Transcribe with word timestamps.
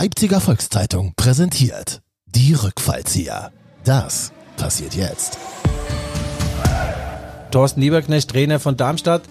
Leipziger 0.00 0.40
Volkszeitung 0.40 1.12
präsentiert 1.16 2.02
die 2.24 2.54
Rückfallzieher. 2.54 3.50
Das 3.82 4.30
passiert 4.56 4.94
jetzt. 4.94 5.38
Thorsten 7.50 7.80
Lieberknecht, 7.80 8.30
Trainer 8.30 8.60
von 8.60 8.76
Darmstadt. 8.76 9.22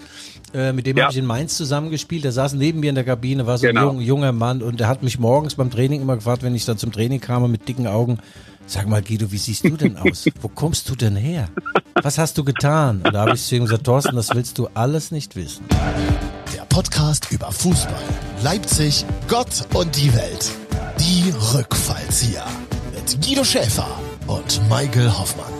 Äh, 0.54 0.72
mit 0.72 0.86
dem 0.86 0.96
Ja. 0.96 1.04
habe 1.04 1.12
ich 1.12 1.18
in 1.18 1.26
Mainz 1.26 1.56
zusammengespielt. 1.56 2.24
Der 2.24 2.32
saß 2.32 2.54
neben 2.54 2.80
mir 2.80 2.88
in 2.88 2.94
der 2.94 3.04
Kabine, 3.04 3.46
war 3.46 3.58
so 3.58 3.66
Genau. 3.66 3.90
ein 3.90 3.96
jung, 3.96 4.00
junger 4.00 4.32
Mann 4.32 4.62
und 4.62 4.80
der 4.80 4.88
hat 4.88 5.02
mich 5.02 5.18
morgens 5.18 5.54
beim 5.56 5.70
Training 5.70 6.00
immer 6.02 6.16
gefragt, 6.16 6.42
wenn 6.42 6.54
ich 6.54 6.64
dann 6.64 6.78
zum 6.78 6.92
Training 6.92 7.20
kam 7.20 7.50
mit 7.50 7.68
dicken 7.68 7.86
Augen, 7.86 8.18
sag 8.66 8.88
mal 8.88 9.02
Guido, 9.02 9.30
wie 9.30 9.38
siehst 9.38 9.64
du 9.64 9.76
denn 9.76 9.96
aus? 9.96 10.24
Wo 10.40 10.48
kommst 10.48 10.88
du 10.88 10.94
denn 10.96 11.16
her? 11.16 11.48
Was 12.02 12.16
hast 12.18 12.38
du 12.38 12.44
getan? 12.44 13.02
Und 13.04 13.12
da 13.14 13.20
habe 13.22 13.34
ich 13.34 13.44
zu 13.44 13.56
ihm 13.56 13.64
gesagt, 13.64 13.84
Thorsten, 13.84 14.16
das 14.16 14.34
willst 14.34 14.56
du 14.58 14.68
alles 14.74 15.10
nicht 15.10 15.36
wissen. 15.36 15.64
Der 16.54 16.62
Podcast 16.68 17.30
über 17.30 17.50
Fußball, 17.52 17.94
Leipzig, 18.42 19.04
Gott 19.28 19.66
und 19.74 19.96
die 19.96 20.14
Welt. 20.14 20.50
Die 21.00 21.32
Rückfallzieher. 21.54 22.44
Mit 22.94 23.20
Guido 23.24 23.44
Schäfer 23.44 23.88
und 24.26 24.60
Michael 24.68 25.10
Hoffmann. 25.12 25.52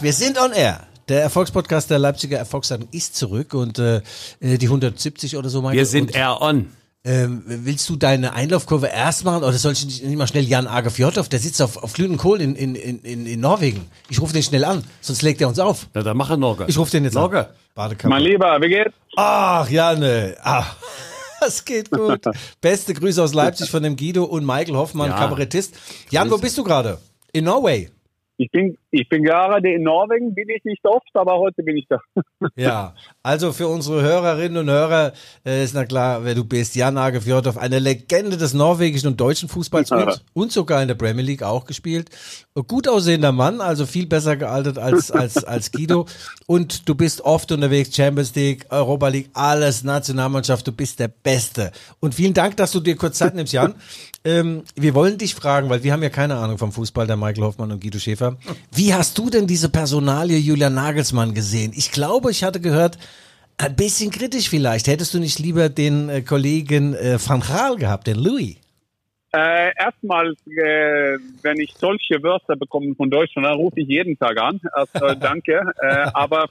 Wir 0.00 0.12
sind 0.12 0.38
on 0.40 0.52
air. 0.52 0.80
Der 1.10 1.22
Erfolgspodcast 1.22 1.90
der 1.90 1.98
Leipziger 1.98 2.38
Erfolgszeitung 2.38 2.86
ist 2.92 3.16
zurück 3.16 3.52
und 3.52 3.80
äh, 3.80 4.00
die 4.40 4.66
170 4.66 5.36
oder 5.36 5.48
so. 5.48 5.60
Michael. 5.60 5.78
Wir 5.78 5.86
sind 5.86 6.14
air 6.14 6.40
on. 6.40 6.70
Ähm, 7.02 7.42
willst 7.46 7.88
du 7.88 7.96
deine 7.96 8.34
Einlaufkurve 8.34 8.86
erst 8.86 9.24
machen 9.24 9.42
oder 9.42 9.54
soll 9.54 9.72
ich 9.72 9.84
nicht, 9.84 10.04
nicht 10.04 10.16
mal 10.16 10.28
schnell 10.28 10.44
Jan 10.44 10.68
Age 10.68 10.92
Fjordhoff, 10.92 11.28
der 11.28 11.40
sitzt 11.40 11.60
auf, 11.62 11.82
auf 11.82 11.94
glühenden 11.94 12.16
Kohlen 12.16 12.54
in, 12.54 12.76
in, 12.76 13.02
in, 13.02 13.26
in, 13.26 13.40
Norwegen. 13.40 13.90
Ich 14.08 14.20
rufe 14.20 14.34
den 14.34 14.44
schnell 14.44 14.64
an, 14.64 14.84
sonst 15.00 15.22
legt 15.22 15.40
er 15.40 15.48
uns 15.48 15.58
auf. 15.58 15.88
Na, 15.94 16.02
dann 16.02 16.16
mach 16.16 16.30
er 16.30 16.36
noch. 16.36 16.68
Ich 16.68 16.78
rufe 16.78 16.92
den 16.92 17.02
jetzt 17.02 17.14
Logge. 17.14 17.40
an. 17.40 17.54
Badekappe. 17.74 18.08
Mein 18.08 18.22
Lieber, 18.22 18.60
wie 18.60 18.68
geht's? 18.68 18.94
Ach, 19.16 19.68
Janne. 19.68 20.36
Ach, 20.44 20.76
das 21.40 21.64
geht 21.64 21.90
gut. 21.90 22.20
Beste 22.60 22.94
Grüße 22.94 23.20
aus 23.20 23.34
Leipzig 23.34 23.68
von 23.68 23.82
dem 23.82 23.96
Guido 23.96 24.22
und 24.22 24.46
Michael 24.46 24.76
Hoffmann, 24.76 25.10
Ja. 25.10 25.16
Kabarettist. 25.16 25.74
Jan, 26.10 26.30
wo 26.30 26.38
bist 26.38 26.56
du 26.56 26.62
gerade? 26.62 26.98
In 27.32 27.46
Norway. 27.46 27.90
Ich 28.40 28.50
bin, 28.50 28.78
ich 28.90 29.06
bin 29.06 29.22
gerade 29.22 29.70
in 29.70 29.82
Norwegen, 29.82 30.34
bin 30.34 30.48
ich 30.48 30.64
nicht 30.64 30.82
oft, 30.86 31.10
aber 31.12 31.38
heute 31.38 31.62
bin 31.62 31.76
ich 31.76 31.86
da. 31.90 32.00
Ja, 32.56 32.94
also 33.22 33.52
für 33.52 33.68
unsere 33.68 34.00
Hörerinnen 34.00 34.56
und 34.56 34.70
Hörer 34.70 35.12
äh, 35.44 35.62
ist 35.62 35.74
na 35.74 35.84
klar, 35.84 36.24
wer 36.24 36.34
du 36.34 36.42
bist. 36.42 36.74
Jan 36.74 36.96
Age 36.96 37.22
Fjordhoff, 37.22 37.58
eine 37.58 37.78
Legende 37.78 38.38
des 38.38 38.54
norwegischen 38.54 39.08
und 39.08 39.20
deutschen 39.20 39.50
Fußballs 39.50 39.90
und, 39.90 40.24
und 40.32 40.52
sogar 40.52 40.80
in 40.80 40.88
der 40.88 40.94
Premier 40.94 41.22
League 41.22 41.42
auch 41.42 41.66
gespielt. 41.66 42.08
Gut 42.66 42.88
aussehender 42.88 43.30
Mann, 43.30 43.60
also 43.60 43.84
viel 43.84 44.06
besser 44.06 44.36
gealtert 44.36 44.78
als, 44.78 45.10
als, 45.10 45.44
als 45.44 45.70
Guido. 45.70 46.06
Und 46.46 46.88
du 46.88 46.94
bist 46.94 47.20
oft 47.20 47.52
unterwegs, 47.52 47.94
Champions 47.94 48.34
League, 48.34 48.64
Europa 48.70 49.08
League, 49.08 49.28
alles, 49.34 49.84
Nationalmannschaft, 49.84 50.66
du 50.66 50.72
bist 50.72 50.98
der 50.98 51.08
Beste. 51.08 51.72
Und 52.00 52.14
vielen 52.14 52.32
Dank, 52.32 52.56
dass 52.56 52.72
du 52.72 52.80
dir 52.80 52.96
kurz 52.96 53.18
Zeit 53.18 53.34
nimmst, 53.34 53.52
Jan. 53.52 53.74
Ähm, 54.22 54.64
wir 54.74 54.94
wollen 54.94 55.16
dich 55.16 55.34
fragen, 55.34 55.70
weil 55.70 55.82
wir 55.82 55.94
haben 55.94 56.02
ja 56.02 56.10
keine 56.10 56.36
Ahnung 56.36 56.58
vom 56.58 56.72
Fußball, 56.72 57.06
der 57.06 57.16
Michael 57.16 57.42
Hoffmann 57.42 57.72
und 57.72 57.80
Guido 57.80 57.98
Schäfer. 57.98 58.29
Wie 58.72 58.94
hast 58.94 59.16
du 59.18 59.30
denn 59.30 59.46
diese 59.46 59.68
Personalie 59.68 60.38
Julian 60.38 60.74
Nagelsmann 60.74 61.34
gesehen? 61.34 61.72
Ich 61.74 61.92
glaube, 61.92 62.30
ich 62.30 62.44
hatte 62.44 62.60
gehört, 62.60 62.98
ein 63.58 63.76
bisschen 63.76 64.10
kritisch 64.10 64.48
vielleicht. 64.48 64.86
Hättest 64.86 65.14
du 65.14 65.18
nicht 65.18 65.38
lieber 65.38 65.68
den 65.68 66.08
äh, 66.08 66.22
Kollegen 66.22 66.94
äh, 66.94 67.18
Van 67.24 67.40
Gaal 67.40 67.76
gehabt, 67.76 68.06
den 68.06 68.16
Louis? 68.16 68.56
Äh, 69.32 69.70
erstmal, 69.78 70.32
äh, 70.46 71.18
wenn 71.42 71.60
ich 71.60 71.72
solche 71.74 72.22
Wörter 72.22 72.56
bekomme 72.56 72.94
von 72.96 73.10
Deutschland, 73.10 73.46
dann 73.46 73.56
rufe 73.56 73.80
ich 73.80 73.88
jeden 73.88 74.18
Tag 74.18 74.40
an. 74.40 74.60
Also, 74.72 75.14
danke. 75.20 75.62
äh, 75.80 76.06
aber 76.14 76.46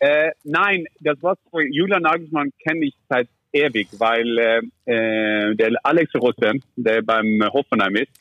äh, 0.00 0.30
nein, 0.44 0.86
das 1.00 1.16
was 1.20 1.38
Julian 1.70 2.02
Nagelsmann 2.02 2.50
kenne 2.62 2.86
ich 2.86 2.94
seit 3.08 3.28
ewig, 3.52 3.88
weil 3.98 4.38
äh, 4.38 4.60
äh, 4.86 5.54
der 5.54 5.72
Alex 5.82 6.14
Rosen, 6.14 6.62
der 6.76 7.02
beim 7.02 7.42
Hoffenheim 7.52 7.96
ist, 7.96 8.12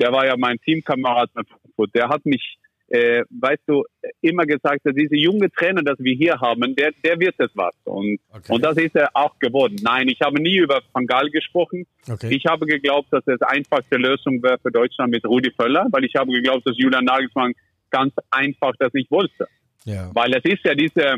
der 0.00 0.12
war 0.12 0.26
ja 0.26 0.34
mein 0.36 0.58
Teamkamerad 0.60 1.30
bei 1.34 1.42
Frankfurt. 1.44 1.94
Der 1.94 2.08
hat 2.08 2.24
mich, 2.26 2.56
äh, 2.88 3.22
weißt 3.30 3.62
du, 3.66 3.84
immer 4.20 4.44
gesagt, 4.46 4.80
dass 4.84 4.94
diese 4.94 5.16
junge 5.16 5.50
Trainer, 5.50 5.82
das 5.82 5.98
wir 5.98 6.14
hier 6.14 6.40
haben, 6.40 6.74
der, 6.74 6.92
der 7.04 7.18
wird 7.20 7.34
es 7.38 7.50
was. 7.54 7.74
Und, 7.84 8.18
Okay. 8.32 8.52
und 8.52 8.64
das 8.64 8.76
ist 8.78 8.94
er 8.96 9.10
auch 9.14 9.38
geworden. 9.38 9.76
Nein, 9.82 10.08
ich 10.08 10.20
habe 10.22 10.40
nie 10.40 10.56
über 10.56 10.80
Van 10.92 11.06
Gaal 11.06 11.30
gesprochen. 11.30 11.86
Okay. 12.08 12.34
Ich 12.34 12.46
habe 12.46 12.66
geglaubt, 12.66 13.08
dass 13.12 13.26
es 13.26 13.40
einfachste 13.42 13.96
Lösung 13.96 14.42
wäre 14.42 14.58
für 14.58 14.70
Deutschland 14.72 15.10
mit 15.12 15.24
Rudi 15.24 15.50
Völler, 15.52 15.86
weil 15.90 16.04
ich 16.04 16.14
habe 16.16 16.32
geglaubt, 16.32 16.66
dass 16.66 16.76
Julian 16.78 17.04
Nagelsmann 17.04 17.52
ganz 17.90 18.14
einfach 18.30 18.72
das 18.78 18.92
nicht 18.92 19.10
wollte. 19.10 19.46
ja. 19.84 20.10
Weil 20.14 20.32
es 20.34 20.44
ist 20.44 20.64
ja 20.64 20.74
diese, 20.74 21.16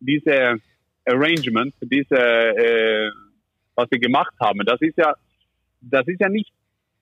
diese 0.00 0.56
Arrangement, 1.06 1.72
diese, 1.80 2.16
äh, 2.18 3.10
was 3.74 3.86
wir 3.90 3.98
gemacht 4.00 4.34
haben, 4.40 4.60
das 4.66 4.80
ist 4.82 4.96
ja, 4.98 5.14
das 5.80 6.06
ist 6.08 6.20
ja 6.20 6.28
nicht 6.28 6.52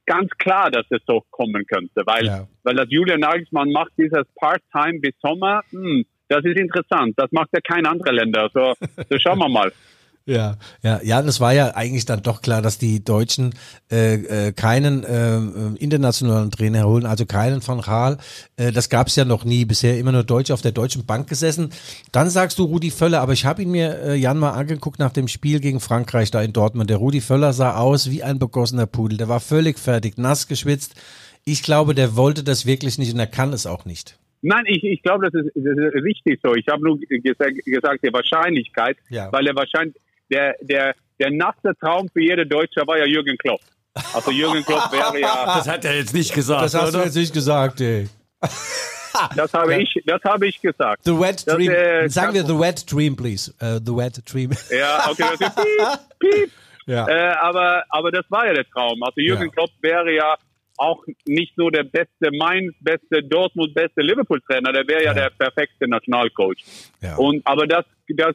ganz 0.06 0.30
klar, 0.38 0.70
dass 0.70 0.86
es 0.90 1.00
so 1.06 1.22
kommen 1.30 1.66
könnte, 1.66 2.02
weil, 2.06 2.24
Ja. 2.26 2.46
weil 2.62 2.76
das 2.76 2.86
Julian 2.90 3.20
Nagelsmann 3.20 3.70
macht 3.70 3.92
dieses 3.98 4.24
Part-Time 4.36 5.00
bis 5.00 5.14
Sommer, 5.20 5.62
hm, 5.70 6.04
das 6.28 6.44
ist 6.44 6.56
interessant, 6.56 7.14
das 7.16 7.30
macht 7.32 7.50
ja 7.52 7.60
kein 7.60 7.86
anderer 7.86 8.12
Länder, 8.12 8.50
so, 8.52 8.74
so 9.08 9.18
schauen 9.18 9.38
wir 9.38 9.48
mal. 9.48 9.72
Ja, 10.28 10.56
ja, 10.82 11.00
ja, 11.04 11.22
das 11.22 11.38
war 11.38 11.54
ja 11.54 11.76
eigentlich 11.76 12.04
dann 12.04 12.20
doch 12.20 12.42
klar, 12.42 12.60
dass 12.60 12.78
die 12.78 13.04
Deutschen 13.04 13.54
äh, 13.92 14.48
äh, 14.48 14.52
keinen 14.52 15.04
äh, 15.04 15.38
internationalen 15.78 16.50
Trainer 16.50 16.84
holen, 16.88 17.06
also 17.06 17.26
keinen 17.26 17.60
von 17.62 17.80
Gaal. 17.80 18.18
Äh, 18.56 18.72
das 18.72 18.88
gab 18.88 19.06
es 19.06 19.14
ja 19.14 19.24
noch 19.24 19.44
nie, 19.44 19.64
bisher 19.64 19.96
immer 19.98 20.10
nur 20.10 20.24
Deutsche 20.24 20.52
auf 20.52 20.62
der 20.62 20.72
deutschen 20.72 21.06
Bank 21.06 21.28
gesessen. 21.28 21.70
Dann 22.10 22.28
sagst 22.28 22.58
du 22.58 22.64
Rudi 22.64 22.90
Völler, 22.90 23.20
aber 23.20 23.34
ich 23.34 23.44
habe 23.44 23.62
ihn 23.62 23.70
mir, 23.70 24.00
äh, 24.02 24.14
Jan, 24.16 24.38
mal 24.38 24.50
angeguckt 24.50 24.98
nach 24.98 25.12
dem 25.12 25.28
Spiel 25.28 25.60
gegen 25.60 25.78
Frankreich 25.78 26.32
da 26.32 26.42
in 26.42 26.52
Dortmund. 26.52 26.90
Der 26.90 26.96
Rudi 26.96 27.20
Völler 27.20 27.52
sah 27.52 27.76
aus 27.76 28.10
wie 28.10 28.24
ein 28.24 28.40
begossener 28.40 28.86
Pudel. 28.86 29.18
Der 29.18 29.28
war 29.28 29.38
völlig 29.38 29.78
fertig, 29.78 30.18
nass 30.18 30.48
geschwitzt. 30.48 30.96
Ich 31.44 31.62
glaube, 31.62 31.94
der 31.94 32.16
wollte 32.16 32.42
das 32.42 32.66
wirklich 32.66 32.98
nicht 32.98 33.12
und 33.14 33.20
er 33.20 33.28
kann 33.28 33.52
es 33.52 33.64
auch 33.64 33.84
nicht. 33.84 34.18
Nein, 34.42 34.64
ich, 34.66 34.82
ich 34.82 35.02
glaube, 35.02 35.30
das 35.30 35.34
ist, 35.40 35.52
das 35.54 35.78
ist 35.78 36.04
richtig 36.04 36.40
so. 36.42 36.54
Ich 36.56 36.66
habe 36.68 36.82
nur 36.82 36.98
gesagt, 36.98 37.54
gesagt, 37.64 38.00
die 38.04 38.12
Wahrscheinlichkeit, 38.12 38.96
Ja. 39.08 39.30
weil 39.32 39.46
er 39.46 39.54
wahrscheinlich 39.54 39.94
der, 40.30 40.54
der, 40.60 40.94
der 41.20 41.30
nasse 41.30 41.72
Traum 41.80 42.08
für 42.12 42.20
jede 42.22 42.46
Deutsche 42.46 42.86
war 42.86 42.98
ja 42.98 43.04
Jürgen 43.06 43.36
Klopp. 43.38 43.60
Also 44.14 44.30
Jürgen 44.30 44.62
Klopp 44.64 44.92
wäre 44.92 45.18
ja, 45.20 45.44
Das 45.56 45.68
hat 45.68 45.84
er 45.84 45.96
jetzt 45.96 46.12
nicht 46.14 46.34
gesagt, 46.34 46.62
Das 46.64 46.74
hast 46.74 46.92
du 46.94 46.98
oder? 46.98 47.06
jetzt 47.06 47.16
nicht 47.16 47.32
gesagt, 47.32 47.80
ey. 47.80 48.08
das 49.36 49.52
habe 49.54 49.80
ich, 49.82 50.02
das 50.04 50.20
habe 50.24 50.46
ich 50.46 50.60
gesagt. 50.60 51.04
The 51.04 51.18
wet 51.18 51.46
Das, 51.46 51.54
dream. 51.56 51.70
äh, 51.70 52.08
Sagen 52.08 52.34
wir 52.34 52.44
the 52.44 52.58
wet 52.58 52.90
dream, 52.92 53.16
please. 53.16 53.50
Uh, 53.62 53.78
the 53.84 53.96
wet 53.96 54.20
dream. 54.30 54.50
Ja, 54.70 55.08
okay, 55.10 55.24
das 55.38 55.40
ist 55.48 55.56
piep, 56.20 56.30
piep. 56.32 56.50
ja. 56.86 57.08
Äh, 57.08 57.34
aber, 57.40 57.84
aber 57.88 58.10
das 58.10 58.24
war 58.28 58.46
ja 58.46 58.52
der 58.52 58.68
Traum. 58.68 59.02
Also 59.02 59.20
Jürgen 59.20 59.44
Ja. 59.46 59.50
Klopp 59.52 59.70
wäre 59.80 60.12
ja 60.14 60.34
auch 60.78 61.02
nicht 61.26 61.56
nur 61.56 61.72
der 61.72 61.84
beste 61.84 62.30
Mainz, 62.38 62.74
beste 62.80 63.22
Dortmund, 63.22 63.72
beste 63.72 64.02
Liverpool-Trainer, 64.02 64.72
der 64.74 64.86
wäre 64.86 65.02
ja, 65.04 65.14
Ja. 65.14 65.14
der 65.14 65.30
perfekte 65.30 65.88
Nationalcoach. 65.88 66.58
Ja. 67.00 67.16
Und 67.16 67.40
aber 67.46 67.66
das, 67.66 67.86
das 68.08 68.34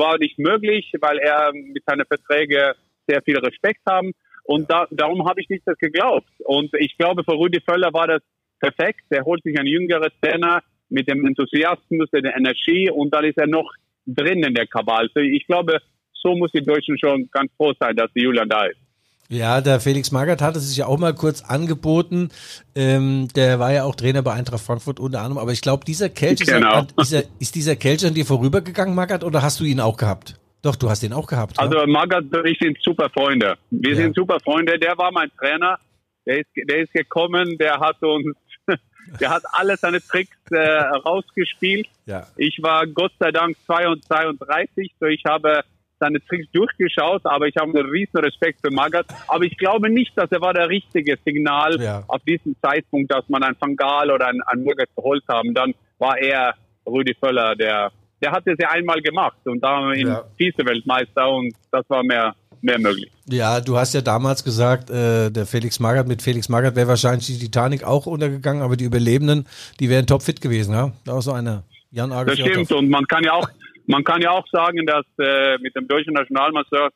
war 0.00 0.18
nicht 0.18 0.38
möglich, 0.38 0.90
weil 1.00 1.18
er 1.18 1.52
mit 1.52 1.84
seinen 1.86 2.06
Verträgen 2.06 2.72
sehr 3.06 3.22
viel 3.22 3.38
Respekt 3.38 3.82
haben. 3.88 4.12
Und 4.44 4.68
da, 4.70 4.86
darum 4.90 5.28
habe 5.28 5.40
ich 5.40 5.48
nicht 5.48 5.62
das 5.66 5.78
geglaubt. 5.78 6.28
Und 6.40 6.70
ich 6.78 6.96
glaube, 6.98 7.22
für 7.22 7.34
Rudi 7.34 7.60
Völler 7.60 7.92
war 7.92 8.08
das 8.08 8.22
perfekt. 8.58 9.04
Er 9.10 9.24
holt 9.24 9.42
sich 9.44 9.56
einen 9.58 9.68
jüngeren 9.68 10.10
Trainer 10.20 10.62
mit 10.88 11.08
dem 11.08 11.24
Enthusiasmus, 11.24 12.08
der 12.10 12.36
Energie 12.36 12.90
und 12.90 13.14
dann 13.14 13.24
ist 13.24 13.38
er 13.38 13.46
noch 13.46 13.70
drin 14.06 14.42
in 14.42 14.54
der 14.54 14.66
Kabal. 14.66 15.08
Also 15.14 15.20
ich 15.20 15.46
glaube, 15.46 15.78
so 16.12 16.34
muss 16.34 16.50
die 16.52 16.62
Deutschen 16.62 16.98
schon 16.98 17.28
ganz 17.30 17.52
froh 17.56 17.72
sein, 17.78 17.94
dass 17.96 18.10
Julian 18.14 18.48
da 18.48 18.66
ist. 18.66 18.89
Ja, 19.30 19.60
der 19.60 19.78
Felix 19.78 20.10
Magath 20.10 20.42
hatte 20.42 20.58
sich 20.58 20.76
ja 20.76 20.86
auch 20.86 20.98
mal 20.98 21.14
kurz 21.14 21.42
angeboten. 21.42 22.30
Ähm, 22.74 23.28
der 23.36 23.60
war 23.60 23.72
ja 23.72 23.84
auch 23.84 23.94
Trainer 23.94 24.22
bei 24.22 24.32
Eintracht 24.32 24.60
Frankfurt 24.62 24.98
unter 24.98 25.20
anderem. 25.20 25.38
Aber 25.38 25.52
ich 25.52 25.60
glaube, 25.62 25.84
dieser 25.84 26.08
Kelch 26.08 26.40
ist, 26.40 26.48
Genau. 26.50 26.84
ist, 27.00 27.12
er, 27.12 27.22
ist 27.38 27.54
dieser 27.54 27.76
Kelch 27.76 28.04
an 28.04 28.14
dir 28.14 28.26
vorübergegangen, 28.26 28.92
Magath, 28.94 29.22
oder 29.22 29.40
hast 29.40 29.60
du 29.60 29.64
ihn 29.64 29.78
auch 29.80 29.96
gehabt? 29.96 30.34
Doch, 30.62 30.74
du 30.74 30.90
hast 30.90 31.04
ihn 31.04 31.12
auch 31.12 31.28
gehabt. 31.28 31.58
Also 31.60 31.78
ja? 31.78 31.86
Magath 31.86 32.24
und 32.24 32.44
ich 32.46 32.58
sind 32.60 32.76
super 32.82 33.08
Freunde. 33.08 33.56
Wir 33.70 33.90
Ja. 33.90 33.96
sind 33.96 34.16
super 34.16 34.38
Freunde. 34.40 34.78
Der 34.80 34.98
war 34.98 35.12
mein 35.12 35.30
Trainer. 35.38 35.78
Der 36.26 36.40
ist, 36.40 36.48
der 36.68 36.78
ist 36.82 36.92
gekommen, 36.92 37.56
der 37.58 37.78
hat 37.78 38.02
uns, 38.02 38.36
der 39.20 39.30
hat 39.30 39.42
alle 39.52 39.76
seine 39.76 40.00
Tricks 40.02 40.36
äh, 40.50 40.58
rausgespielt. 40.58 41.86
Ja. 42.04 42.26
Ich 42.36 42.58
war 42.62 42.84
Gott 42.88 43.12
sei 43.20 43.30
Dank 43.30 43.56
32, 43.66 44.92
so 44.98 45.06
ich 45.06 45.22
habe 45.24 45.62
seine 46.00 46.18
Tricks 46.26 46.46
durchgeschaut, 46.52 47.20
aber 47.24 47.46
ich 47.46 47.56
habe 47.56 47.78
einen 47.78 47.88
riesen 47.90 48.18
Respekt 48.18 48.60
für 48.64 48.72
Magath. 48.72 49.06
Aber 49.28 49.44
ich 49.44 49.56
glaube 49.58 49.88
nicht, 49.90 50.10
dass 50.16 50.32
er 50.32 50.40
war 50.40 50.54
der 50.54 50.68
richtige 50.68 51.16
Signal 51.24 51.80
Ja. 51.80 52.02
auf 52.08 52.22
diesen 52.26 52.56
Zeitpunkt, 52.60 53.12
dass 53.12 53.28
man 53.28 53.42
einen 53.42 53.56
Fangal 53.56 54.10
oder 54.10 54.26
einen, 54.28 54.42
einen 54.42 54.64
Magath 54.64 54.88
geholt 54.96 55.22
haben. 55.28 55.54
Dann 55.54 55.74
war 55.98 56.18
er 56.18 56.54
Rudi 56.86 57.14
Völler, 57.14 57.54
der, 57.54 57.92
der 58.22 58.32
hat 58.32 58.42
es 58.46 58.56
ja 58.60 58.70
einmal 58.70 59.00
gemacht 59.02 59.36
und 59.44 59.60
da 59.62 59.92
in 59.92 60.08
Ja. 60.08 60.24
Vize-Weltmeister 60.38 61.28
und 61.30 61.54
das 61.70 61.84
war 61.88 62.02
mehr, 62.02 62.34
mehr 62.62 62.78
möglich. 62.78 63.10
Ja, 63.26 63.60
du 63.60 63.76
hast 63.76 63.94
ja 63.94 64.00
damals 64.00 64.42
gesagt, 64.42 64.90
äh, 64.90 65.30
der 65.30 65.46
Felix 65.46 65.78
Magath, 65.78 66.08
mit 66.08 66.22
Felix 66.22 66.48
Magath 66.48 66.74
wäre 66.76 66.88
wahrscheinlich 66.88 67.26
die 67.26 67.38
Titanic 67.38 67.84
auch 67.84 68.06
untergegangen, 68.06 68.62
aber 68.62 68.76
die 68.76 68.84
Überlebenden, 68.84 69.46
die 69.78 69.88
wären 69.90 70.06
topfit 70.06 70.40
gewesen, 70.40 70.72
ja? 70.74 70.90
Da 71.04 71.12
war 71.14 71.22
so 71.22 71.32
einer. 71.32 71.62
Jan 71.92 72.12
Arge 72.12 72.30
Das 72.30 72.38
stimmt 72.38 72.70
und 72.70 72.88
man 72.88 73.04
kann 73.08 73.24
ja 73.24 73.32
auch, 73.32 73.48
man 73.90 74.04
kann 74.04 74.22
ja 74.22 74.30
auch 74.30 74.46
sagen, 74.52 74.86
dass 74.86 75.04
äh, 75.18 75.58
mit 75.58 75.74
dem 75.76 75.88
deutschen 75.88 76.14
Nationalmannschaft 76.14 76.94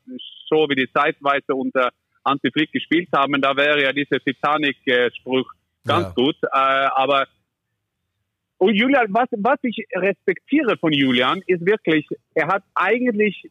so 0.49 0.67
wie 0.69 0.77
die 0.77 0.91
zeitweise 0.93 1.55
unter 1.55 1.91
Hansi 2.25 2.51
Flick 2.53 2.73
gespielt 2.73 3.09
haben, 3.15 3.41
da 3.41 3.57
wäre 3.57 3.83
ja 3.83 3.93
dieser 3.93 4.19
Titanic-Spruch 4.21 5.47
ganz 5.85 6.07
Ja. 6.07 6.13
gut. 6.15 6.37
Äh, 6.43 6.49
aber 6.95 7.27
und 8.59 8.75
Julian, 8.75 9.07
was, 9.11 9.29
was 9.33 9.59
ich 9.63 9.77
respektiere 9.95 10.77
von 10.79 10.93
Julian, 10.93 11.43
ist 11.47 11.67
wirklich, 11.67 12.07
er 12.35 12.47
hat 12.49 12.63
eigentlich 12.75 13.51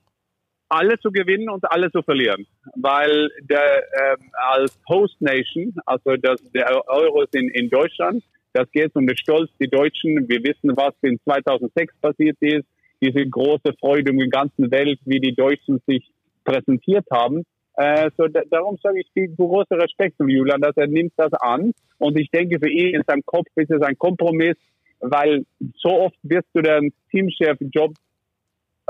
alle 0.69 0.98
zu 1.00 1.12
gewinnen 1.12 1.50
und 1.50 1.69
alle 1.72 1.92
zu 1.92 2.01
verlieren. 2.01 2.48
Weil 2.75 3.30
der, 3.42 3.84
ähm, 4.01 4.31
als 4.34 4.80
Host 4.89 5.22
Nation, 5.22 5.75
also 5.86 6.16
das, 6.16 6.42
der 6.51 6.68
Euro 6.88 7.22
ist 7.24 7.36
in, 7.36 7.50
in 7.50 7.69
Deutschland, 7.69 8.24
das 8.54 8.72
geht 8.72 8.96
um 8.96 9.06
den 9.06 9.18
Stolz, 9.18 9.51
die 9.60 9.68
Deutschen. 9.68 10.28
Wir 10.30 10.44
wissen, 10.44 10.75
was 10.75 10.94
in 11.01 11.19
2006 11.25 11.94
passiert 12.01 12.38
ist. 12.39 12.66
Diese 13.04 13.28
große 13.28 13.74
Freude 13.80 14.12
um 14.12 14.18
die 14.18 14.30
ganze 14.30 14.72
Welt, 14.72 15.00
wie 15.06 15.20
die 15.20 15.36
Deutschen 15.36 15.82
sich 15.88 16.10
präsentiert 16.44 17.06
haben. 17.12 17.44
Äh, 17.76 18.10
so 18.18 18.28
da, 18.28 18.42
darum 18.50 18.78
sage 18.82 19.00
ich 19.02 19.08
viel 19.14 19.36
großer 19.36 19.78
Respekt 19.78 20.18
zu 20.18 20.28
Julian, 20.28 20.62
dass 20.62 20.78
er 20.78 20.88
nimmt 20.88 21.14
das 21.18 21.34
an. 21.34 21.74
Und 21.98 22.20
ich 22.20 22.30
denke, 22.30 22.60
für 22.60 22.70
ihn 22.70 22.96
in 22.96 23.04
seinem 23.08 23.26
Kopf 23.26 23.48
ist 23.56 23.72
es 23.72 23.82
ein 23.82 23.98
Kompromiss, 23.98 24.56
weil 25.00 25.46
so 25.76 25.90
oft 25.90 26.18
wirst 26.24 26.48
du 26.54 26.62
den 26.62 26.94
Teamchef-Job 27.12 27.94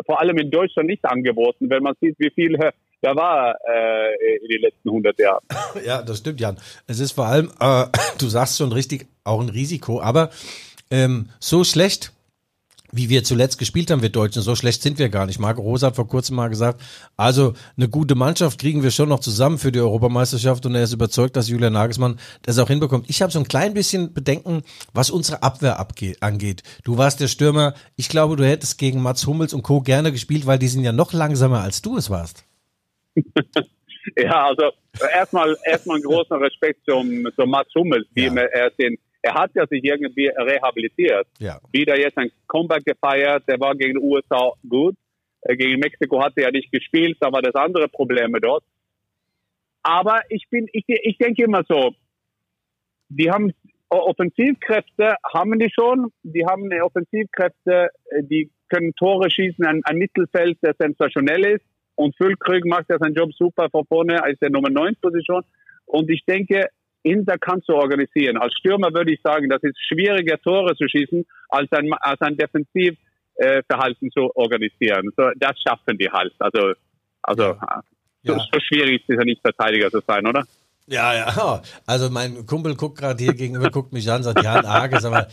vor 0.05 0.19
allem 0.19 0.37
in 0.37 0.49
Deutschland 0.49 0.89
nicht 0.89 1.05
angeboten, 1.05 1.69
wenn 1.69 1.83
man 1.83 1.93
sieht, 2.01 2.15
wie 2.17 2.31
viel 2.31 2.55
äh, 2.55 2.71
da 3.01 3.15
war 3.15 3.55
äh, 3.67 4.43
in 4.43 4.49
den 4.49 4.61
letzten 4.61 4.89
100 4.89 5.19
Jahren. 5.19 5.43
Ja, 5.85 6.01
das 6.01 6.19
stimmt, 6.19 6.39
Jan. 6.39 6.57
Es 6.87 6.99
ist 6.99 7.11
vor 7.11 7.25
allem, 7.25 7.51
äh, 7.59 7.85
du 8.19 8.27
sagst 8.27 8.57
schon 8.57 8.71
richtig, 8.71 9.07
auch 9.23 9.41
ein 9.41 9.49
Risiko, 9.49 10.01
aber 10.01 10.29
ähm, 10.89 11.29
so 11.39 11.63
schlecht, 11.63 12.13
wie 12.95 13.09
wir 13.09 13.23
zuletzt 13.23 13.57
gespielt 13.57 13.89
haben, 13.91 14.01
wir 14.01 14.09
Deutschen, 14.09 14.41
so 14.43 14.55
schlecht 14.55 14.81
sind 14.83 14.99
wir 14.99 15.09
gar 15.09 15.25
nicht. 15.25 15.39
Marco 15.39 15.61
Rosa 15.61 15.87
hat 15.87 15.95
vor 15.95 16.07
kurzem 16.07 16.35
mal 16.35 16.47
gesagt, 16.47 16.79
also 17.17 17.53
eine 17.75 17.89
gute 17.89 18.15
Mannschaft 18.15 18.59
kriegen 18.59 18.83
wir 18.83 18.91
schon 18.91 19.09
noch 19.09 19.19
zusammen 19.19 19.57
für 19.57 19.71
die 19.71 19.79
Europameisterschaft 19.79 20.65
und 20.65 20.75
er 20.75 20.83
ist 20.83 20.93
überzeugt, 20.93 21.35
dass 21.35 21.49
Julian 21.49 21.73
Nagelsmann 21.73 22.19
das 22.43 22.59
auch 22.59 22.67
hinbekommt. 22.67 23.09
Ich 23.09 23.21
habe 23.21 23.31
so 23.31 23.39
ein 23.39 23.47
klein 23.47 23.73
bisschen 23.73 24.13
Bedenken, 24.13 24.61
was 24.93 25.09
unsere 25.09 25.41
Abwehr 25.41 25.85
angeht. 26.21 26.61
Du 26.83 26.97
warst 26.97 27.19
der 27.19 27.27
Stürmer, 27.27 27.73
ich 27.95 28.09
glaube, 28.09 28.35
du 28.35 28.45
hättest 28.45 28.77
gegen 28.77 29.01
Mats 29.01 29.25
Hummels 29.25 29.53
und 29.53 29.63
Co. 29.63 29.81
gerne 29.81 30.11
gespielt, 30.11 30.45
weil 30.45 30.59
die 30.59 30.67
sind 30.67 30.83
ja 30.83 30.91
noch 30.91 31.13
langsamer, 31.13 31.61
als 31.61 31.81
du 31.81 31.97
es 31.97 32.09
warst. 32.09 32.45
Ja, 34.17 34.47
also 34.47 34.63
erstmal 35.13 35.55
erstmal 35.65 35.95
einen 35.95 36.03
großen 36.03 36.35
Respekt 36.37 36.81
zum, 36.85 37.25
zum 37.37 37.49
Mats 37.49 37.73
Hummels, 37.73 38.05
wie 38.13 38.25
Ja. 38.25 38.35
er 38.35 38.69
den 38.71 38.97
er 39.23 39.33
hat 39.33 39.51
ja 39.55 39.65
sich 39.67 39.83
irgendwie 39.83 40.27
rehabilitiert. 40.27 41.27
Ja. 41.39 41.59
Wieder 41.71 41.97
jetzt 41.97 42.17
ein 42.17 42.29
Comeback 42.47 42.83
gefeiert, 42.85 43.43
der 43.47 43.59
war 43.59 43.73
gegen 43.73 43.99
die 43.99 44.05
USA 44.05 44.51
gut. 44.67 44.95
Äh, 45.41 45.55
Gegen 45.55 45.79
Mexiko 45.79 46.21
hat 46.21 46.33
er 46.35 46.43
ja 46.43 46.51
nicht 46.51 46.71
gespielt, 46.71 47.17
da 47.19 47.31
war 47.31 47.41
das 47.41 47.55
andere 47.55 47.87
Probleme 47.87 48.39
dort. 48.39 48.63
Aber 49.81 50.21
ich 50.29 50.45
bin, 50.49 50.67
ich, 50.71 50.85
ich 50.87 51.17
denke 51.17 51.43
immer 51.43 51.63
so, 51.67 51.95
die 53.09 53.29
haben 53.31 53.53
Offensivkräfte 53.89 55.15
haben 55.33 55.59
die 55.59 55.69
schon, 55.69 56.11
die 56.23 56.45
haben 56.45 56.63
eine 56.63 56.83
Offensivkräfte, 56.83 57.89
äh, 58.09 58.23
die 58.23 58.51
können 58.69 58.93
Tore 58.95 59.29
schießen, 59.29 59.65
ein, 59.65 59.81
ein 59.85 59.97
Mittelfeld, 59.97 60.57
der 60.63 60.75
sensationell 60.77 61.45
ist. 61.45 61.65
Und 61.95 62.15
Füllkrug 62.17 62.65
macht 62.65 62.89
ja 62.89 62.97
seinen 62.97 63.13
Job 63.13 63.31
super 63.33 63.69
vor 63.69 63.85
vorne 63.85 64.23
als 64.23 64.39
der 64.39 64.49
Nummer 64.49 64.69
9 64.69 64.95
Position. 64.99 65.43
Und 65.85 66.09
ich 66.09 66.25
denke, 66.25 66.69
Inter 67.03 67.37
kannst 67.37 67.69
du 67.69 67.73
organisieren. 67.73 68.37
Als 68.37 68.53
Stürmer 68.55 68.93
würde 68.93 69.13
ich 69.13 69.21
sagen, 69.21 69.49
das 69.49 69.61
ist 69.63 69.77
schwieriger 69.87 70.37
Tore 70.41 70.75
zu 70.75 70.87
schießen, 70.87 71.25
als 71.49 71.71
ein, 71.71 71.91
als 71.93 72.19
ein 72.21 72.35
Defensivverhalten 72.37 74.07
äh, 74.07 74.11
zu 74.11 74.35
organisieren. 74.35 75.09
So, 75.17 75.29
das 75.37 75.51
schaffen 75.65 75.97
die 75.97 76.09
halt. 76.09 76.33
Also, 76.39 76.73
also 77.21 77.43
Ja. 77.43 77.83
so, 78.23 78.33
so 78.35 78.59
schwierig 78.59 79.01
ist 79.01 79.09
es 79.09 79.15
ja 79.17 79.23
nicht 79.25 79.41
Verteidiger 79.41 79.89
zu 79.91 80.01
sein, 80.07 80.25
oder? 80.25 80.43
Ja, 80.85 81.13
ja. 81.15 81.61
Also 81.85 82.09
mein 82.09 82.45
Kumpel 82.45 82.75
guckt 82.75 82.97
gerade 82.99 83.23
hier 83.23 83.33
gegenüber, 83.33 83.69
guckt 83.71 83.93
mich 83.93 84.11
an, 84.11 84.21
sagt 84.21 84.41
Jan 84.43 84.65
Arges, 84.65 85.05
aber 85.05 85.27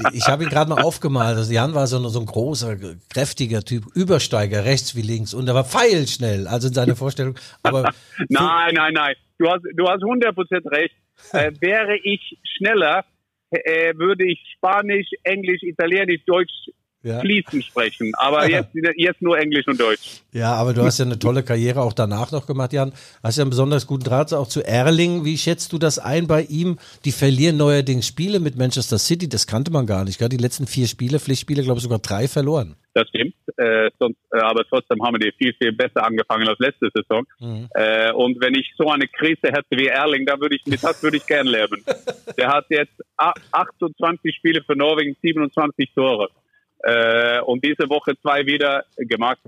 die, 0.00 0.16
ich 0.16 0.26
habe 0.28 0.42
ihn 0.42 0.48
gerade 0.50 0.68
mal 0.68 0.82
aufgemalt. 0.82 1.36
Also 1.36 1.52
Jan 1.52 1.74
war 1.74 1.86
so, 1.86 1.98
ein- 1.98 2.08
so 2.08 2.18
ein 2.18 2.26
großer, 2.26 2.76
kräftiger 3.12 3.62
Typ, 3.62 3.84
Übersteiger, 3.94 4.64
rechts 4.64 4.96
wie 4.96 5.02
links 5.02 5.32
und 5.32 5.46
er 5.46 5.54
war 5.54 5.62
pfeilschnell, 5.64 6.48
also 6.48 6.66
in 6.68 6.74
seiner 6.74 6.96
Vorstellung. 6.96 7.36
Aber 7.62 7.82
Nein, 8.28 8.74
nein, 8.74 8.92
nein. 8.94 9.14
Du 9.38 9.48
hast, 9.48 9.62
du 9.74 9.86
hast 9.86 10.02
100% 10.02 10.70
recht. 10.72 10.94
Äh, 11.32 11.52
wäre 11.60 11.96
ich 11.96 12.38
schneller, 12.56 13.04
äh, 13.50 13.94
würde 13.96 14.26
ich 14.26 14.40
Spanisch, 14.56 15.08
Englisch, 15.22 15.62
Italienisch, 15.62 16.24
Deutsch 16.26 16.70
Ja. 17.06 17.20
fließend 17.20 17.64
sprechen. 17.64 18.12
Aber 18.18 18.48
jetzt, 18.50 18.70
jetzt 18.96 19.22
nur 19.22 19.38
Englisch 19.38 19.66
und 19.68 19.78
Deutsch. 19.80 20.22
ja, 20.32 20.52
aber 20.54 20.74
du 20.74 20.82
hast 20.82 20.98
ja 20.98 21.04
eine 21.04 21.18
tolle 21.18 21.42
Karriere 21.44 21.80
auch 21.82 21.92
danach 21.92 22.32
noch 22.32 22.46
gemacht, 22.46 22.72
Jan. 22.72 22.92
Hast 23.22 23.38
ja 23.38 23.42
einen 23.42 23.50
besonders 23.50 23.86
guten 23.86 24.04
Draht 24.04 24.32
auch 24.34 24.48
zu 24.48 24.62
Erling. 24.66 25.24
Wie 25.24 25.38
schätzt 25.38 25.72
du 25.72 25.78
das 25.78 25.98
ein 25.98 26.26
bei 26.26 26.42
ihm? 26.42 26.78
Die 27.04 27.12
verlieren 27.12 27.56
neuerdings 27.56 28.06
Spiele 28.06 28.40
mit 28.40 28.56
Manchester 28.56 28.98
City, 28.98 29.28
das 29.28 29.46
kannte 29.46 29.70
man 29.70 29.86
gar 29.86 30.04
nicht. 30.04 30.18
Gell? 30.18 30.28
Die 30.28 30.36
letzten 30.36 30.66
vier 30.66 30.88
Spiele, 30.88 31.20
Pflichtspiele, 31.20 31.62
glaube 31.62 31.78
ich 31.78 31.84
sogar 31.84 32.00
drei 32.00 32.26
verloren. 32.26 32.74
Das 32.94 33.06
stimmt. 33.10 33.34
Äh, 33.58 33.90
sonst, 33.98 34.16
äh, 34.32 34.38
aber 34.38 34.64
trotzdem 34.64 35.02
haben 35.02 35.14
wir 35.20 35.30
die 35.30 35.36
viel, 35.36 35.52
viel 35.54 35.70
besser 35.72 36.02
angefangen 36.04 36.48
als 36.48 36.58
letzte 36.58 36.88
Saison. 36.94 37.24
Äh, 37.74 38.10
und 38.12 38.40
wenn 38.40 38.54
ich 38.54 38.72
so 38.78 38.88
eine 38.90 39.06
Krise 39.06 39.48
hätte 39.52 39.66
wie 39.76 39.86
Erling, 39.88 40.24
da 40.24 40.40
würde 40.40 40.56
ich, 40.56 40.64
mit 40.64 40.82
das 40.82 41.02
würde 41.02 41.18
ich 41.18 41.26
gern 41.26 41.46
leben. 41.46 41.84
Der 42.38 42.48
hat 42.48 42.64
jetzt 42.70 42.94
a- 43.18 43.34
28 43.52 44.34
Spiele 44.34 44.62
für 44.62 44.74
Norwegen, 44.76 45.14
27 45.22 45.90
Tore. 45.94 46.28
Äh, 46.82 47.40
und 47.40 47.64
diese 47.64 47.88
Woche 47.88 48.12
zwei 48.22 48.44
wieder 48.46 48.84
gemacht. 48.96 49.38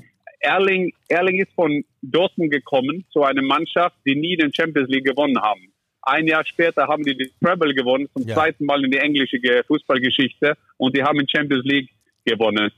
Erling, 0.40 0.92
Erling 1.08 1.40
ist 1.40 1.52
von 1.54 1.84
Dortmund 2.02 2.52
gekommen 2.52 3.04
zu 3.12 3.22
einer 3.24 3.42
Mannschaft, 3.42 3.96
die 4.06 4.14
nie 4.14 4.36
den 4.36 4.52
Champions 4.54 4.88
League 4.88 5.04
gewonnen 5.04 5.40
haben. 5.40 5.72
Ein 6.02 6.26
Jahr 6.26 6.44
später 6.46 6.86
haben 6.86 7.02
die 7.04 7.16
die 7.16 7.30
Treble 7.44 7.74
gewonnen, 7.74 8.08
zum 8.14 8.26
Ja. 8.26 8.34
zweiten 8.36 8.64
Mal 8.64 8.82
in 8.84 8.90
die 8.90 8.98
englische 8.98 9.38
Ge- 9.40 9.62
Fußballgeschichte. 9.66 10.54
Und 10.76 10.96
die 10.96 11.02
haben 11.02 11.18
die 11.18 11.26
Champions 11.28 11.64
League 11.64 11.90
gewonnen. 12.24 12.70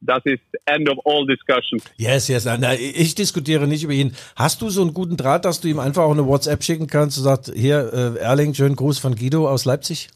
Das 0.00 0.20
ist 0.24 0.42
end 0.66 0.86
of 0.90 0.98
all 1.06 1.24
discussion. 1.26 1.80
Yes, 1.96 2.28
yes. 2.28 2.44
Na, 2.44 2.74
ich 2.74 3.14
diskutiere 3.14 3.66
nicht 3.66 3.84
über 3.84 3.94
ihn. 3.94 4.14
Hast 4.36 4.60
du 4.60 4.68
so 4.68 4.82
einen 4.82 4.92
guten 4.92 5.16
Draht, 5.16 5.46
dass 5.46 5.60
du 5.62 5.68
ihm 5.68 5.78
einfach 5.78 6.02
auch 6.02 6.10
eine 6.12 6.26
WhatsApp 6.26 6.62
schicken 6.62 6.88
kannst 6.88 7.16
und 7.16 7.24
sagst, 7.24 7.52
hier, 7.56 7.90
äh, 8.18 8.18
Erling, 8.20 8.52
schönen 8.52 8.76
Gruß 8.76 8.98
von 8.98 9.14
Guido 9.14 9.48
aus 9.48 9.64
Leipzig? 9.64 10.08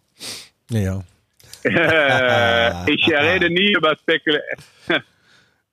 Ja, 0.71 0.81
ja. 0.81 0.99
Äh, 0.99 1.03
ich 2.87 3.09
rede 3.09 3.51
nie 3.51 3.73
über 3.73 3.97
Spekulation. 3.97 4.43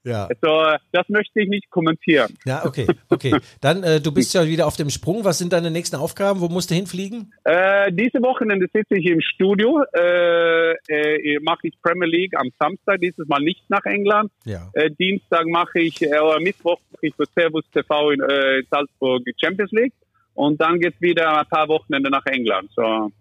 Ja. 0.05 0.29
So, 0.39 0.63
das 0.91 1.09
möchte 1.09 1.41
ich 1.41 1.49
nicht 1.49 1.69
kommentieren. 1.71 2.37
Ja, 2.45 2.63
okay, 2.63 2.85
okay. 3.09 3.35
Dann, 3.59 3.81
äh, 3.81 3.99
du 3.99 4.13
bist 4.13 4.35
ja 4.35 4.45
wieder 4.45 4.67
auf 4.67 4.75
dem 4.75 4.91
Sprung. 4.91 5.25
Was 5.25 5.39
sind 5.39 5.51
deine 5.51 5.71
nächsten 5.71 5.95
Aufgaben? 5.95 6.41
Wo 6.41 6.47
musst 6.47 6.69
du 6.69 6.75
hinfliegen? 6.75 7.33
Äh, 7.43 7.91
diese 7.91 8.21
Wochenende 8.21 8.67
sitze 8.71 8.95
ich 8.95 9.07
im 9.07 9.19
Studio, 9.19 9.83
äh, 9.97 10.73
äh, 10.73 11.39
mache 11.41 11.67
ich 11.67 11.73
Premier 11.81 12.07
League 12.07 12.37
am 12.37 12.49
Samstag, 12.59 13.01
dieses 13.01 13.27
Mal 13.27 13.39
nicht 13.39 13.67
nach 13.67 13.83
England. 13.85 14.31
Ja. 14.45 14.69
Äh, 14.73 14.91
Dienstag 14.91 15.47
mache 15.47 15.79
ich, 15.79 15.99
äh, 16.03 16.19
oder 16.19 16.39
Mittwoch 16.39 16.79
mache 16.91 17.07
ich 17.07 17.15
für 17.15 17.25
Servus 17.33 17.65
TV 17.73 18.11
in 18.11 18.21
äh, 18.21 18.61
Salzburg 18.69 19.23
Champions 19.41 19.71
League. 19.71 19.93
Und 20.35 20.61
dann 20.61 20.79
geht's 20.79 21.01
wieder 21.01 21.39
ein 21.39 21.47
paar 21.47 21.67
Wochenende 21.67 22.11
nach 22.11 22.25
England. 22.27 22.69
So, 22.75 23.11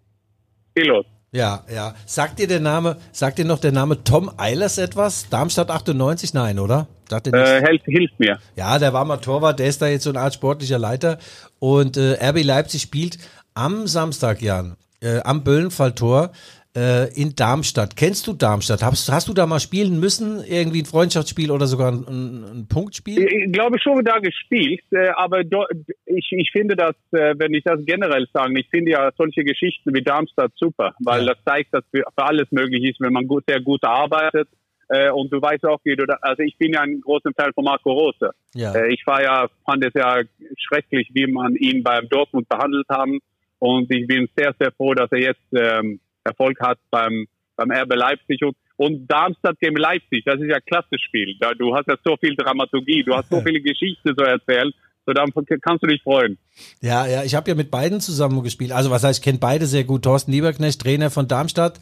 viel 0.76 0.88
los. 0.88 1.06
Ja, 1.34 1.64
ja. 1.68 1.94
Sagt 2.06 2.38
dir 2.38 2.46
der 2.46 2.60
Name, 2.60 2.96
sagt 3.10 3.38
dir 3.38 3.44
noch 3.44 3.58
der 3.58 3.72
Name 3.72 4.04
Tom 4.04 4.30
Eilers 4.36 4.78
etwas? 4.78 5.28
Darmstadt 5.30 5.68
98? 5.68 6.32
Nein, 6.32 6.60
oder? 6.60 6.86
Äh, 7.10 7.60
hilft, 7.66 7.86
hilft 7.86 8.20
mir. 8.20 8.38
Ja, 8.54 8.78
der 8.78 8.92
war 8.92 9.04
mal 9.04 9.16
Torwart, 9.16 9.58
der 9.58 9.66
ist 9.66 9.82
da 9.82 9.88
jetzt 9.88 10.04
so 10.04 10.10
eine 10.10 10.20
Art 10.20 10.34
sportlicher 10.34 10.78
Leiter. 10.78 11.18
Und 11.58 11.96
äh, 11.96 12.12
RB 12.24 12.44
Leipzig 12.44 12.82
spielt 12.82 13.18
am 13.54 13.88
Samstag, 13.88 14.42
Jan, 14.42 14.76
äh, 15.00 15.22
am 15.22 15.42
Böllenfalltor 15.42 16.30
äh, 16.76 17.12
in 17.20 17.34
Darmstadt. 17.36 17.96
Kennst 17.96 18.26
du 18.26 18.32
Darmstadt? 18.32 18.82
Hast, 18.82 19.10
hast 19.10 19.28
du 19.28 19.32
da 19.34 19.46
mal 19.46 19.60
spielen 19.60 20.00
müssen? 20.00 20.42
Irgendwie 20.44 20.82
ein 20.82 20.86
Freundschaftsspiel 20.86 21.50
oder 21.50 21.66
sogar 21.66 21.92
ein, 21.92 22.04
ein, 22.08 22.44
ein 22.44 22.68
Punktspiel? 22.68 23.22
Ich 23.22 23.52
glaube 23.52 23.78
schon 23.80 24.04
da 24.04 24.18
gespielt, 24.18 24.82
äh, 24.90 25.08
aber 25.16 25.44
do, 25.44 25.64
ich, 26.06 26.28
ich 26.32 26.50
finde 26.52 26.76
das, 26.76 26.94
äh, 27.12 27.34
wenn 27.38 27.54
ich 27.54 27.64
das 27.64 27.80
generell 27.86 28.26
sagen, 28.32 28.56
ich 28.56 28.68
finde 28.70 28.90
ja 28.92 29.10
solche 29.16 29.44
Geschichten 29.44 29.94
wie 29.94 30.02
Darmstadt 30.02 30.52
super, 30.56 30.94
weil 31.04 31.24
Ja. 31.26 31.34
das 31.34 31.44
zeigt, 31.44 31.72
dass 31.72 31.84
für, 31.90 32.02
für 32.02 32.24
alles 32.24 32.50
möglich 32.50 32.82
ist, 32.84 33.00
wenn 33.00 33.12
man 33.12 33.26
gut, 33.26 33.44
sehr 33.48 33.60
gut 33.60 33.84
arbeitet. 33.84 34.48
Äh, 34.88 35.10
und 35.10 35.32
du 35.32 35.40
weißt 35.40 35.64
auch, 35.64 35.80
wie 35.84 35.96
du 35.96 36.04
da, 36.04 36.18
also 36.20 36.42
ich 36.42 36.58
bin 36.58 36.72
ja 36.74 36.80
ein 36.82 37.00
großer 37.00 37.30
Fan 37.34 37.52
von 37.54 37.64
Marco 37.64 37.90
Rose. 37.90 38.30
Ja. 38.54 38.74
Äh, 38.74 38.92
ich 38.92 39.06
war 39.06 39.22
ja, 39.22 39.48
fand 39.64 39.82
es 39.84 39.94
ja 39.94 40.20
schrecklich, 40.58 41.08
wie 41.14 41.26
man 41.26 41.54
ihn 41.56 41.82
beim 41.82 42.08
Dortmund 42.08 42.48
behandelt 42.48 42.86
haben. 42.90 43.20
Und 43.60 43.90
ich 43.90 44.06
bin 44.06 44.28
sehr, 44.36 44.54
sehr 44.58 44.72
froh, 44.72 44.92
dass 44.92 45.10
er 45.10 45.20
jetzt 45.20 45.40
ähm, 45.56 46.00
Erfolg 46.24 46.58
hat 46.60 46.78
beim, 46.90 47.26
beim 47.56 47.70
RB 47.70 47.94
Leipzig. 47.94 48.42
Und, 48.42 48.56
und 48.76 49.06
Darmstadt 49.06 49.58
gegen 49.60 49.76
Leipzig, 49.76 50.24
das 50.24 50.40
ist 50.40 50.48
ja 50.48 50.56
ein 50.56 50.62
klasse 50.66 50.98
Spiel. 50.98 51.36
Da, 51.40 51.52
du 51.54 51.74
hast 51.74 51.86
ja 51.86 51.96
so 52.04 52.16
viel 52.16 52.34
Dramaturgie, 52.34 53.02
du 53.04 53.14
hast 53.14 53.30
so 53.30 53.40
viele 53.46 53.60
Geschichten 53.60 54.14
zu 54.16 54.24
erzählen. 54.24 54.72
So, 55.06 55.12
dann 55.12 55.30
kannst 55.60 55.82
du 55.82 55.86
dich 55.86 56.02
freuen. 56.02 56.38
Ja, 56.80 57.06
ja, 57.06 57.24
ich 57.24 57.34
habe 57.34 57.50
ja 57.50 57.54
mit 57.54 57.70
beiden 57.70 58.00
zusammen 58.00 58.42
gespielt. 58.42 58.72
Also 58.72 58.90
was 58.90 59.04
heißt, 59.04 59.18
ich 59.18 59.22
kenne 59.24 59.38
beide 59.38 59.66
sehr 59.66 59.84
gut. 59.84 60.02
Thorsten 60.02 60.32
Lieberknecht, 60.32 60.80
Trainer 60.80 61.10
von 61.10 61.28
Darmstadt, 61.28 61.78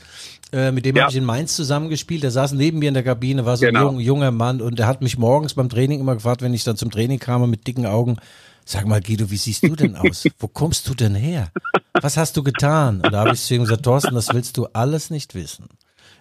äh, 0.53 0.73
mit 0.73 0.85
dem 0.85 0.97
Ja. 0.97 1.03
habe 1.05 1.13
ich 1.13 1.19
in 1.19 1.25
Mainz 1.25 1.55
zusammengespielt. 1.55 2.25
Der 2.25 2.33
saß 2.33 2.53
neben 2.55 2.81
mir 2.81 2.89
in 2.89 2.95
der 2.95 3.05
Kabine, 3.05 3.47
war 3.47 3.57
so 3.57 3.65
Genau. 3.65 3.79
ein 3.79 3.95
jung, 3.95 4.01
junger 4.01 4.33
Mann 4.33 4.61
und 4.61 4.77
der 4.81 4.89
hat 4.89 5.03
mich 5.03 5.19
morgens 5.19 5.55
beim 5.55 5.69
Training 5.69 6.01
immer 6.01 6.15
gefragt, 6.15 6.43
wenn 6.43 6.53
ich 6.53 6.65
dann 6.65 6.77
zum 6.77 6.91
Training 6.91 7.21
kam 7.21 7.49
mit 7.49 7.65
dicken 7.69 7.87
Augen, 7.87 8.17
Sag 8.65 8.87
mal, 8.87 9.01
Guido, 9.01 9.31
wie 9.31 9.37
siehst 9.37 9.63
du 9.65 9.75
denn 9.75 9.97
aus? 9.97 10.25
Wo 10.39 10.49
kommst 10.49 10.89
du 10.89 10.95
denn 10.95 11.15
her? 11.15 11.51
Was 12.01 12.17
hast 12.17 12.37
du 12.37 12.43
getan? 12.43 13.01
Und 13.01 13.13
da 13.13 13.21
habe 13.21 13.33
ich 13.33 13.43
zu 13.43 13.55
ihm 13.55 13.63
gesagt, 13.63 13.85
Thorsten, 13.85 14.15
das 14.15 14.33
willst 14.33 14.57
du 14.57 14.67
alles 14.73 15.11
nicht 15.11 15.35
wissen. 15.35 15.69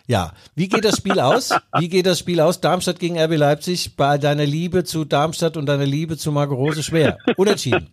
Ja, 0.08 0.34
wie 0.56 0.68
geht 0.68 0.84
das 0.84 0.98
Spiel 0.98 1.20
aus? 1.20 1.52
Wie 1.78 1.88
geht 1.88 2.06
das 2.06 2.20
Spiel 2.20 2.42
aus? 2.42 2.60
Darmstadt 2.60 3.00
gegen 3.00 3.20
RB 3.20 3.38
Leipzig 3.38 3.96
bei 3.96 4.18
deiner 4.18 4.46
Liebe 4.46 4.84
zu 4.84 5.06
Darmstadt 5.06 5.56
und 5.58 5.68
deiner 5.68 5.86
Liebe 5.86 6.18
zu 6.18 6.32
Marco 6.32 6.56
Rose 6.56 6.84
schwer. 6.84 7.18
Unentschieden. 7.38 7.90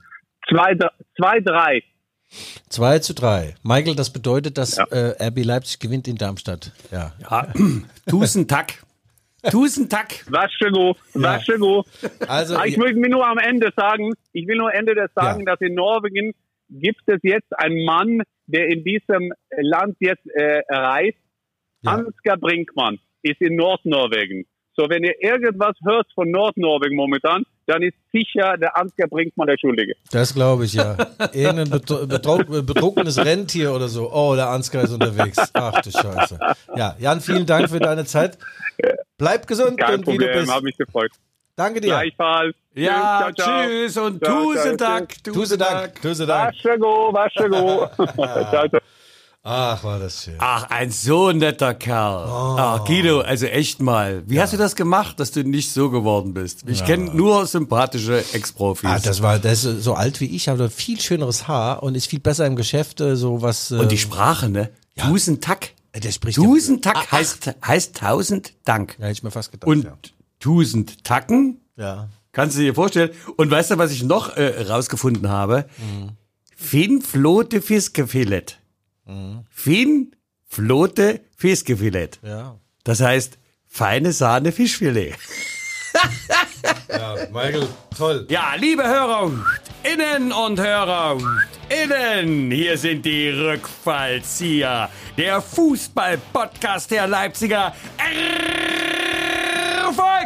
2-3. 1.21 1.83
2 2.69 2.99
zu 2.99 3.14
3. 3.14 3.55
Michael, 3.62 3.95
das 3.95 4.11
bedeutet, 4.11 4.59
dass 4.59 4.76
ja. 4.76 4.85
äh, 4.87 5.28
RB 5.28 5.45
Leipzig 5.45 5.78
gewinnt 5.78 6.09
in 6.09 6.17
Darmstadt. 6.17 6.73
Ja. 6.90 7.12
ja. 7.21 7.47
Tusen 8.07 8.49
Tack. 8.49 8.83
Tusen 9.50 9.88
Tack. 9.88 10.25
Waschego, 10.30 10.97
Waschego. 11.14 11.85
Also, 12.26 12.62
ich 12.64 12.76
will 12.78 12.95
mir 12.95 13.09
nur 13.09 13.26
am 13.26 13.38
Ende 13.38 13.73
sagen, 13.76 14.12
ich 14.33 14.47
will 14.47 14.57
nur 14.57 14.71
am 14.71 14.78
Ende 14.78 14.95
das 14.95 15.11
sagen, 15.14 15.40
ja. 15.40 15.52
dass 15.52 15.61
in 15.61 15.75
Norwegen 15.75 16.35
gibt 16.68 17.02
es 17.07 17.21
jetzt 17.23 17.57
einen 17.59 17.85
Mann, 17.85 18.23
der 18.47 18.66
in 18.68 18.85
diesem 18.85 19.33
Land 19.57 19.97
jetzt 20.00 20.26
äh, 20.35 20.62
reist. 20.68 21.18
Ja. 21.83 21.92
Ansgar 21.92 22.37
Brinkmann 22.37 22.99
ist 23.23 23.40
in 23.40 23.57
Nordnorwegen. 23.57 24.47
So, 24.76 24.88
wenn 24.88 25.02
ihr 25.02 25.14
irgendwas 25.21 25.76
hört 25.85 26.07
von 26.14 26.30
Nordnorwegen 26.30 26.97
momentan, 26.97 27.45
dann 27.66 27.83
ist 27.83 27.97
sicher 28.12 28.57
der 28.57 28.76
Ansgar 28.76 29.09
Brinkmann 29.09 29.49
der 29.49 29.59
Schuldige. 29.59 29.95
Das 30.12 30.35
glaube 30.35 30.64
ich, 30.64 30.75
ja. 30.75 30.97
Irgendein 31.33 31.71
betrunkenes 31.71 33.18
Rentier 33.18 33.73
oder 33.73 33.88
so. 33.88 34.11
Oh, 34.12 34.35
der 34.37 34.49
Ansgar 34.49 34.85
ist 34.85 34.92
unterwegs. 34.92 35.37
Ach 35.52 35.80
du 35.83 35.90
Scheiße. 35.90 36.38
Ja, 36.76 36.97
Jan, 36.99 37.21
vielen 37.21 37.47
Dank 37.47 37.68
für 37.71 37.80
deine 37.80 38.04
Zeit. 38.04 38.38
Bleib 39.18 39.46
gesund 39.46 39.78
Kein 39.78 39.96
und 39.96 40.04
Problem, 40.04 40.28
wie 40.30 40.32
du 40.32 40.40
bist. 40.40 40.52
Hab 40.52 40.62
mich 40.62 40.76
gefreut. 40.76 41.10
Danke 41.56 41.80
dir. 41.80 41.88
Gleichfalls. 41.88 42.54
Ja, 42.75 43.30
tschüss, 43.32 43.44
ciao, 43.44 43.66
tschüss 43.66 43.96
und 43.96 44.22
tusen 44.22 44.76
Dank. 44.76 45.25
Tusen 45.25 45.58
Dank. 45.58 46.00
Tusen 46.00 46.26
Dank. 46.28 46.54
Waschego, 46.54 47.12
waschego. 47.12 47.90
ciao, 48.50 48.68
ciao. 48.68 48.80
Ach, 49.42 49.82
war 49.82 49.98
das 49.98 50.25
schön. 50.25 50.34
Ach, 50.38 50.68
ein 50.70 50.90
so 50.90 51.32
netter 51.32 51.75
Kerl. 51.75 52.26
Oh. 52.28 52.56
Ach, 52.58 52.84
Guido, 52.84 53.20
also 53.20 53.46
echt 53.46 53.80
mal. 53.80 54.22
Wie 54.26 54.37
ja. 54.37 54.42
hast 54.42 54.52
du 54.52 54.56
das 54.56 54.76
gemacht, 54.76 55.18
dass 55.18 55.32
du 55.32 55.42
nicht 55.42 55.72
so 55.72 55.90
geworden 55.90 56.34
bist? 56.34 56.64
Ich 56.66 56.80
ja. 56.80 56.87
kenne 56.87 57.14
nur 57.14 57.46
sympathische 57.46 58.22
Ex-Profis. 58.32 58.90
Ah, 58.90 58.98
das 58.98 59.22
war, 59.22 59.38
das 59.38 59.64
ist 59.64 59.82
so 59.82 59.94
alt 59.94 60.20
wie 60.20 60.37
ich, 60.37 60.50
aber 60.50 60.70
viel 60.70 61.00
schöneres 61.00 61.48
Haar 61.48 61.82
und 61.82 61.96
ist 61.96 62.08
viel 62.08 62.20
besser 62.20 62.46
im 62.46 62.56
Geschäft, 62.56 63.00
äh, 63.00 63.16
so 63.16 63.40
was. 63.40 63.72
Und 63.72 63.90
die 63.90 63.96
ähm, 63.96 64.00
Sprache, 64.00 64.48
ne? 64.48 64.70
Ja. 64.96 65.04
Tausend 65.04 65.42
Der 66.02 66.12
spricht 66.12 66.37
Tausend 66.37 66.85
Tack 66.85 66.97
ah, 66.97 67.12
heißt, 67.12 67.55
heißt 67.67 67.97
tausend 67.97 68.55
Dank. 68.64 68.97
Ja, 68.99 69.07
hätte 69.07 69.12
ich 69.12 69.23
mir 69.23 69.31
fast 69.31 69.50
gedacht. 69.50 69.69
Und 69.69 69.85
ja. 69.85 69.99
tausend 70.40 71.05
Tacken? 71.05 71.61
Ja. 71.76 72.09
Kannst 72.33 72.57
du 72.57 72.62
dir 72.62 72.75
vorstellen? 72.75 73.11
Und 73.37 73.50
weißt 73.50 73.73
du, 73.73 73.78
was 73.78 73.90
ich 73.90 74.02
noch 74.05 74.37
äh, 74.37 74.62
rausgefunden 74.62 75.28
habe? 75.28 75.69
Mhm. 75.78 76.11
Finn 76.55 77.02
Flote 77.02 77.62
Fiskefilett. 77.62 78.59
Mhm. 79.07 79.45
Fin, 79.50 80.14
Flote, 80.47 81.21
Fischgefilet. 81.37 82.21
Ja. 82.23 82.59
Das 82.85 83.00
heißt, 83.00 83.38
feine 83.67 84.12
Sahne 84.12 84.52
Fischfilet. 84.52 85.14
ja, 86.88 87.14
Michael, 87.32 87.68
toll. 87.96 88.26
Ja, 88.28 88.54
liebe 88.56 88.86
Hörer, 88.86 89.30
innen 89.82 90.32
und 90.32 90.60
Hörer, 90.60 91.18
innen, 91.68 92.50
hier 92.50 92.76
sind 92.78 93.04
die 93.04 93.30
Rückfallzieher, 93.30 94.90
der 95.16 95.40
Fußball-Podcast 95.40 96.90
der 96.90 97.06
Leipziger 97.06 97.74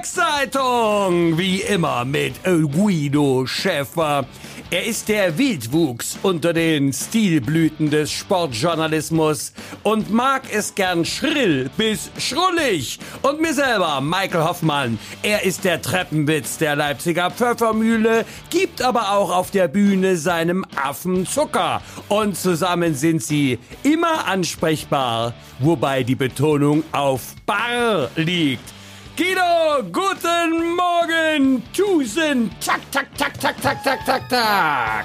Volkszeitung, 0.02 1.38
wie 1.38 1.60
immer 1.60 2.04
mit 2.04 2.34
Guido 2.42 3.46
Schäfer. 3.46 4.26
Er 4.72 4.86
ist 4.86 5.10
der 5.10 5.36
Wildwuchs 5.36 6.18
unter 6.22 6.54
den 6.54 6.94
Stilblüten 6.94 7.90
des 7.90 8.10
Sportjournalismus 8.10 9.52
und 9.82 10.10
mag 10.10 10.44
es 10.50 10.74
gern 10.74 11.04
schrill 11.04 11.68
bis 11.76 12.10
schrullig. 12.16 12.98
Und 13.20 13.42
mir 13.42 13.52
selber, 13.52 14.00
Michael 14.00 14.44
Hoffmann. 14.44 14.98
Er 15.22 15.44
ist 15.44 15.64
der 15.64 15.82
Treppenwitz 15.82 16.56
der 16.56 16.74
Leipziger 16.74 17.30
Pfeffermühle, 17.30 18.24
gibt 18.48 18.80
aber 18.80 19.12
auch 19.12 19.36
auf 19.36 19.50
der 19.50 19.68
Bühne 19.68 20.16
seinem 20.16 20.64
Affen 20.82 21.26
Zucker. 21.26 21.82
Und 22.08 22.38
zusammen 22.38 22.94
sind 22.94 23.22
sie 23.22 23.58
immer 23.82 24.26
ansprechbar, 24.26 25.34
wobei 25.58 26.02
die 26.02 26.14
Betonung 26.14 26.82
auf 26.92 27.34
Bar 27.44 28.08
liegt. 28.16 28.81
Guido, 29.14 29.82
guten 29.92 30.74
Morgen. 30.74 31.62
Tusen. 31.76 32.50
Tak, 32.64 32.80
tak, 32.90 33.06
tak, 33.18 33.38
tak, 33.38 33.60
tak, 33.60 33.84
tak, 33.84 34.06
tak, 34.06 34.28
tak. 34.30 35.04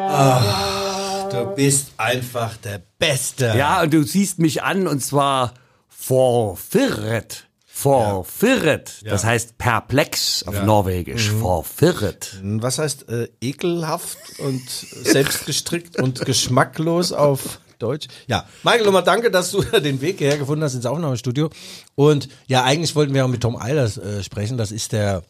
Ach, 0.00 1.28
du 1.28 1.54
bist 1.54 1.92
einfach 1.98 2.56
der 2.56 2.80
Beste. 2.98 3.52
Ja, 3.54 3.82
und 3.82 3.92
du 3.92 4.02
siehst 4.02 4.38
mich 4.38 4.62
an 4.62 4.86
und 4.86 5.00
zwar 5.00 5.52
verwirrt. 5.88 7.48
Verwirrt. 7.66 9.02
Ja. 9.02 9.10
Das 9.10 9.24
heißt 9.24 9.58
perplex 9.58 10.42
auf 10.44 10.54
ja. 10.54 10.64
Norwegisch. 10.64 11.32
Mhm. 11.32 11.40
Verwirrt. 11.40 12.40
Was 12.42 12.78
heißt 12.78 13.10
äh, 13.10 13.28
ekelhaft 13.42 14.16
und 14.38 14.66
selbstgestrickt 14.68 16.00
und 16.00 16.24
geschmacklos 16.24 17.12
auf 17.12 17.60
Deutsch. 17.82 18.08
Ja, 18.26 18.46
Michael, 18.62 18.84
nochmal 18.84 19.04
danke, 19.04 19.30
dass 19.30 19.50
du 19.50 19.62
den 19.80 20.00
Weg 20.00 20.18
hierher 20.18 20.38
gefunden 20.38 20.64
hast 20.64 20.74
ins 20.74 20.86
Aufnahmestudio. 20.86 21.50
Und 21.94 22.28
ja, 22.46 22.64
eigentlich 22.64 22.94
wollten 22.94 23.14
wir 23.14 23.24
auch 23.24 23.28
mit 23.28 23.40
Tom 23.40 23.56
Eilers 23.56 23.98
äh, 23.98 24.22
sprechen. 24.22 24.56
Das 24.56 24.72
ist 24.72 24.92
der 24.92 25.22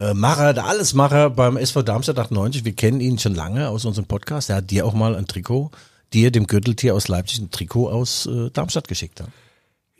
äh, 0.00 0.14
Macher, 0.14 0.54
der 0.54 0.66
Allesmacher 0.66 1.30
beim 1.30 1.56
SV 1.56 1.82
Darmstadt 1.82 2.18
98. 2.18 2.64
Wir 2.64 2.74
kennen 2.74 3.00
ihn 3.00 3.18
schon 3.18 3.34
lange 3.34 3.68
aus 3.68 3.84
unserem 3.84 4.06
Podcast. 4.06 4.50
Er 4.50 4.56
hat 4.56 4.70
dir 4.70 4.86
auch 4.86 4.94
mal 4.94 5.16
ein 5.16 5.26
Trikot, 5.26 5.70
dir, 6.12 6.30
dem 6.30 6.46
Gürteltier 6.46 6.94
aus 6.94 7.08
Leipzig, 7.08 7.40
ein 7.40 7.50
Trikot 7.50 7.90
aus 7.90 8.26
äh, 8.26 8.50
Darmstadt 8.50 8.88
geschickt. 8.88 9.20
Ja? 9.20 9.26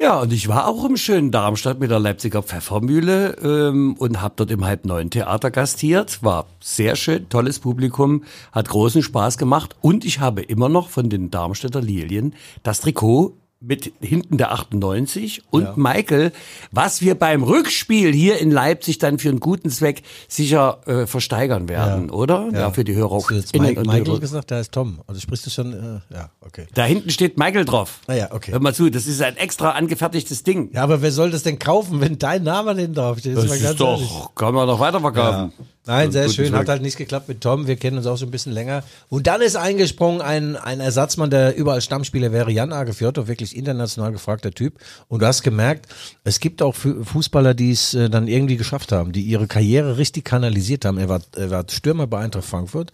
Ja, 0.00 0.20
und 0.20 0.32
ich 0.32 0.46
war 0.46 0.68
auch 0.68 0.84
im 0.84 0.96
schönen 0.96 1.32
Darmstadt 1.32 1.80
mit 1.80 1.90
der 1.90 1.98
Leipziger 1.98 2.40
Pfeffermühle 2.44 3.34
ähm, 3.42 3.96
und 3.98 4.22
habe 4.22 4.34
dort 4.36 4.52
im 4.52 4.64
halb 4.64 4.84
neun 4.84 5.10
Theater 5.10 5.50
gastiert. 5.50 6.22
War 6.22 6.46
sehr 6.60 6.94
schön, 6.94 7.28
tolles 7.28 7.58
Publikum, 7.58 8.22
hat 8.52 8.68
großen 8.68 9.02
Spaß 9.02 9.38
gemacht 9.38 9.74
und 9.80 10.04
ich 10.04 10.20
habe 10.20 10.42
immer 10.42 10.68
noch 10.68 10.88
von 10.88 11.10
den 11.10 11.32
Darmstädter 11.32 11.80
Lilien 11.80 12.36
das 12.62 12.80
Trikot 12.80 13.34
mit 13.60 13.92
hinten 14.00 14.38
der 14.38 14.52
98 14.52 15.42
und 15.50 15.64
ja. 15.64 15.74
Michael, 15.74 16.32
was 16.70 17.02
wir 17.02 17.16
beim 17.16 17.42
Rückspiel 17.42 18.12
hier 18.12 18.38
in 18.38 18.52
Leipzig 18.52 18.98
dann 18.98 19.18
für 19.18 19.30
einen 19.30 19.40
guten 19.40 19.68
Zweck 19.70 20.02
sicher 20.28 20.80
äh, 20.86 21.06
versteigern 21.06 21.68
werden, 21.68 22.06
ja. 22.06 22.12
oder? 22.12 22.48
Ja. 22.52 22.60
ja, 22.60 22.70
für 22.70 22.84
die 22.84 22.94
Hörer. 22.94 23.16
Hast 23.16 23.54
du 23.54 23.60
Mike, 23.60 23.80
Michael 23.80 24.20
gesagt, 24.20 24.50
der 24.50 24.58
heißt 24.58 24.70
Tom. 24.70 25.00
Also 25.08 25.20
sprichst 25.20 25.46
du 25.46 25.50
schon, 25.50 25.72
äh, 25.72 26.14
ja, 26.14 26.30
okay. 26.40 26.66
Da 26.74 26.84
hinten 26.84 27.10
steht 27.10 27.36
Michael 27.36 27.64
drauf. 27.64 28.00
Ah 28.06 28.14
ja, 28.14 28.32
okay. 28.32 28.52
Hör 28.52 28.60
mal 28.60 28.74
zu, 28.74 28.90
das 28.90 29.08
ist 29.08 29.20
ein 29.22 29.36
extra 29.36 29.70
angefertigtes 29.70 30.44
Ding. 30.44 30.70
Ja, 30.72 30.84
aber 30.84 31.02
wer 31.02 31.10
soll 31.10 31.32
das 31.32 31.42
denn 31.42 31.58
kaufen, 31.58 32.00
wenn 32.00 32.18
dein 32.18 32.44
Name 32.44 32.76
denn 32.76 32.94
drauf 32.94 33.18
steht? 33.18 33.36
Das, 33.36 33.46
das 33.46 33.60
ist 33.60 33.80
doch, 33.80 33.98
ehrlich. 33.98 34.10
kann 34.36 34.54
man 34.54 34.68
doch 34.68 34.78
weiterverkaufen. 34.78 35.52
Ja. 35.58 35.64
Nein, 35.88 36.12
sehr 36.12 36.28
schön. 36.28 36.52
Hat 36.52 36.68
halt 36.68 36.82
nicht 36.82 36.98
geklappt 36.98 37.28
mit 37.28 37.40
Tom. 37.40 37.66
Wir 37.66 37.76
kennen 37.76 37.96
uns 37.96 38.06
auch 38.06 38.18
schon 38.18 38.28
ein 38.28 38.30
bisschen 38.30 38.52
länger. 38.52 38.84
Und 39.08 39.26
dann 39.26 39.40
ist 39.40 39.56
eingesprungen 39.56 40.20
ein, 40.20 40.54
ein 40.54 40.80
Ersatzmann, 40.80 41.30
der 41.30 41.56
überall 41.56 41.80
Stammspieler 41.80 42.30
wäre, 42.30 42.50
Jan 42.50 42.74
Agefjordov, 42.74 43.26
wirklich 43.26 43.56
international 43.56 44.12
gefragter 44.12 44.50
Typ. 44.50 44.74
Und 45.08 45.22
du 45.22 45.26
hast 45.26 45.42
gemerkt, 45.42 45.86
es 46.24 46.40
gibt 46.40 46.60
auch 46.60 46.74
Fußballer, 46.74 47.54
die 47.54 47.70
es 47.70 47.94
äh, 47.94 48.10
dann 48.10 48.28
irgendwie 48.28 48.58
geschafft 48.58 48.92
haben, 48.92 49.12
die 49.12 49.22
ihre 49.22 49.46
Karriere 49.46 49.96
richtig 49.96 50.26
kanalisiert 50.26 50.84
haben. 50.84 50.98
Er 50.98 51.08
war, 51.08 51.22
er 51.34 51.50
war 51.50 51.64
Stürmer 51.70 52.06
bei 52.06 52.18
Eintracht 52.18 52.44
Frankfurt, 52.44 52.92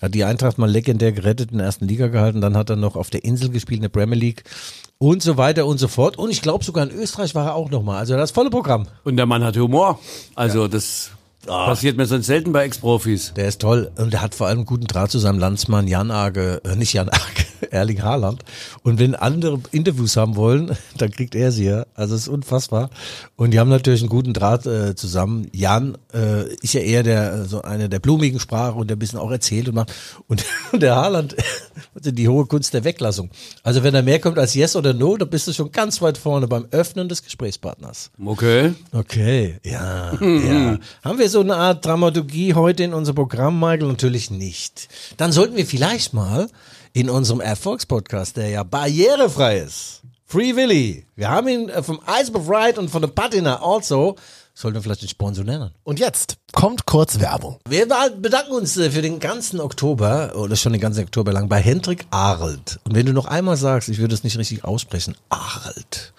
hat 0.00 0.12
die 0.12 0.24
Eintracht 0.24 0.58
mal 0.58 0.68
legendär 0.68 1.12
gerettet 1.12 1.52
in 1.52 1.58
der 1.58 1.66
ersten 1.66 1.86
Liga 1.86 2.08
gehalten, 2.08 2.40
dann 2.40 2.56
hat 2.56 2.70
er 2.70 2.76
noch 2.76 2.96
auf 2.96 3.10
der 3.10 3.22
Insel 3.22 3.50
gespielt 3.50 3.78
in 3.78 3.82
der 3.82 3.88
Premier 3.88 4.18
League 4.18 4.42
und 4.98 5.22
so 5.22 5.36
weiter 5.36 5.64
und 5.64 5.78
so 5.78 5.86
fort. 5.86 6.18
Und 6.18 6.30
ich 6.30 6.42
glaube 6.42 6.64
sogar 6.64 6.90
in 6.90 6.90
Österreich 6.90 7.36
war 7.36 7.46
er 7.46 7.54
auch 7.54 7.70
nochmal. 7.70 7.98
Also 7.98 8.16
das 8.16 8.32
volle 8.32 8.50
Programm. 8.50 8.88
Und 9.04 9.16
der 9.16 9.26
Mann 9.26 9.44
hat 9.44 9.56
Humor. 9.56 10.00
Also 10.34 10.62
ja. 10.62 10.68
das 10.68 11.12
Ah. 11.48 11.66
Passiert 11.66 11.96
mir 11.96 12.06
sonst 12.06 12.26
selten 12.26 12.52
bei 12.52 12.64
Ex-Profis. 12.64 13.32
Der 13.34 13.48
ist 13.48 13.60
toll 13.60 13.90
und 13.96 14.12
der 14.12 14.22
hat 14.22 14.34
vor 14.34 14.46
allem 14.46 14.58
einen 14.58 14.66
guten 14.66 14.86
Draht 14.86 15.10
zu 15.10 15.18
seinem 15.18 15.38
Landsmann 15.38 15.88
Jan 15.88 16.10
Age, 16.10 16.60
äh, 16.64 16.76
nicht 16.76 16.92
Jan 16.92 17.08
Age, 17.08 17.46
Erling 17.70 18.02
Haaland. 18.02 18.42
Und 18.82 18.98
wenn 18.98 19.14
andere 19.14 19.60
Interviews 19.70 20.16
haben 20.16 20.36
wollen, 20.36 20.76
dann 20.98 21.10
kriegt 21.10 21.34
er 21.34 21.52
sie 21.52 21.64
ja. 21.66 21.86
Also 21.94 22.14
es 22.14 22.22
ist 22.22 22.28
unfassbar. 22.28 22.90
Und 23.36 23.52
die 23.52 23.60
haben 23.60 23.70
natürlich 23.70 24.00
einen 24.00 24.08
guten 24.08 24.32
Draht 24.32 24.66
äh, 24.66 24.94
zusammen. 24.94 25.48
Jan 25.52 25.96
äh, 26.12 26.52
ist 26.62 26.74
ja 26.74 26.80
eher 26.80 27.02
der 27.02 27.44
so 27.44 27.62
eine 27.62 27.88
der 27.88 27.98
blumigen 27.98 28.40
Sprache 28.40 28.74
und 28.74 28.88
der 28.88 28.96
ein 28.96 28.98
bisschen 28.98 29.18
auch 29.18 29.30
erzählt 29.30 29.68
und 29.68 29.74
macht. 29.74 29.92
Und, 30.28 30.44
und 30.72 30.82
der 30.82 30.96
Haaland, 30.96 31.36
die 31.94 32.28
hohe 32.28 32.46
Kunst 32.46 32.74
der 32.74 32.84
Weglassung. 32.84 33.30
Also 33.62 33.82
wenn 33.82 33.94
er 33.94 34.02
mehr 34.02 34.20
kommt 34.20 34.38
als 34.38 34.54
Yes 34.54 34.76
oder 34.76 34.94
No, 34.94 35.16
dann 35.16 35.30
bist 35.30 35.46
du 35.48 35.52
schon 35.52 35.72
ganz 35.72 36.02
weit 36.02 36.18
vorne 36.18 36.48
beim 36.48 36.66
Öffnen 36.70 37.08
des 37.08 37.22
Gesprächspartners. 37.22 38.10
Okay. 38.24 38.74
Okay, 38.92 39.58
ja, 39.64 40.12
ja. 40.20 40.78
Haben 41.04 41.18
wir 41.18 41.28
so 41.28 41.40
eine 41.40 41.56
Art 41.56 41.84
Dramaturgie 41.84 42.54
heute 42.54 42.84
in 42.84 42.94
unserem 42.94 43.16
Programm, 43.16 43.58
Michael? 43.58 43.88
Natürlich 43.88 44.30
nicht. 44.30 44.88
Dann 45.16 45.32
sollten 45.32 45.56
wir 45.56 45.66
vielleicht 45.66 46.12
mal 46.12 46.48
in 46.92 47.10
unserem 47.10 47.40
Erfolgspodcast, 47.40 48.36
der 48.36 48.48
ja 48.48 48.62
barrierefrei 48.62 49.58
ist, 49.58 50.02
Free 50.26 50.56
Willy. 50.56 51.06
Wir 51.14 51.28
haben 51.28 51.48
ihn 51.48 51.68
äh, 51.68 51.82
vom 51.82 52.00
Ice 52.20 52.32
Ride 52.32 52.80
und 52.80 52.88
von 52.88 53.02
der 53.02 53.08
Patina 53.08 53.62
also. 53.62 54.16
Sollten 54.54 54.76
wir 54.76 54.82
vielleicht 54.82 55.02
den 55.02 55.08
Sponsor 55.08 55.44
nennen. 55.44 55.72
Und 55.82 55.98
jetzt 55.98 56.36
kommt 56.52 56.86
kurz 56.86 57.20
Werbung. 57.20 57.58
Wir 57.68 57.86
bedanken 57.86 58.52
uns 58.52 58.76
äh, 58.76 58.90
für 58.90 59.02
den 59.02 59.18
ganzen 59.18 59.60
Oktober, 59.60 60.32
oder 60.36 60.56
schon 60.56 60.72
den 60.72 60.80
ganzen 60.80 61.04
Oktober 61.04 61.32
lang, 61.32 61.48
bei 61.48 61.60
Hendrik 61.60 62.06
Arlt. 62.10 62.80
Und 62.84 62.94
wenn 62.94 63.06
du 63.06 63.12
noch 63.12 63.26
einmal 63.26 63.56
sagst, 63.56 63.90
ich 63.90 63.98
würde 63.98 64.14
es 64.14 64.24
nicht 64.24 64.38
richtig 64.38 64.64
aussprechen, 64.64 65.16
Arlt. 65.28 66.14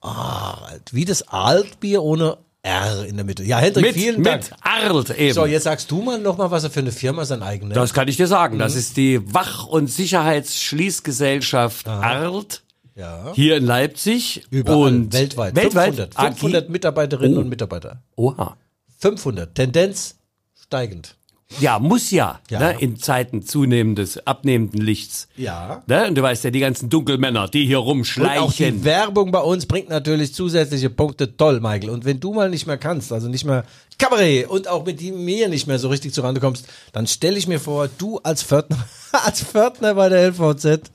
Arlt. 0.00 0.92
Wie 0.92 1.04
das 1.04 1.22
Altbier 1.22 2.02
ohne 2.02 2.38
R 2.64 3.04
in 3.06 3.16
der 3.16 3.24
Mitte. 3.24 3.42
Ja, 3.42 3.58
Hendrik, 3.58 3.86
Mit, 3.86 3.94
vielen 3.94 4.22
Dank. 4.22 4.42
mit 4.50 4.52
Arlt 4.60 5.10
eben. 5.18 5.34
So, 5.34 5.46
jetzt 5.46 5.64
sagst 5.64 5.90
du 5.90 6.00
mal 6.00 6.18
noch 6.20 6.38
mal, 6.38 6.50
was 6.52 6.62
er 6.64 6.70
für 6.70 6.78
eine 6.80 6.92
Firma 6.92 7.24
sein 7.24 7.42
eigenes. 7.42 7.74
Das 7.74 7.92
kann 7.92 8.06
ich 8.06 8.16
dir 8.16 8.28
sagen. 8.28 8.54
Mhm. 8.56 8.60
Das 8.60 8.76
ist 8.76 8.96
die 8.96 9.20
Wach- 9.34 9.66
und 9.66 9.88
Sicherheitsschließgesellschaft 9.88 11.88
Arlt. 11.88 12.62
Ja. 12.94 13.32
Hier 13.34 13.56
in 13.56 13.64
Leipzig. 13.64 14.44
Überall, 14.50 14.76
und 14.78 15.12
weltweit. 15.12 15.56
Weltweit. 15.56 15.86
500, 15.94 16.12
Ah, 16.16 16.26
500 16.26 16.68
Mitarbeiterinnen 16.70 17.38
Oh. 17.38 17.40
und 17.40 17.48
Mitarbeiter. 17.48 18.02
Oha. 18.16 18.56
500. 18.98 19.54
Tendenz 19.54 20.16
steigend. 20.54 21.16
Ja, 21.60 21.78
muss 21.78 22.10
ja, 22.10 22.40
Ja. 22.50 22.58
Ne, 22.58 22.76
in 22.80 22.96
Zeiten 22.96 23.42
zunehmendes, 23.42 24.26
abnehmenden 24.26 24.80
Lichts. 24.80 25.28
Ja. 25.36 25.82
Ne? 25.86 26.08
Und 26.08 26.14
du 26.16 26.22
weißt 26.22 26.44
ja, 26.44 26.50
die 26.50 26.60
ganzen 26.60 26.88
Dunkelmänner, 26.88 27.48
die 27.48 27.66
hier 27.66 27.78
Und 27.78 27.84
auch 27.84 27.86
die 27.86 27.90
rumschleichen. 27.90 28.84
Werbung 28.84 29.30
bei 29.30 29.40
uns 29.40 29.66
bringt 29.66 29.88
natürlich 29.88 30.34
zusätzliche 30.34 30.90
Punkte. 30.90 31.36
Toll, 31.36 31.60
Michael. 31.60 31.90
Und 31.90 32.04
wenn 32.04 32.20
du 32.20 32.32
mal 32.32 32.50
nicht 32.50 32.66
mehr 32.66 32.78
kannst, 32.78 33.12
also 33.12 33.28
nicht 33.28 33.44
mehr 33.44 33.64
Kabarett 33.98 34.48
und 34.48 34.68
auch 34.68 34.84
mit 34.84 35.00
mir 35.00 35.48
nicht 35.48 35.66
mehr 35.66 35.78
so 35.78 35.88
richtig 35.88 36.12
zurande 36.12 36.40
kommst, 36.40 36.66
dann 36.92 37.06
stelle 37.06 37.38
ich 37.38 37.46
mir 37.46 37.60
vor, 37.60 37.88
du 37.98 38.18
als 38.22 38.42
Pförtner, 38.42 38.84
als 39.24 39.42
Pförtner 39.42 39.94
bei 39.94 40.08
der 40.08 40.30
LVZ 40.30 40.90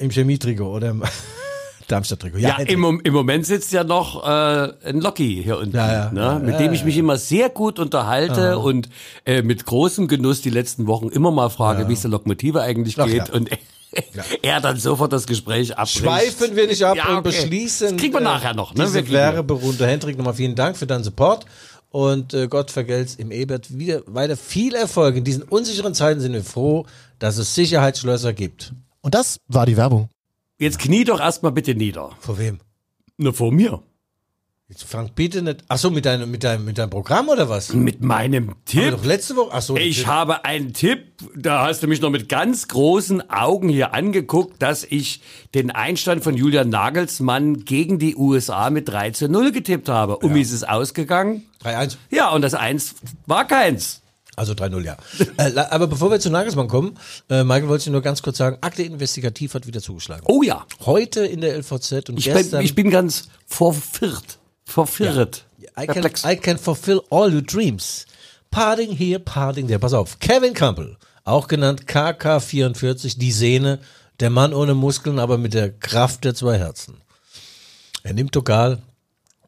im 0.00 0.10
Chemietrikot 0.10 0.72
oder 0.72 0.90
im 0.90 1.02
Darmstadt-Trikot. 1.88 2.38
Ja, 2.38 2.56
Hendrik. 2.58 2.76
im, 2.76 3.00
im 3.02 3.12
Moment 3.12 3.46
sitzt 3.46 3.72
ja 3.72 3.84
noch 3.84 4.24
äh, 4.26 4.72
ein 4.84 5.00
Locky 5.00 5.40
hier 5.42 5.58
unten, 5.58 5.76
Ja, 5.76 5.92
ja. 5.92 6.12
ne? 6.12 6.20
Ja, 6.20 6.38
mit 6.38 6.52
ja, 6.54 6.58
dem 6.58 6.72
ich 6.72 6.84
mich 6.84 6.96
immer 6.96 7.16
sehr 7.18 7.48
gut 7.50 7.78
unterhalte 7.78 8.58
und 8.58 8.88
äh, 9.26 9.42
mit 9.42 9.64
großem 9.66 10.08
Genuss 10.08 10.40
die 10.42 10.50
letzten 10.50 10.86
Wochen 10.86 11.08
immer 11.08 11.30
mal 11.30 11.50
frage, 11.50 11.88
wie 11.88 11.92
es 11.92 12.02
der 12.02 12.10
Lokomotive 12.10 12.62
eigentlich 12.62 12.98
Ach, 12.98 13.06
geht 13.06 13.28
ja. 13.28 13.34
und 13.34 13.50
er 14.42 14.60
dann 14.60 14.76
sofort 14.78 15.12
das 15.12 15.26
Gespräch 15.26 15.76
abbricht. 15.76 15.98
Schweifen 15.98 16.56
wir 16.56 16.66
nicht 16.66 16.82
ab 16.84 16.96
Ja, 16.96 17.08
und 17.10 17.16
okay. 17.18 17.28
beschließen. 17.30 17.90
Das 17.90 17.96
kriegen 17.96 18.14
wir 18.14 18.20
äh, 18.20 18.24
nachher 18.24 18.54
noch, 18.54 18.74
ne? 18.74 18.82
Diese 18.84 18.94
Wir 18.94 19.02
kriegen 19.02 19.14
wir. 19.14 19.20
Werberunde. 19.34 19.86
Hendrik, 19.86 20.16
nochmal 20.18 20.34
vielen 20.34 20.54
Dank 20.54 20.76
für 20.76 20.86
deinen 20.86 21.04
Support. 21.04 21.46
Und 21.90 22.34
äh, 22.34 22.48
Gott 22.48 22.72
vergelt's 22.72 23.14
im 23.14 23.30
Ebert 23.30 23.78
wieder 23.78 24.02
weiter 24.06 24.36
viel 24.36 24.74
Erfolg. 24.74 25.14
In 25.14 25.22
diesen 25.22 25.44
unsicheren 25.44 25.94
Zeiten 25.94 26.20
sind 26.20 26.32
wir 26.32 26.42
froh, 26.42 26.86
dass 27.20 27.38
es 27.38 27.54
Sicherheitsschlösser 27.54 28.32
gibt. 28.32 28.72
Und 29.00 29.14
das 29.14 29.36
war 29.46 29.64
die 29.64 29.76
Werbung. 29.76 30.08
Jetzt 30.58 30.78
knie 30.78 31.04
doch 31.04 31.20
erstmal 31.20 31.52
bitte 31.52 31.74
nieder. 31.74 32.10
Vor 32.20 32.38
wem? 32.38 32.60
Nur 33.16 33.34
vor 33.34 33.52
mir. 33.52 33.82
Jetzt 34.68 34.84
Frank, 34.84 35.14
bitte 35.14 35.42
nicht. 35.42 35.62
Ach 35.68 35.76
so, 35.76 35.90
mit 35.90 36.06
deinem, 36.06 36.30
mit 36.30 36.42
deinem, 36.42 36.64
mit 36.64 36.78
deinem 36.78 36.88
Programm 36.88 37.28
oder 37.28 37.50
was? 37.50 37.74
Mit 37.74 38.02
meinem 38.02 38.54
Tipp. 38.64 38.92
doch 38.92 39.04
letzte 39.04 39.36
Woche. 39.36 39.50
Ach 39.52 39.60
so. 39.60 39.76
Ich 39.76 39.98
natürlich. 39.98 40.06
habe 40.06 40.44
einen 40.46 40.72
Tipp, 40.72 41.12
da 41.36 41.66
hast 41.66 41.82
du 41.82 41.86
mich 41.86 42.00
noch 42.00 42.08
mit 42.08 42.30
ganz 42.30 42.68
großen 42.68 43.28
Augen 43.30 43.68
hier 43.68 43.92
angeguckt, 43.92 44.62
dass 44.62 44.82
ich 44.82 45.20
den 45.54 45.70
Einstand 45.70 46.24
von 46.24 46.34
Julian 46.34 46.70
Nagelsmann 46.70 47.66
gegen 47.66 47.98
die 47.98 48.16
USA 48.16 48.70
mit 48.70 48.88
3 48.88 49.10
zu 49.10 49.28
0 49.28 49.52
getippt 49.52 49.90
habe. 49.90 50.16
Und 50.16 50.34
wie 50.34 50.40
ist 50.40 50.52
es 50.52 50.64
ausgegangen? 50.64 51.42
3-1. 51.62 51.98
Ja, 52.10 52.30
und 52.30 52.40
das 52.40 52.54
Eins 52.54 52.94
war 53.26 53.46
keins. 53.46 54.00
Also 54.36 54.52
3-0, 54.52 54.82
ja. 54.84 54.96
äh, 55.36 55.56
aber 55.70 55.86
bevor 55.86 56.10
wir 56.10 56.20
zu 56.20 56.30
Nagelsmann 56.30 56.68
kommen, 56.68 56.98
äh, 57.30 57.44
Michael 57.44 57.68
wollte 57.68 57.82
ich 57.82 57.90
nur 57.90 58.02
ganz 58.02 58.22
kurz 58.22 58.38
sagen, 58.38 58.58
Akte 58.60 58.82
Investigativ 58.82 59.54
hat 59.54 59.66
wieder 59.66 59.80
zugeschlagen. 59.80 60.24
Oh 60.26 60.42
ja, 60.42 60.66
Heute 60.84 61.24
in 61.24 61.40
der 61.40 61.56
LVZ 61.58 62.08
und 62.10 62.18
ich 62.18 62.24
gestern. 62.24 62.58
bin, 62.58 62.66
ich 62.66 62.74
bin 62.74 62.90
ganz 62.90 63.28
verwirrt. 63.46 64.38
Verwirrt. 64.64 65.46
I 65.78 65.86
can. 65.86 66.10
I 66.24 66.36
can 66.36 66.58
fulfill 66.58 67.02
all 67.10 67.32
your 67.32 67.42
dreams. 67.42 68.06
Parting 68.50 68.92
here, 68.92 69.18
parting 69.18 69.66
there. 69.66 69.78
Pass 69.78 69.92
auf. 69.92 70.18
Kevin 70.20 70.54
Campbell, 70.54 70.96
auch 71.24 71.48
genannt 71.48 71.86
KK44, 71.86 73.18
die 73.18 73.32
Sehne, 73.32 73.80
der 74.20 74.30
Mann 74.30 74.54
ohne 74.54 74.74
Muskeln, 74.74 75.18
aber 75.18 75.38
mit 75.38 75.54
der 75.54 75.72
Kraft 75.72 76.24
der 76.24 76.34
zwei 76.34 76.58
Herzen. 76.58 76.98
Er 78.04 78.12
nimmt 78.14 78.32
Togal 78.32 78.80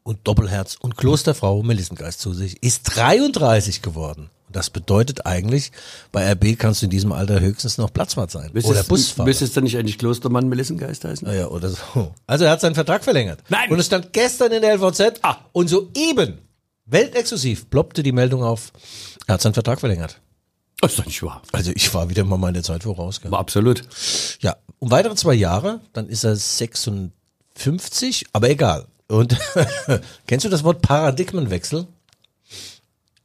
und 0.03 0.27
Doppelherz 0.27 0.75
und 0.79 0.97
Klosterfrau 0.97 1.63
Melissengeist 1.63 2.19
zu 2.19 2.33
sich, 2.33 2.61
ist 2.63 2.83
33 2.95 3.81
geworden. 3.81 4.29
Und 4.47 4.55
das 4.55 4.69
bedeutet 4.69 5.25
eigentlich, 5.25 5.71
bei 6.11 6.31
RB 6.31 6.57
kannst 6.57 6.81
du 6.81 6.85
in 6.85 6.89
diesem 6.89 7.11
Alter 7.11 7.39
höchstens 7.41 7.77
noch 7.77 7.91
Platzwart 7.91 8.31
sein. 8.31 8.49
oder 8.63 8.83
Busfahrer. 8.83 9.27
Müsste 9.27 9.43
es 9.45 9.51
dann 9.53 9.65
nicht 9.65 9.77
eigentlich 9.77 9.97
Klostermann 9.97 10.47
Melissengeist 10.47 11.03
heißen? 11.03 11.27
Naja, 11.27 11.47
oder 11.47 11.69
so. 11.69 12.13
Also 12.27 12.45
er 12.45 12.51
hat 12.51 12.61
seinen 12.61 12.75
Vertrag 12.75 13.03
verlängert. 13.03 13.41
Nein. 13.49 13.69
Und 13.69 13.77
es 13.79 13.87
stand 13.87 14.13
gestern 14.13 14.51
in 14.53 14.61
der 14.61 14.73
LVZ 14.77 15.19
Ah. 15.21 15.37
und 15.51 15.67
soeben, 15.67 16.37
weltexklusiv, 16.85 17.69
ploppte 17.69 18.03
die 18.03 18.13
Meldung 18.13 18.41
auf, 18.43 18.71
er 19.27 19.33
hat 19.33 19.41
seinen 19.41 19.53
Vertrag 19.53 19.79
verlängert. 19.81 20.21
Das 20.79 20.91
ist 20.91 20.99
doch 20.99 21.05
nicht 21.05 21.21
wahr. 21.23 21.41
Also 21.51 21.71
ich 21.75 21.93
war 21.93 22.07
wieder 22.09 22.23
mal 22.23 22.37
meine 22.37 22.61
Zeit 22.63 22.83
voraus. 22.83 23.19
Gell? 23.19 23.33
Absolut. 23.33 23.83
Ja, 24.41 24.55
um 24.79 24.91
weitere 24.91 25.15
zwei 25.15 25.33
Jahre, 25.33 25.81
dann 25.91 26.07
ist 26.07 26.23
er 26.23 26.35
56, 26.35 28.27
aber 28.31 28.49
egal. 28.49 28.85
Und 29.09 29.37
kennst 30.27 30.45
du 30.45 30.49
das 30.49 30.63
Wort 30.63 30.81
Paradigmenwechsel? 30.81 31.87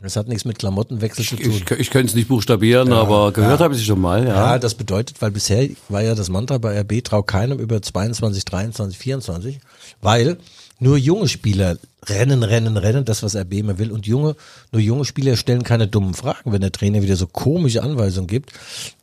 Das 0.02 0.16
hat 0.16 0.26
nichts 0.26 0.44
mit 0.44 0.58
Klamottenwechsel 0.58 1.24
zu 1.24 1.36
tun. 1.36 1.62
Ich, 1.64 1.70
ich 1.70 1.90
könnte 1.90 2.08
es 2.08 2.14
nicht 2.14 2.26
buchstabieren, 2.26 2.92
aber 2.92 3.32
gehört 3.32 3.60
habe 3.60 3.74
ich 3.74 3.80
es 3.80 3.86
schon 3.86 4.00
mal. 4.00 4.26
Ja. 4.26 4.34
Ja, 4.34 4.58
das 4.58 4.74
bedeutet, 4.74 5.22
weil 5.22 5.30
bisher 5.30 5.68
war 5.88 6.02
ja 6.02 6.16
das 6.16 6.28
Mantra 6.28 6.58
bei 6.58 6.80
RB 6.80 7.04
trau 7.04 7.22
keinem 7.22 7.60
über 7.60 7.80
22, 7.80 8.44
23, 8.44 8.98
24, 8.98 9.60
weil 10.00 10.38
nur 10.80 10.96
junge 10.96 11.28
Spieler 11.28 11.76
rennen, 12.06 12.42
rennen, 12.42 12.76
rennen, 12.76 13.04
das 13.04 13.22
was 13.22 13.36
RB 13.36 13.52
immer 13.54 13.78
will 13.78 13.92
und 13.92 14.04
junge, 14.04 14.34
nur 14.72 14.82
junge 14.82 15.04
Spieler 15.04 15.36
stellen 15.36 15.62
keine 15.62 15.86
dummen 15.86 16.14
Fragen, 16.14 16.50
wenn 16.50 16.60
der 16.60 16.72
Trainer 16.72 17.02
wieder 17.02 17.14
so 17.14 17.28
komische 17.28 17.84
Anweisungen 17.84 18.26
gibt. 18.26 18.52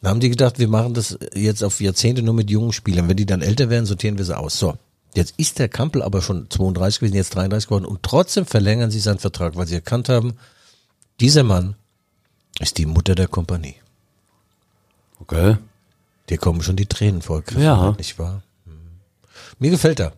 Dann 0.01 0.12
haben 0.12 0.19
die 0.19 0.29
gedacht, 0.29 0.59
wir 0.59 0.67
machen 0.67 0.93
das 0.93 1.17
jetzt 1.33 1.63
auf 1.63 1.79
Jahrzehnte 1.79 2.21
nur 2.21 2.33
mit 2.33 2.49
jungen 2.49 2.73
Spielern. 2.73 3.07
Wenn 3.07 3.15
die 3.15 3.25
dann 3.25 3.41
älter 3.41 3.69
werden, 3.69 3.85
sortieren 3.85 4.17
wir 4.17 4.25
sie 4.25 4.38
aus. 4.38 4.59
So. 4.59 4.75
Jetzt 5.15 5.35
ist 5.38 5.59
der 5.59 5.69
Kampel 5.69 6.01
aber 6.01 6.21
schon 6.21 6.49
32 6.49 6.99
gewesen, 6.99 7.15
jetzt 7.15 7.33
33 7.35 7.67
geworden 7.69 7.85
und 7.85 8.03
trotzdem 8.03 8.45
verlängern 8.45 8.91
sie 8.91 8.99
seinen 8.99 9.19
Vertrag, 9.19 9.55
weil 9.55 9.65
sie 9.65 9.75
erkannt 9.75 10.09
haben, 10.09 10.33
dieser 11.19 11.43
Mann 11.43 11.75
ist 12.60 12.77
die 12.77 12.86
Mutter 12.86 13.15
der 13.15 13.27
Kompanie. 13.27 13.75
Okay. 15.19 15.58
Dir 16.29 16.38
kommen 16.38 16.62
schon 16.62 16.75
die 16.75 16.86
Tränen 16.86 17.21
vor, 17.21 17.41
Griffin, 17.41 17.63
Ja. 17.63 17.91
nicht 17.97 18.19
wahr? 18.19 18.43
Hm. 18.65 18.73
Mir 19.60 19.71
gefällt 19.71 19.99
er. 19.99 20.13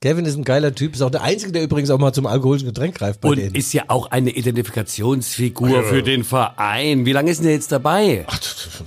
Kevin 0.00 0.24
ist 0.24 0.34
ein 0.36 0.42
geiler 0.44 0.74
Typ, 0.74 0.94
ist 0.94 1.02
auch 1.02 1.10
der 1.10 1.22
Einzige, 1.22 1.52
der 1.52 1.62
übrigens 1.62 1.88
auch 1.90 1.98
mal 1.98 2.12
zum 2.12 2.26
alkoholischen 2.26 2.66
Getränk 2.66 2.96
greift 2.96 3.20
bei 3.20 3.28
Und 3.28 3.36
denen. 3.38 3.54
ist 3.54 3.72
ja 3.72 3.84
auch 3.86 4.10
eine 4.10 4.30
Identifikationsfigur 4.30 5.84
für 5.84 6.02
den 6.02 6.24
Verein. 6.24 7.06
Wie 7.06 7.12
lange 7.12 7.30
ist 7.30 7.38
denn 7.38 7.44
der 7.46 7.54
jetzt 7.54 7.70
dabei? 7.70 8.24
Ach, 8.28 8.40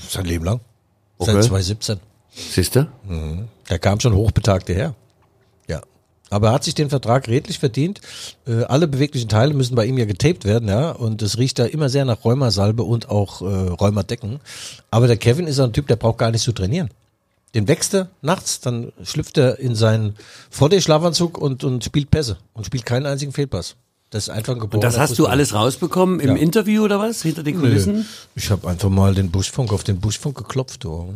sein 0.10 0.26
Leben 0.26 0.44
lang. 0.44 0.60
Okay. 1.18 1.32
Seit 1.32 1.44
2017. 1.46 2.00
Siehst 2.34 2.76
du? 2.76 2.90
Er 3.70 3.80
kam 3.80 4.02
schon 4.02 4.14
hochbetagt 4.14 4.68
her. 4.68 4.94
Aber 6.30 6.48
er 6.48 6.54
hat 6.54 6.64
sich 6.64 6.74
den 6.76 6.90
Vertrag 6.90 7.28
redlich 7.28 7.60
verdient. 7.60 8.02
Äh, 8.48 8.64
alle 8.64 8.88
beweglichen 8.88 9.30
Teile 9.30 9.54
müssen 9.54 9.76
bei 9.76 9.86
ihm 9.86 9.98
ja 9.98 10.06
getaped 10.06 10.44
werden, 10.46 10.68
ja. 10.68 10.92
Und 10.92 11.22
es 11.22 11.38
riecht 11.38 11.60
da 11.60 11.66
immer 11.66 11.88
sehr 11.90 12.04
nach 12.06 12.26
Rheumasalbe 12.26 12.84
und 12.84 13.10
auch 13.10 13.42
äh, 13.42 13.46
Rheumadecken. 13.46 14.40
Aber 14.90 15.08
der 15.08 15.18
Kevin 15.18 15.48
ist 15.48 15.58
so 15.58 15.64
ein 15.64 15.74
Typ, 15.74 15.88
der 15.88 15.96
braucht 15.98 16.18
gar 16.18 16.32
nicht 16.32 16.42
zu 16.44 16.52
trainieren. 16.52 16.90
Den 17.54 17.68
wächst 17.70 17.94
er 17.94 18.10
nachts, 18.22 18.60
dann 18.60 18.92
schlüpft 19.04 19.38
er 19.38 19.60
in 19.60 19.76
seinen 19.76 20.16
Vorderschlafanzug 20.50 21.38
und, 21.38 21.64
und 21.64 21.84
spielt 21.86 22.12
Pässe 22.12 22.38
und 22.54 22.66
spielt 22.66 22.86
keinen 22.86 23.06
einzigen 23.06 23.32
Fehlpass. 23.32 23.76
Das 24.10 24.24
ist 24.24 24.30
einfach 24.30 24.54
ein 24.54 24.60
geborener 24.60 24.76
Und 24.88 24.94
das 24.94 25.00
hast 25.00 25.12
du 25.12 25.16
Fußballer. 25.24 25.32
alles 25.32 25.54
rausbekommen 25.54 26.20
im 26.20 26.36
Ja. 26.36 26.42
Interview 26.42 26.84
oder 26.84 27.00
was? 27.00 27.22
Hinter 27.22 27.44
den 27.44 27.58
Kulissen? 27.60 27.94
Nö. 28.00 28.04
Ich 28.36 28.50
habe 28.52 28.68
einfach 28.68 28.90
mal 28.90 29.14
den 29.16 29.32
Buschfunk 29.32 29.72
auf 29.72 29.84
den 29.84 30.00
Buschfunk 30.00 30.38
geklopft. 30.38 30.84
Du. 30.84 31.14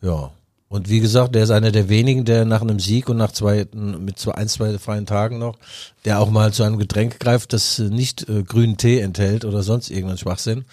Ja. 0.00 0.30
Und 0.68 0.88
wie 0.88 0.98
gesagt, 1.00 1.34
der 1.34 1.44
ist 1.44 1.50
einer 1.50 1.70
der 1.70 1.88
wenigen, 1.88 2.24
der 2.24 2.44
nach 2.44 2.60
einem 2.60 2.80
Sieg 2.80 3.08
und 3.08 3.16
nach 3.16 3.30
zwei, 3.30 3.66
mit 3.72 4.18
zwei, 4.18 4.32
ein, 4.32 4.48
zwei 4.48 4.78
freien 4.78 5.06
Tagen 5.06 5.38
noch, 5.38 5.56
der 6.04 6.20
auch 6.20 6.28
mal 6.30 6.52
zu 6.52 6.64
einem 6.64 6.78
Getränk 6.78 7.20
greift, 7.20 7.52
das 7.52 7.78
nicht 7.78 8.28
äh, 8.28 8.42
grünen 8.42 8.76
Tee 8.76 8.98
enthält 8.98 9.44
oder 9.44 9.62
sonst 9.62 9.90
irgendeinen 9.90 10.18
Schwachsinn. 10.18 10.64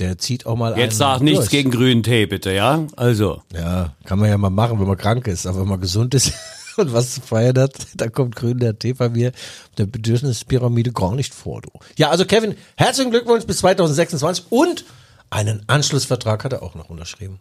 Der 0.00 0.18
zieht 0.18 0.46
auch 0.46 0.56
mal 0.56 0.76
Jetzt 0.78 0.98
sag 0.98 1.20
nichts 1.20 1.40
durch. 1.40 1.50
gegen 1.50 1.70
grünen 1.70 2.02
Tee, 2.02 2.26
bitte, 2.26 2.52
ja? 2.52 2.86
Also. 2.96 3.42
Ja, 3.52 3.94
kann 4.04 4.18
man 4.18 4.28
ja 4.30 4.38
mal 4.38 4.50
machen, 4.50 4.78
wenn 4.80 4.86
man 4.86 4.96
krank 4.96 5.26
ist. 5.26 5.46
Aber 5.46 5.60
wenn 5.60 5.68
man 5.68 5.80
gesund 5.80 6.14
ist 6.14 6.32
und 6.76 6.92
was 6.92 7.14
zu 7.14 7.20
feiern 7.20 7.58
hat, 7.58 7.74
da 7.94 8.08
kommt 8.08 8.34
grün 8.36 8.58
der 8.58 8.78
Tee 8.78 8.92
bei 8.92 9.08
mir 9.08 9.32
der 9.76 9.86
Bedürfnispyramide 9.86 10.92
gar 10.92 11.14
nicht 11.14 11.34
vor. 11.34 11.62
Du. 11.62 11.70
Ja, 11.96 12.10
also 12.10 12.24
Kevin, 12.24 12.56
herzlichen 12.76 13.10
Glückwunsch 13.10 13.44
bis 13.44 13.58
2026 13.58 14.46
und 14.50 14.84
einen 15.30 15.62
Anschlussvertrag 15.66 16.44
hat 16.44 16.52
er 16.52 16.62
auch 16.62 16.74
noch 16.74 16.90
unterschrieben. 16.90 17.40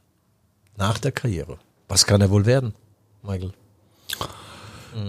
Nach 0.78 0.98
der 1.00 1.12
Karriere. 1.12 1.58
Was 1.88 2.06
kann 2.06 2.22
er 2.22 2.30
wohl 2.30 2.46
werden, 2.46 2.74
Michael? 3.24 3.52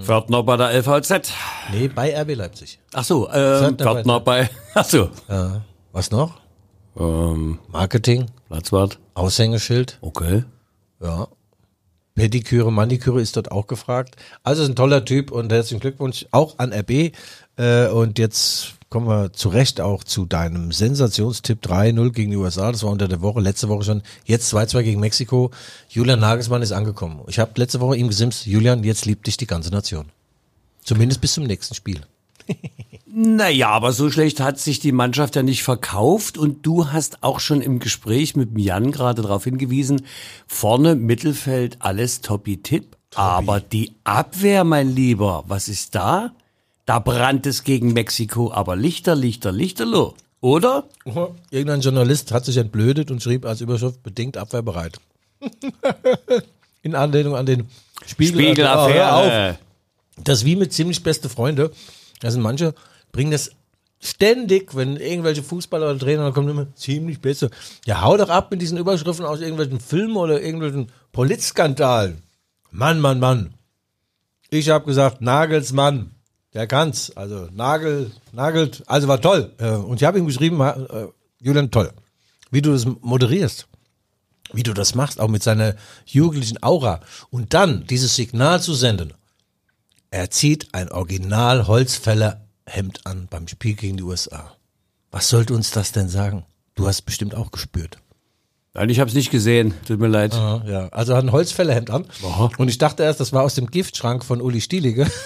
Pförtner 0.02 0.42
bei 0.42 0.56
der 0.56 0.70
LVZ. 0.82 1.32
Nee, 1.72 1.88
bei 1.88 2.14
RB 2.20 2.34
Leipzig. 2.34 2.78
Ach 2.92 3.04
so, 3.04 3.28
ähm, 3.30 3.32
Pförtner 3.78 3.84
bei 3.84 3.94
Pförtner 3.94 4.20
bei, 4.20 4.50
ach 4.74 4.84
so, 4.84 5.10
Ja. 5.28 5.62
Was 5.92 6.10
noch? 6.10 6.40
ähm, 6.98 7.58
Marketing, 7.68 8.26
Platzwart. 8.48 8.98
Aushängeschild, 9.14 9.98
Okay. 10.00 10.44
ja. 11.00 11.28
Pediküre, 12.18 12.72
Maniküre 12.72 13.20
ist 13.20 13.36
dort 13.36 13.52
auch 13.52 13.68
gefragt. 13.68 14.16
Also 14.42 14.62
ist 14.62 14.68
ein 14.68 14.76
toller 14.76 15.04
Typ 15.04 15.30
und 15.30 15.52
herzlichen 15.52 15.80
Glückwunsch 15.80 16.26
auch 16.32 16.58
an 16.58 16.72
RB. 16.72 17.12
Äh, 17.56 17.88
und 17.88 18.18
jetzt 18.18 18.74
kommen 18.90 19.06
wir 19.06 19.32
zu 19.32 19.48
Recht 19.48 19.80
auch 19.80 20.02
zu 20.02 20.26
deinem 20.26 20.72
Sensationstipp 20.72 21.64
3-0 21.64 22.10
gegen 22.10 22.32
die 22.32 22.36
USA. 22.36 22.72
Das 22.72 22.82
war 22.82 22.90
unter 22.90 23.06
der 23.06 23.22
Woche, 23.22 23.40
letzte 23.40 23.68
Woche 23.68 23.84
schon. 23.84 24.02
Jetzt 24.24 24.52
2-2 24.52 24.82
gegen 24.82 25.00
Mexiko. 25.00 25.52
Julian 25.88 26.20
Nagelsmann 26.20 26.62
ist 26.62 26.72
angekommen. 26.72 27.20
Ich 27.28 27.38
habe 27.38 27.52
letzte 27.56 27.80
Woche 27.80 27.96
ihm 27.96 28.08
gesimst, 28.08 28.46
Julian, 28.46 28.82
jetzt 28.82 29.04
liebt 29.06 29.26
dich 29.26 29.36
die 29.36 29.46
ganze 29.46 29.70
Nation. 29.70 30.06
Zumindest 30.82 31.20
bis 31.20 31.34
zum 31.34 31.44
nächsten 31.44 31.74
Spiel. 31.74 32.00
Naja, 33.10 33.70
aber 33.70 33.92
so 33.92 34.10
schlecht 34.10 34.38
hat 34.38 34.58
sich 34.58 34.80
die 34.80 34.92
Mannschaft 34.92 35.34
ja 35.34 35.42
nicht 35.42 35.62
verkauft 35.62 36.36
und 36.36 36.64
du 36.64 36.92
hast 36.92 37.22
auch 37.22 37.40
schon 37.40 37.62
im 37.62 37.78
Gespräch 37.78 38.36
mit 38.36 38.50
Jan 38.56 38.92
gerade 38.92 39.22
darauf 39.22 39.44
hingewiesen, 39.44 40.02
vorne 40.46 40.94
Mittelfeld 40.94 41.78
alles 41.80 42.20
toppi-tipp, 42.20 42.96
aber 43.14 43.60
die 43.60 43.94
Abwehr, 44.04 44.62
mein 44.64 44.94
Lieber, 44.94 45.44
was 45.48 45.68
ist 45.68 45.94
da? 45.94 46.32
Da 46.84 46.98
brannt 46.98 47.46
es 47.46 47.64
gegen 47.64 47.92
Mexiko, 47.92 48.52
aber 48.52 48.76
Lichter, 48.76 49.16
Lichter, 49.16 49.52
Lichterloh, 49.52 50.14
oder? 50.40 50.84
Irgendein 51.50 51.80
Journalist 51.80 52.30
hat 52.30 52.44
sich 52.44 52.56
entblödet 52.56 53.10
und 53.10 53.22
schrieb 53.22 53.46
als 53.46 53.60
Überschrift 53.60 54.02
bedingt 54.02 54.36
abwehrbereit. 54.36 55.00
In 56.82 56.94
Anlehnung 56.94 57.34
an 57.34 57.46
den 57.46 57.68
Spiegel. 58.06 58.42
Spiegelaffäre. 58.42 59.08
Oh, 59.10 59.50
auf. 59.52 59.58
Das 60.24 60.44
wie 60.44 60.56
mit 60.56 60.72
ziemlich 60.72 61.02
beste 61.02 61.28
Freunde. 61.28 61.72
Da 62.20 62.30
sind 62.30 62.42
manche, 62.42 62.74
bringen 63.12 63.30
das 63.30 63.52
ständig, 64.00 64.74
wenn 64.76 64.96
irgendwelche 64.96 65.42
Fußballer 65.42 65.90
oder 65.90 65.98
Trainer, 65.98 66.32
kommen 66.32 66.48
immer 66.48 66.74
ziemlich 66.74 67.20
besser. 67.20 67.50
Ja, 67.84 68.02
hau 68.02 68.16
doch 68.16 68.28
ab 68.28 68.50
mit 68.50 68.62
diesen 68.62 68.78
Überschriften 68.78 69.24
aus 69.24 69.40
irgendwelchen 69.40 69.80
Filmen 69.80 70.16
oder 70.16 70.40
irgendwelchen 70.40 70.90
Polizskandalen. 71.12 72.22
Mann, 72.70 73.00
Mann, 73.00 73.18
Mann. 73.18 73.54
Ich 74.50 74.68
habe 74.70 74.86
gesagt, 74.86 75.20
Nagelsmann, 75.20 76.12
der 76.54 76.66
kann's. 76.66 77.16
Also 77.16 77.48
Nagel, 77.52 78.10
nagelt, 78.32 78.82
also 78.86 79.08
war 79.08 79.20
toll. 79.20 79.52
Äh, 79.58 79.72
Und 79.72 80.00
ich 80.00 80.06
habe 80.06 80.18
ihm 80.18 80.26
geschrieben, 80.26 80.60
äh, 80.60 81.06
Julian, 81.40 81.70
toll, 81.70 81.90
wie 82.50 82.62
du 82.62 82.72
das 82.72 82.86
moderierst 83.00 83.68
wie 84.52 84.62
du 84.62 84.72
das 84.72 84.94
machst, 84.94 85.20
auch 85.20 85.28
mit 85.28 85.42
seiner 85.42 85.74
jugendlichen 86.06 86.62
Aura. 86.62 87.00
Und 87.30 87.54
dann 87.54 87.86
dieses 87.86 88.16
Signal 88.16 88.60
zu 88.60 88.74
senden. 88.74 89.12
Er 90.10 90.30
zieht 90.30 90.68
ein 90.72 90.90
Original 90.90 91.66
Holzfäller 91.66 92.46
Hemd 92.66 93.06
an 93.06 93.28
beim 93.28 93.46
Spiel 93.46 93.74
gegen 93.74 93.98
die 93.98 94.02
USA. 94.02 94.56
Was 95.10 95.28
sollte 95.28 95.54
uns 95.54 95.70
das 95.70 95.92
denn 95.92 96.08
sagen? 96.08 96.44
Du 96.74 96.86
hast 96.86 97.02
bestimmt 97.02 97.34
auch 97.34 97.50
gespürt. 97.50 97.98
Nein, 98.74 98.90
ich 98.90 99.00
habe 99.00 99.08
es 99.08 99.14
nicht 99.16 99.30
gesehen, 99.30 99.74
tut 99.86 99.98
mir 99.98 100.08
leid. 100.08 100.34
Ja, 100.34 100.62
ja. 100.66 100.88
Also 100.90 101.12
er 101.12 101.18
hat 101.18 101.24
ein 101.24 101.32
Holzfällerhemd 101.32 101.90
an. 101.90 102.06
Aha. 102.24 102.50
Und 102.58 102.68
ich 102.68 102.78
dachte 102.78 103.02
erst, 103.02 103.20
das 103.20 103.32
war 103.32 103.42
aus 103.42 103.54
dem 103.54 103.66
Giftschrank 103.70 104.24
von 104.24 104.40
Uli 104.40 104.60
Stielige. 104.60 105.10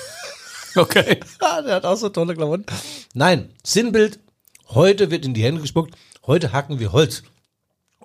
Okay. 0.75 1.21
Der 1.67 1.75
hat 1.75 1.85
auch 1.85 1.97
so 1.97 2.09
tolle 2.09 2.35
Klamotten. 2.35 2.65
Nein, 3.13 3.51
Sinnbild. 3.63 4.21
Heute 4.71 5.11
wird 5.11 5.27
in 5.27 5.35
die 5.35 5.43
Hände 5.43 5.61
gespuckt. 5.61 5.95
Heute 6.27 6.53
hacken 6.53 6.79
wir 6.79 6.93
Holz. 6.93 7.25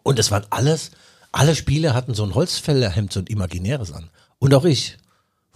Und 0.04 0.20
es 0.20 0.32
waren 0.32 0.46
alles, 0.50 0.92
alle 1.32 1.56
Spieler 1.56 1.94
hatten 1.94 2.14
so 2.14 2.24
ein 2.24 2.36
Holzfällerhemd, 2.36 3.14
so 3.14 3.22
ein 3.22 3.28
imaginäres 3.28 3.94
an. 3.94 4.10
Und 4.40 4.54
auch 4.54 4.66
ich. 4.66 4.98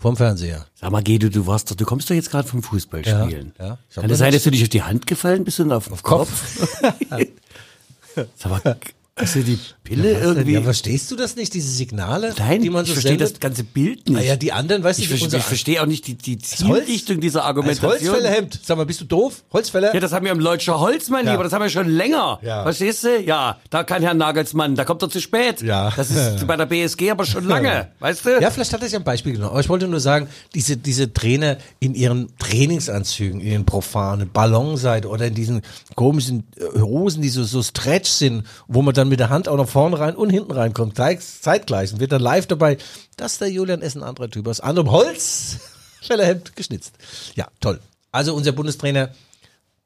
Vom 0.02 0.18
Fernseher. 0.18 0.66
Sag 0.74 0.90
mal, 0.92 1.04
Gedo, 1.04 1.30
du 1.30 1.46
warst 1.46 1.70
doch, 1.70 1.76
du 1.76 1.86
kommst 1.86 2.10
doch 2.10 2.16
jetzt 2.16 2.32
gerade 2.32 2.48
vom 2.48 2.64
Fußballspielen. 2.64 3.54
Ja, 3.60 3.66
ja. 3.66 3.78
Kann 3.94 4.06
es 4.06 4.10
doch 4.12 4.16
sein, 4.18 4.28
nicht- 4.30 4.36
dass 4.38 4.44
du 4.46 4.50
dich 4.52 4.64
auf 4.64 4.70
die 4.70 4.82
Hand 4.82 5.06
gefallen 5.06 5.44
bist 5.44 5.60
und 5.60 5.72
auf 5.72 5.88
den 5.90 6.02
Kopf? 6.02 6.68
Sag 8.36 8.64
mal, 8.66 8.78
hast 9.22 9.36
du 9.36 9.44
die 9.44 9.60
Pille 9.84 10.20
irgendwie? 10.20 10.54
Ja, 10.54 10.62
verstehst 10.62 11.10
du 11.12 11.16
das 11.16 11.36
nicht, 11.36 11.54
diese 11.54 11.70
Signale, 11.70 12.34
Nein, 12.38 12.62
die 12.62 12.70
man 12.70 12.86
so 12.86 12.92
ich 12.92 12.94
verstehe 13.00 13.18
das 13.18 13.40
ganze 13.40 13.64
Bild 13.64 14.10
nicht. 14.10 14.18
Naja, 14.18 14.36
die 14.36 14.52
anderen, 14.52 14.84
weißt 14.84 15.00
du, 15.00 15.04
ich, 15.04 15.10
die 15.10 15.18
verstehe, 15.18 15.40
ich 15.40 15.46
verstehe 15.46 15.82
auch 15.82 15.86
nicht 15.86 16.08
die, 16.08 16.16
die 16.16 16.38
Zielrichtung 16.38 17.20
dieser 17.20 17.46
Argumentation. 17.46 18.14
Holzfällerhemd. 18.14 18.60
Sag 18.64 18.78
mal, 18.78 18.86
bist 18.86 19.02
du 19.02 19.06
doof? 19.06 19.44
Holzfäller? 19.54 19.94
Ja, 19.94 20.00
das 20.00 20.12
haben 20.12 20.26
wir 20.26 20.32
im 20.32 20.40
Leutscher 20.40 20.80
Holz, 20.80 21.10
mein 21.10 21.26
Ja. 21.26 21.34
Lieber, 21.34 21.44
das 21.44 21.54
haben 21.54 21.62
wir 21.62 21.70
schon 21.70 21.90
länger. 21.90 22.40
Ja. 22.42 22.64
Verstehst 22.64 23.04
du? 23.04 23.22
Ja, 23.22 23.60
da 23.70 23.84
kann 23.84 24.02
Herr 24.02 24.14
Nagelsmann, 24.14 24.76
da 24.76 24.84
kommt 24.86 25.02
er 25.04 25.10
zu 25.10 25.22
spät. 25.22 25.62
Ja. 25.62 25.92
Das 25.96 26.10
ist 26.10 26.48
bei 26.48 26.58
der 26.58 26.66
BSG 26.66 27.12
aber 27.12 27.26
schon 27.26 27.46
lange, 27.46 27.90
weißt 28.00 28.26
du? 28.26 28.42
Ja, 28.42 28.50
vielleicht 28.50 28.74
hat 28.74 28.82
er 28.82 28.88
sich 28.88 28.96
ein 28.96 29.04
Beispiel 29.04 29.34
genommen. 29.34 29.52
Aber 29.52 29.60
ich 29.60 29.70
wollte 29.70 29.88
nur 29.88 30.00
sagen, 30.00 30.28
diese, 30.56 30.78
diese 30.78 31.14
Trainer 31.14 31.58
in 31.80 31.94
ihren 31.96 32.30
Trainingsanzügen, 32.40 33.42
in 33.42 33.48
ihren 33.48 33.66
profanen 33.66 34.30
Ballonseite 34.32 35.08
oder 35.08 35.28
in 35.28 35.36
diesen 35.36 35.62
komischen 35.96 36.44
äh, 36.58 36.80
Hosen, 36.80 37.22
die 37.22 37.30
so, 37.30 37.44
so 37.44 37.62
stretch 37.62 38.10
sind, 38.10 38.46
wo 38.68 38.82
man 38.82 38.94
dann 38.94 39.11
mit 39.12 39.20
der 39.20 39.30
Hand 39.30 39.48
auch 39.48 39.58
noch 39.58 39.70
vorne 39.70 40.00
rein 40.00 40.16
und 40.16 40.32
hinten 40.32 40.52
reinkommt, 40.52 40.96
gleich- 40.96 41.20
zeitgleich 41.42 41.94
und 41.94 42.00
wird 42.00 42.12
dann 42.12 42.22
live 42.22 42.48
dabei. 42.48 42.78
Das 43.18 43.34
ist 43.34 43.42
der 43.42 43.50
Julian 43.52 43.82
ist 43.82 43.96
ein 43.96 44.02
anderer 44.04 44.30
Typ. 44.30 44.48
Aus 44.48 44.60
anderem 44.60 44.90
Holz, 44.90 45.60
Fellerhemd 46.02 46.56
geschnitzt. 46.56 46.96
Ja, 47.36 47.48
toll. 47.60 47.80
Also 48.12 48.34
unser 48.34 48.52
Bundestrainer, 48.54 49.12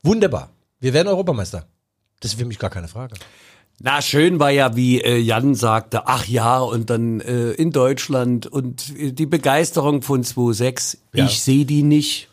wunderbar. 0.04 0.50
Wir 0.80 0.94
werden 0.94 1.08
Europameister. 1.10 1.66
Das 2.22 2.32
ist 2.32 2.40
für 2.40 2.46
mich 2.46 2.60
gar 2.60 2.70
keine 2.70 2.88
Frage. 2.88 3.16
Na, 3.80 4.02
schön 4.02 4.40
war 4.40 4.52
ja, 4.52 4.76
wie 4.78 5.02
äh, 5.02 5.18
Jan 5.18 5.54
sagte, 5.54 6.08
ach 6.08 6.26
ja, 6.28 6.60
und 6.60 6.90
dann 6.90 7.20
äh, 7.20 7.52
in 7.52 7.72
Deutschland 7.72 8.48
und 8.48 8.98
äh, 8.98 9.12
die 9.12 9.26
Begeisterung 9.26 10.02
von 10.02 10.24
2.6. 10.24 10.98
Ja. 11.14 11.26
Ich 11.26 11.42
sehe 11.42 11.66
die 11.66 11.84
nicht. 11.84 12.30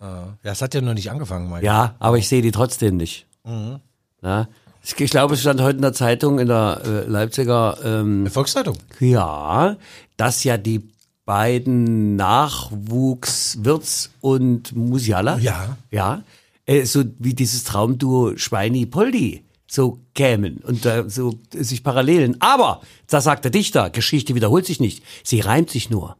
Ja, 0.00 0.34
es 0.42 0.62
hat 0.62 0.72
ja 0.74 0.80
noch 0.80 0.94
nicht 0.94 1.10
angefangen, 1.10 1.50
Mike. 1.50 1.64
Ja, 1.64 1.94
aber 1.98 2.16
ich 2.16 2.26
sehe 2.26 2.40
die 2.40 2.52
trotzdem 2.52 2.96
nicht. 2.96 3.26
Mhm. 3.44 3.80
Na? 4.22 4.48
Ich, 4.82 5.10
glaube, 5.10 5.34
es 5.34 5.40
stand 5.40 5.60
heute 5.60 5.76
in 5.76 5.82
der 5.82 5.92
Zeitung, 5.92 6.38
in 6.38 6.48
der 6.48 6.80
äh, 6.84 7.08
Leipziger, 7.08 7.76
ähm, 7.84 8.26
Volkszeitung. 8.26 8.76
ja, 8.98 9.76
dass 10.16 10.42
ja 10.44 10.56
die 10.56 10.88
beiden 11.26 12.16
Nachwuchs 12.16 13.58
Wirtz 13.62 14.10
und 14.20 14.74
Musiala, 14.74 15.38
Ja. 15.38 15.76
ja, 15.90 16.22
äh, 16.66 16.84
so 16.84 17.04
wie 17.18 17.34
dieses 17.34 17.64
Traumduo 17.64 18.36
Schweini 18.36 18.86
Poldi 18.86 19.44
so 19.66 20.00
kämen 20.14 20.56
und 20.64 20.84
da 20.84 21.08
so 21.08 21.38
sich 21.54 21.84
parallelen. 21.84 22.36
Aber, 22.40 22.80
da 23.06 23.20
sagt 23.20 23.44
der 23.44 23.52
Dichter, 23.52 23.90
Geschichte 23.90 24.34
wiederholt 24.34 24.66
sich 24.66 24.80
nicht, 24.80 25.04
sie 25.22 25.38
reimt 25.40 25.70
sich 25.70 25.90
nur. 25.90 26.16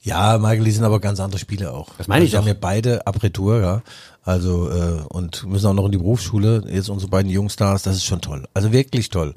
Ja, 0.00 0.38
Michael, 0.38 0.64
die 0.64 0.70
sind 0.70 0.84
aber 0.84 1.00
ganz 1.00 1.20
andere 1.20 1.38
Spiele 1.38 1.72
auch. 1.72 1.88
Das 1.98 2.08
meine 2.08 2.24
ich 2.24 2.30
Die 2.30 2.36
haben 2.38 2.46
ja 2.46 2.54
beide 2.58 3.06
Abitur, 3.06 3.60
ja. 3.60 3.82
Also, 4.24 4.70
äh, 4.70 5.02
und 5.10 5.46
müssen 5.46 5.66
auch 5.66 5.74
noch 5.74 5.86
in 5.86 5.92
die 5.92 5.98
Berufsschule. 5.98 6.64
Jetzt 6.68 6.88
unsere 6.88 7.10
beiden 7.10 7.30
Jungstars, 7.30 7.82
das 7.82 7.96
ist 7.96 8.04
schon 8.06 8.22
toll. 8.22 8.46
Also 8.54 8.72
wirklich 8.72 9.10
toll. 9.10 9.34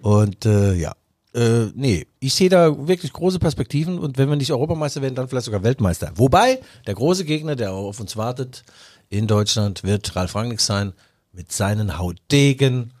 Und 0.00 0.46
äh, 0.46 0.74
ja. 0.74 0.94
Äh, 1.34 1.66
nee, 1.74 2.06
ich 2.20 2.34
sehe 2.34 2.48
da 2.48 2.88
wirklich 2.88 3.12
große 3.12 3.38
Perspektiven 3.38 3.98
und 3.98 4.16
wenn 4.16 4.30
wir 4.30 4.36
nicht 4.36 4.50
Europameister 4.50 5.02
werden, 5.02 5.14
dann 5.14 5.28
vielleicht 5.28 5.44
sogar 5.44 5.62
Weltmeister. 5.62 6.10
Wobei, 6.14 6.60
der 6.86 6.94
große 6.94 7.24
Gegner, 7.24 7.54
der 7.54 7.72
auf 7.72 8.00
uns 8.00 8.16
wartet 8.16 8.64
in 9.10 9.26
Deutschland, 9.26 9.84
wird 9.84 10.16
Ralf 10.16 10.34
Rangnick 10.34 10.60
sein 10.60 10.94
mit 11.32 11.52
seinen 11.52 11.98
Hautdegen 11.98 12.94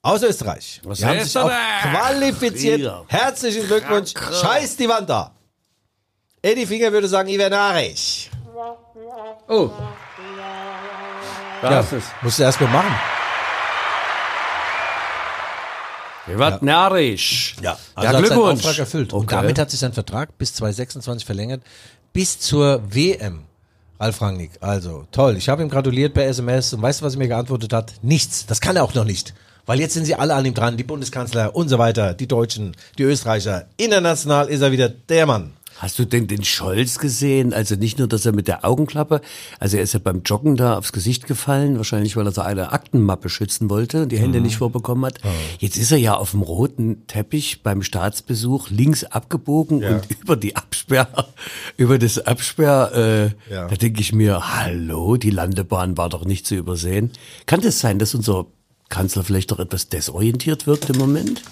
aus 0.00 0.22
Österreich. 0.22 0.80
Was 0.84 0.98
Die 0.98 1.06
haben 1.06 1.20
sich 1.20 1.36
auch 1.36 1.50
qualifiziert. 1.82 2.80
Ja. 2.80 3.04
Herzlichen 3.08 3.66
Glückwunsch. 3.66 4.14
Scheiß 4.14 4.76
die 4.76 4.88
Wand 4.88 5.10
da. 5.10 5.34
Eddie 6.40 6.66
Finger 6.66 6.92
würde 6.92 7.08
sagen, 7.08 7.28
Ivanaric. 7.28 8.30
Oh. 9.48 9.70
Da 11.62 11.70
Ja, 11.70 11.80
ist 11.80 11.92
es. 11.92 12.04
musst 12.22 12.38
du 12.38 12.42
erst 12.42 12.60
mal 12.60 12.68
machen. 12.68 12.94
Wir 16.26 16.58
narrisch. 16.60 17.56
Ja, 17.60 17.72
ja 17.72 17.78
also 17.94 18.12
seinen 18.12 18.24
Glückwunsch. 18.24 18.60
Auftrag 18.60 18.78
erfüllt. 18.78 19.12
Und 19.12 19.22
Okay. 19.24 19.34
damit 19.36 19.58
hat 19.58 19.70
sich 19.70 19.80
sein 19.80 19.92
Vertrag 19.92 20.36
bis 20.38 20.54
2026 20.54 21.24
verlängert, 21.24 21.62
bis 22.12 22.38
zur 22.38 22.82
WM. 22.94 23.44
Ralf 23.98 24.20
Rangnick, 24.20 24.50
also 24.60 25.06
toll. 25.12 25.36
Ich 25.36 25.48
habe 25.48 25.62
ihm 25.62 25.68
gratuliert 25.68 26.14
per 26.14 26.26
SMS 26.26 26.72
und 26.74 26.82
weißt 26.82 27.00
du, 27.00 27.04
was 27.04 27.14
er 27.14 27.18
mir 27.18 27.28
geantwortet 27.28 27.72
hat? 27.72 27.92
Nichts. 28.02 28.46
Das 28.46 28.60
kann 28.60 28.74
er 28.76 28.82
auch 28.82 28.94
noch 28.94 29.04
nicht. 29.04 29.32
Weil 29.64 29.78
jetzt 29.78 29.94
sind 29.94 30.06
sie 30.06 30.16
alle 30.16 30.34
an 30.34 30.44
ihm 30.44 30.54
dran, 30.54 30.76
die 30.76 30.82
Bundeskanzler 30.82 31.54
und 31.54 31.68
so 31.68 31.78
weiter, 31.78 32.14
die 32.14 32.26
Deutschen, 32.26 32.76
die 32.98 33.04
Österreicher. 33.04 33.66
International 33.76 34.48
ist 34.48 34.60
er 34.60 34.72
wieder 34.72 34.88
der 34.88 35.26
Mann. 35.26 35.52
Hast 35.82 35.98
du 35.98 36.04
denn 36.04 36.28
den 36.28 36.44
Scholz 36.44 37.00
gesehen? 37.00 37.52
Also 37.52 37.74
nicht 37.74 37.98
nur, 37.98 38.06
dass 38.06 38.24
er 38.24 38.30
mit 38.30 38.46
der 38.46 38.64
Augenklappe, 38.64 39.20
also 39.58 39.76
er 39.76 39.82
ist 39.82 39.94
ja 39.94 39.98
beim 39.98 40.22
Joggen 40.24 40.54
da 40.54 40.78
aufs 40.78 40.92
Gesicht 40.92 41.26
gefallen, 41.26 41.76
wahrscheinlich 41.76 42.16
weil 42.16 42.24
er 42.24 42.30
so 42.30 42.40
eine 42.40 42.70
Aktenmappe 42.70 43.28
schützen 43.28 43.68
wollte 43.68 44.04
und 44.04 44.12
die 44.12 44.18
Hände 44.20 44.40
nicht 44.40 44.58
vorbekommen 44.58 45.04
hat. 45.04 45.18
Jetzt 45.58 45.76
ist 45.76 45.90
er 45.90 45.98
ja 45.98 46.14
auf 46.14 46.30
dem 46.30 46.42
roten 46.42 47.04
Teppich 47.08 47.64
beim 47.64 47.82
Staatsbesuch 47.82 48.70
links 48.70 49.02
abgebogen 49.02 49.82
und 49.82 50.02
über 50.22 50.36
die 50.36 50.54
Absperr, 50.54 51.08
über 51.76 51.98
das 51.98 52.16
Absperr, 52.24 52.92
äh, 52.94 53.52
Ja. 53.52 53.66
da 53.66 53.74
denke 53.74 54.02
ich 54.02 54.12
mir, 54.12 54.54
hallo, 54.54 55.16
die 55.16 55.30
Landebahn 55.30 55.96
war 55.96 56.08
doch 56.08 56.24
nicht 56.24 56.46
zu 56.46 56.54
übersehen. 56.54 57.10
Kann 57.46 57.60
das 57.60 57.80
sein, 57.80 57.98
dass 57.98 58.14
unser 58.14 58.46
Kanzler 58.88 59.24
vielleicht 59.24 59.50
doch 59.50 59.58
etwas 59.58 59.88
desorientiert 59.88 60.68
wirkt 60.68 60.90
im 60.90 60.98
Moment? 60.98 61.42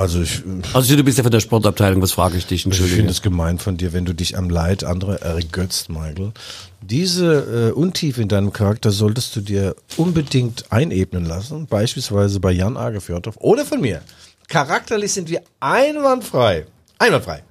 Also 0.00 0.22
ich, 0.22 0.42
Also 0.72 0.96
du 0.96 1.04
bist 1.04 1.18
ja 1.18 1.24
von 1.24 1.30
der 1.30 1.40
Sportabteilung, 1.40 2.00
was 2.00 2.12
frage 2.12 2.38
ich 2.38 2.46
dich? 2.46 2.60
Ich 2.60 2.64
Entschuldige. 2.64 2.96
finde 2.96 3.12
es 3.12 3.20
gemein 3.20 3.58
von 3.58 3.76
dir, 3.76 3.92
wenn 3.92 4.06
du 4.06 4.14
dich 4.14 4.38
am 4.38 4.48
Leid 4.48 4.82
anderer 4.82 5.20
ergötzt, 5.20 5.90
Michael. 5.90 6.32
Diese 6.80 7.68
äh, 7.68 7.72
Untiefe 7.72 8.22
in 8.22 8.28
deinem 8.28 8.50
Charakter 8.50 8.92
solltest 8.92 9.36
du 9.36 9.42
dir 9.42 9.76
unbedingt 9.98 10.72
einebnen 10.72 11.26
lassen, 11.26 11.66
beispielsweise 11.66 12.40
bei 12.40 12.50
Jan 12.50 12.78
Agefjordhoff 12.78 13.36
oder 13.40 13.66
von 13.66 13.82
mir. 13.82 14.00
Charakterlich 14.48 15.12
sind 15.12 15.28
wir 15.28 15.42
einwandfrei. 15.60 16.64
Einwandfrei. 16.98 17.42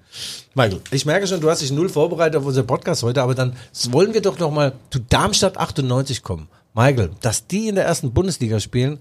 Michael, 0.56 0.82
ich 0.90 1.06
merke 1.06 1.28
schon, 1.28 1.42
du 1.42 1.52
hast 1.52 1.62
dich 1.62 1.72
null 1.72 1.88
vorbereitet 1.88 2.38
auf 2.38 2.48
unseren 2.48 2.66
Podcast 2.66 3.04
heute, 3.04 3.22
aber 3.22 3.36
dann 3.36 3.56
wollen 3.92 4.16
wir 4.16 4.22
doch 4.22 4.40
noch 4.40 4.50
mal 4.50 4.74
zu 4.90 4.98
Darmstadt 4.98 5.60
98 5.60 6.24
kommen. 6.24 6.48
Michael, 6.74 7.12
dass 7.22 7.46
die 7.46 7.68
in 7.68 7.76
der 7.76 7.86
ersten 7.86 8.12
Bundesliga 8.12 8.60
spielen, 8.60 8.98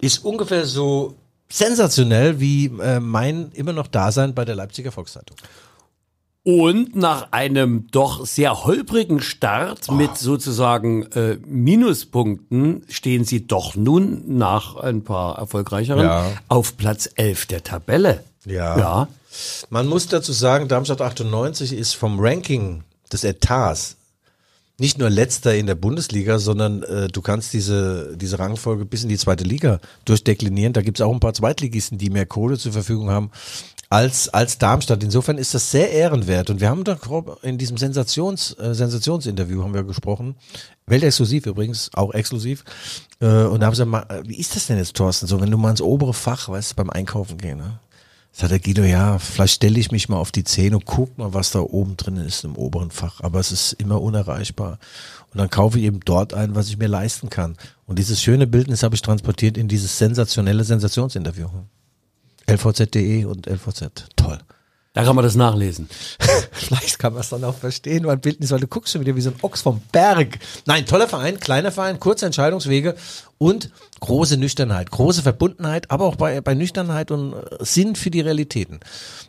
ist 0.00 0.24
ungefähr 0.24 0.64
so 0.64 1.14
sensationell 1.48 2.40
wie 2.40 2.66
äh, 2.80 3.00
mein 3.00 3.50
immer 3.52 3.72
noch 3.72 3.86
Dasein 3.86 4.34
bei 4.34 4.44
der 4.44 4.54
Leipziger 4.54 4.92
Volkszeitung. 4.92 5.36
Und 6.42 6.94
nach 6.94 7.32
einem 7.32 7.88
doch 7.90 8.24
sehr 8.24 8.64
holprigen 8.64 9.20
Start 9.20 9.90
mit 9.90 10.16
sozusagen 10.16 11.02
äh, 11.12 11.38
Minuspunkten 11.44 12.84
stehen 12.88 13.24
sie 13.24 13.48
doch 13.48 13.74
nun 13.74 14.22
nach 14.38 14.76
ein 14.76 15.02
paar 15.02 15.38
erfolgreicheren 15.38 16.04
Ja. 16.04 16.30
auf 16.46 16.76
Platz 16.76 17.10
11 17.16 17.46
der 17.46 17.64
Tabelle. 17.64 18.22
Ja. 18.44 18.78
Ja. 18.78 19.08
Man 19.70 19.88
muss 19.88 20.06
dazu 20.06 20.32
sagen, 20.32 20.68
Darmstadt 20.68 21.00
98 21.02 21.72
ist 21.72 21.94
vom 21.94 22.20
Ranking 22.20 22.84
des 23.12 23.24
Etats 23.24 23.96
nicht 24.78 24.98
nur 24.98 25.08
letzter 25.08 25.54
in 25.54 25.66
der 25.66 25.74
Bundesliga, 25.74 26.38
sondern 26.38 26.82
äh, 26.82 27.08
du 27.08 27.22
kannst 27.22 27.52
diese, 27.52 28.16
diese 28.16 28.38
Rangfolge 28.38 28.84
bis 28.84 29.02
in 29.02 29.08
die 29.08 29.16
zweite 29.16 29.44
Liga 29.44 29.80
durchdeklinieren. 30.04 30.72
Da 30.72 30.82
gibt 30.82 30.98
es 30.98 31.04
auch 31.04 31.12
ein 31.12 31.20
paar 31.20 31.34
Zweitligisten, 31.34 31.98
die 31.98 32.10
mehr 32.10 32.26
Kohle 32.26 32.58
zur 32.58 32.72
Verfügung 32.72 33.10
haben 33.10 33.30
als, 33.88 34.28
als 34.28 34.58
Darmstadt. 34.58 35.02
Insofern 35.02 35.38
ist 35.38 35.54
das 35.54 35.70
sehr 35.70 35.90
ehrenwert. 35.90 36.50
Und 36.50 36.60
wir 36.60 36.68
haben 36.68 36.84
da 36.84 36.98
in 37.42 37.58
diesem 37.58 37.76
Sensations, 37.76 38.52
äh, 38.58 38.74
Sensationsinterview 38.74 39.62
haben 39.62 39.74
wir 39.74 39.84
gesprochen. 39.84 40.36
Weltexklusiv 40.86 41.46
übrigens, 41.46 41.90
auch 41.94 42.12
exklusiv. 42.12 42.64
Äh, 43.20 43.44
und 43.44 43.60
da 43.60 43.66
haben 43.66 43.74
sie 43.74 43.86
mal, 43.86 44.06
äh, 44.08 44.22
wie 44.26 44.38
ist 44.38 44.56
das 44.56 44.66
denn 44.66 44.78
jetzt, 44.78 44.94
Thorsten, 44.94 45.26
so 45.26 45.40
wenn 45.40 45.50
du 45.50 45.56
mal 45.56 45.70
ins 45.70 45.80
obere 45.80 46.14
Fach, 46.14 46.48
weißt 46.48 46.72
du, 46.72 46.76
beim 46.76 46.90
Einkaufen 46.90 47.38
gehen, 47.38 47.58
ne? 47.58 47.80
Sagt 48.38 48.52
der 48.52 48.58
Guido, 48.58 48.82
ja, 48.82 49.18
vielleicht 49.18 49.54
stelle 49.54 49.80
ich 49.80 49.90
mich 49.90 50.10
mal 50.10 50.18
auf 50.18 50.30
die 50.30 50.44
Zähne 50.44 50.76
und 50.76 50.84
guck 50.84 51.16
mal, 51.16 51.32
was 51.32 51.52
da 51.52 51.60
oben 51.60 51.96
drin 51.96 52.18
ist 52.18 52.44
im 52.44 52.54
oberen 52.54 52.90
Fach. 52.90 53.22
Aber 53.22 53.40
es 53.40 53.50
ist 53.50 53.72
immer 53.72 54.02
unerreichbar. 54.02 54.78
Und 55.32 55.38
dann 55.38 55.48
kaufe 55.48 55.78
ich 55.78 55.84
eben 55.86 56.00
dort 56.04 56.34
ein, 56.34 56.54
was 56.54 56.68
ich 56.68 56.76
mir 56.76 56.86
leisten 56.86 57.30
kann. 57.30 57.56
Und 57.86 57.98
dieses 57.98 58.20
schöne 58.20 58.46
Bildnis 58.46 58.82
habe 58.82 58.94
ich 58.94 59.00
transportiert 59.00 59.56
in 59.56 59.68
dieses 59.68 59.96
sensationelle 59.96 60.64
Sensationsinterview. 60.64 61.48
LVZ.de 62.46 63.24
und 63.24 63.46
LVZ. 63.46 64.08
Toll. 64.16 64.38
Da 64.96 65.04
kann 65.04 65.14
man 65.14 65.26
das 65.26 65.34
nachlesen. 65.34 65.90
Vielleicht 66.52 66.98
kann 66.98 67.12
man 67.12 67.20
es 67.20 67.28
dann 67.28 67.44
auch 67.44 67.54
verstehen, 67.54 68.06
mein 68.06 68.18
Bildnis, 68.18 68.50
weil 68.50 68.60
du 68.60 68.66
guckst 68.66 68.94
schon 68.94 69.02
wieder 69.02 69.14
wie 69.14 69.20
so 69.20 69.28
ein 69.28 69.36
Ochs 69.42 69.60
vom 69.60 69.82
Berg. 69.92 70.38
Nein, 70.64 70.86
toller 70.86 71.06
Verein, 71.06 71.38
kleiner 71.38 71.70
Verein, 71.70 72.00
kurze 72.00 72.24
Entscheidungswege 72.24 72.94
und 73.36 73.68
große 74.00 74.38
Nüchternheit, 74.38 74.90
große 74.90 75.20
Verbundenheit, 75.20 75.90
aber 75.90 76.06
auch 76.06 76.16
bei, 76.16 76.40
bei 76.40 76.54
Nüchternheit 76.54 77.10
und 77.10 77.34
äh, 77.34 77.56
Sinn 77.60 77.94
für 77.94 78.10
die 78.10 78.22
Realitäten. 78.22 78.80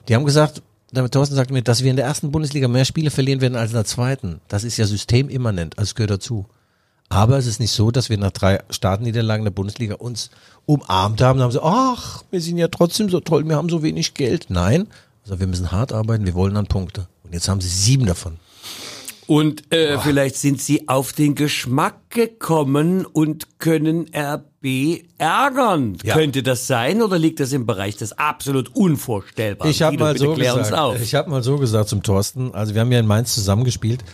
Die 0.08 0.16
haben 0.16 0.24
gesagt, 0.24 0.62
damit 0.94 1.12
Thorsten 1.12 1.36
sagt 1.36 1.52
mir, 1.52 1.62
dass 1.62 1.84
wir 1.84 1.92
in 1.92 1.98
der 1.98 2.06
ersten 2.06 2.32
Bundesliga 2.32 2.70
mehr 2.70 2.86
Spiele 2.86 3.12
verlieren 3.12 3.42
werden 3.42 3.58
als 3.58 3.72
in 3.72 3.76
der 3.76 3.84
zweiten. 3.84 4.40
Das 4.48 4.64
ist 4.64 4.78
ja 4.78 4.86
systemimmanent, 4.86 5.78
also 5.78 5.96
gehört 5.96 6.12
dazu. 6.12 6.46
Aber 7.10 7.38
es 7.38 7.46
ist 7.46 7.60
nicht 7.60 7.72
so, 7.72 7.92
dass 7.92 8.10
wir 8.10 8.18
nach 8.18 8.32
drei 8.32 8.62
Startniederlagen 8.70 9.44
der 9.44 9.52
Bundesliga 9.52 9.96
uns 9.96 10.30
umarmt 10.66 11.22
haben 11.22 11.40
und 11.40 11.44
haben 11.44 11.52
so, 11.52 11.64
ach, 11.64 12.24
wir 12.32 12.40
sind 12.40 12.58
ja 12.58 12.70
trotzdem 12.70 13.10
so 13.10 13.20
toll, 13.20 13.46
wir 13.46 13.58
haben 13.58 13.68
so 13.68 13.84
wenig 13.84 14.14
Geld. 14.14 14.46
Nein, 14.50 14.88
also 15.28 15.42
wir 15.42 15.48
müssen 15.48 15.72
hart 15.72 15.92
arbeiten, 15.92 16.26
wir 16.26 16.36
wollen 16.36 16.56
an 16.56 16.68
Punkte. 16.68 17.08
Und 17.24 17.34
jetzt 17.34 17.50
haben 17.50 17.60
sie 17.60 17.68
sieben 17.68 18.06
davon. 18.06 18.38
Und 19.26 19.74
äh, 19.74 20.00
vielleicht 20.00 20.38
sind 20.38 20.62
sie 20.62 20.88
auf 20.88 21.12
den 21.12 21.36
Geschmack 21.36 22.10
gekommen 22.12 23.06
und 23.06 23.60
können 23.60 24.06
RB 24.16 25.02
ärgern. 25.18 25.98
Ja. 26.02 26.14
Könnte 26.14 26.44
das 26.44 26.66
sein 26.66 27.02
oder 27.02 27.20
liegt 27.20 27.42
das 27.42 27.52
im 27.52 27.66
Bereich 27.66 27.98
des 27.98 28.14
absolut 28.14 28.74
Unvorstellbaren? 28.74 29.70
Ich 29.70 29.82
habe 29.82 29.98
mal 29.98 30.18
so 30.18 30.34
gesagt, 30.34 31.02
ich 31.02 31.14
habe 31.14 31.30
mal 31.30 31.44
so 31.44 31.58
gesagt 31.58 31.90
zum 31.90 32.04
Thorsten, 32.04 32.54
also 32.54 32.74
wir 32.74 32.80
haben 32.80 32.92
ja 32.94 33.00
in 33.00 33.06
Mainz 33.06 33.36
zusammengespielt 33.36 34.06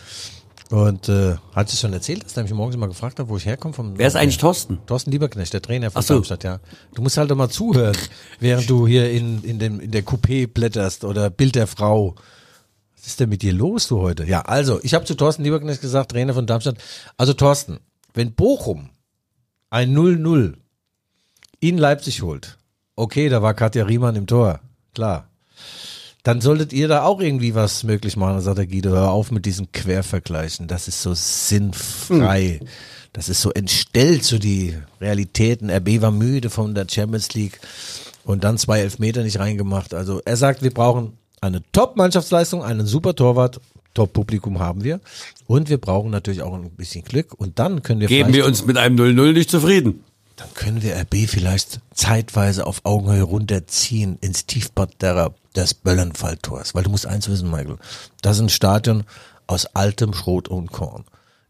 und 0.70 1.08
äh, 1.08 1.36
hat 1.54 1.72
es 1.72 1.78
schon 1.78 1.92
erzählt, 1.92 2.24
dass 2.24 2.36
er 2.36 2.42
mich 2.42 2.52
morgens 2.52 2.76
mal 2.76 2.86
gefragt 2.86 3.18
hat, 3.18 3.28
wo 3.28 3.36
ich 3.36 3.44
herkomme 3.44 3.74
vom 3.74 3.98
Wer 3.98 4.06
ist 4.06 4.16
eigentlich 4.16 4.38
Thorsten? 4.38 4.78
Thorsten 4.86 5.10
Lieberknecht, 5.10 5.52
der 5.52 5.60
Trainer 5.60 5.90
von 5.90 6.00
Ach 6.00 6.06
so. 6.06 6.14
Darmstadt, 6.14 6.44
ja. 6.44 6.60
Du 6.94 7.02
musst 7.02 7.16
halt 7.18 7.30
doch 7.30 7.36
mal 7.36 7.50
zuhören, 7.50 7.96
während 8.40 8.68
du 8.70 8.86
hier 8.86 9.10
in, 9.10 9.42
in, 9.44 9.58
dem, 9.58 9.78
in 9.80 9.90
der 9.90 10.04
Coupé 10.04 10.46
blätterst 10.46 11.04
oder 11.04 11.28
Bild 11.28 11.54
der 11.54 11.66
Frau. 11.66 12.14
Was 12.96 13.06
ist 13.06 13.20
denn 13.20 13.28
mit 13.28 13.42
dir 13.42 13.52
los, 13.52 13.88
du 13.88 14.00
heute? 14.00 14.24
Ja, 14.24 14.40
also, 14.42 14.80
ich 14.82 14.94
habe 14.94 15.04
zu 15.04 15.14
Thorsten 15.14 15.44
Lieberknecht 15.44 15.82
gesagt, 15.82 16.12
Trainer 16.12 16.32
von 16.32 16.46
Darmstadt. 16.46 16.78
Also 17.18 17.34
Thorsten, 17.34 17.80
wenn 18.14 18.32
Bochum 18.32 18.88
ein 19.68 19.94
0-0 19.94 20.54
in 21.60 21.76
Leipzig 21.78 22.22
holt, 22.22 22.56
okay, 22.96 23.28
da 23.28 23.42
war 23.42 23.52
Katja 23.52 23.84
Riemann 23.84 24.16
im 24.16 24.26
Tor, 24.26 24.60
klar. 24.94 25.28
Dann 26.24 26.40
solltet 26.40 26.72
ihr 26.72 26.88
da 26.88 27.04
auch 27.04 27.20
irgendwie 27.20 27.54
was 27.54 27.84
möglich 27.84 28.16
machen. 28.16 28.34
Dann 28.34 28.42
sagt 28.42 28.58
der 28.58 28.66
Guido, 28.66 28.90
hör 28.90 29.10
auf 29.10 29.30
mit 29.30 29.44
diesen 29.44 29.70
Quervergleichen. 29.72 30.66
Das 30.66 30.88
ist 30.88 31.02
so 31.02 31.12
sinnfrei. 31.14 32.60
Das 33.12 33.28
ist 33.28 33.42
so 33.42 33.50
entstellt 33.52 34.24
zu 34.24 34.38
die 34.38 34.74
Realitäten. 35.00 35.70
RB 35.70 36.00
war 36.00 36.10
müde 36.10 36.50
von 36.50 36.74
der 36.74 36.86
Champions 36.90 37.34
League 37.34 37.60
und 38.24 38.42
dann 38.42 38.58
zwei 38.58 38.80
Elfmeter 38.80 39.22
nicht 39.22 39.38
reingemacht. 39.38 39.94
Also 39.94 40.22
er 40.24 40.36
sagt, 40.36 40.62
wir 40.62 40.72
brauchen 40.72 41.12
eine 41.42 41.62
Top-Mannschaftsleistung, 41.72 42.64
einen 42.64 42.86
super 42.86 43.14
Torwart, 43.14 43.60
Top-Publikum 43.92 44.58
haben 44.58 44.82
wir. 44.82 45.00
Und 45.46 45.68
wir 45.68 45.78
brauchen 45.78 46.10
natürlich 46.10 46.42
auch 46.42 46.54
ein 46.54 46.70
bisschen 46.70 47.04
Glück. 47.04 47.34
Und 47.34 47.58
dann 47.58 47.82
können 47.82 48.00
wir 48.00 48.08
Geben 48.08 48.32
wir 48.32 48.46
uns 48.46 48.64
mit 48.64 48.78
einem 48.78 48.96
0-0 48.96 49.32
nicht 49.32 49.50
zufrieden. 49.50 50.02
Dann 50.36 50.52
können 50.54 50.82
wir 50.82 50.96
RB 50.96 51.28
vielleicht 51.28 51.80
zeitweise 51.92 52.66
auf 52.66 52.80
Augenhöhe 52.84 53.22
runterziehen 53.22 54.18
ins 54.20 54.46
Tiefbad 54.46 55.00
der, 55.00 55.32
des 55.54 55.74
Böllenfalltors. 55.74 56.74
Weil 56.74 56.82
du 56.82 56.90
musst 56.90 57.06
eins 57.06 57.28
wissen, 57.28 57.50
Michael. 57.50 57.76
Das 58.22 58.36
ist 58.36 58.42
ein 58.42 58.48
Stadion 58.48 59.04
aus 59.46 59.66
altem 59.66 60.12
Schrot 60.12 60.48
und 60.48 60.72
Korn. 60.72 61.04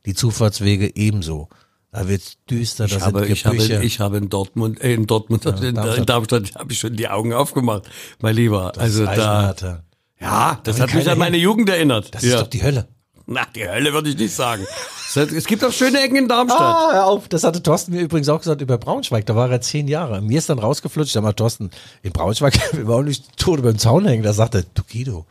Die 0.05 0.15
Zufahrtswege 0.15 0.97
ebenso. 0.97 1.49
Da 1.93 2.09
wird's 2.09 2.39
düster, 2.51 2.89
da 2.89 2.97
Ich 2.97 3.03
habe, 3.03 3.27
ich 3.27 3.47
habe, 3.47 3.85
ich 3.85 4.01
habe 4.01 4.17
in 4.17 4.29
Dortmund, 4.29 4.83
äh, 4.83 4.95
in 4.95 5.07
Dortmund, 5.07 5.45
in, 5.47 5.77
Darmstadt. 5.77 5.99
in 5.99 6.07
Darmstadt 6.07 6.55
habe 6.57 6.73
ich 6.73 6.81
schon 6.81 6.97
die 6.97 7.09
Augen 7.09 7.33
aufgemacht, 7.33 7.85
mein 8.21 8.35
Lieber. 8.35 8.77
also 8.77 9.07
Das 9.07 9.17
da, 9.17 9.39
Eisenharter. 9.39 9.85
ja, 10.21 10.61
das 10.65 10.81
hat 10.81 10.93
mich 10.93 11.09
an 11.09 11.19
meine. 11.19 11.37
Jugend 11.37 11.69
erinnert. 11.69 12.13
Das 12.13 12.25
ja. 12.25 12.35
ist 12.35 12.41
doch 12.43 12.49
die 12.49 12.65
Hölle. 12.65 12.89
Na, 13.27 13.47
die 13.55 13.67
Hölle 13.67 13.93
würde 13.93 14.11
ich 14.11 14.19
nicht 14.19 14.35
sagen. 14.35 14.67
Es 15.15 15.47
gibt 15.47 15.65
auch 15.65 15.73
schöne 15.73 16.03
Ecken 16.03 16.17
in 16.17 16.29
Darmstadt. 16.29 16.61
Ah, 16.61 16.93
hör 16.93 17.07
auf. 17.07 17.29
Das 17.29 17.45
hatte 17.45 17.63
Thorsten 17.63 17.93
mir 17.93 18.03
übrigens 18.03 18.29
auch 18.29 18.39
gesagt 18.39 18.61
über 18.61 18.79
Braunschweig. 18.79 19.25
Da 19.27 19.37
war 19.37 19.51
er 19.51 19.61
zehn 19.61 19.89
Jahre. 19.89 20.21
Mir 20.21 20.39
ist 20.39 20.49
dann 20.49 20.59
rausgeflutscht. 20.59 21.13
Sag 21.13 21.23
mal, 21.23 21.33
Thorsten, 21.33 21.71
in 22.03 22.13
Braunschweig 22.13 22.55
man 22.73 22.89
auch 22.93 23.03
nicht 23.03 23.37
tot 23.37 23.61
über 23.61 23.73
den 23.73 23.79
Zaun 23.79 24.07
hängen. 24.07 24.25
Da 24.25 24.33
sagte 24.33 24.59
er, 24.59 24.65
du 24.75 24.83
Guido, 24.83 25.25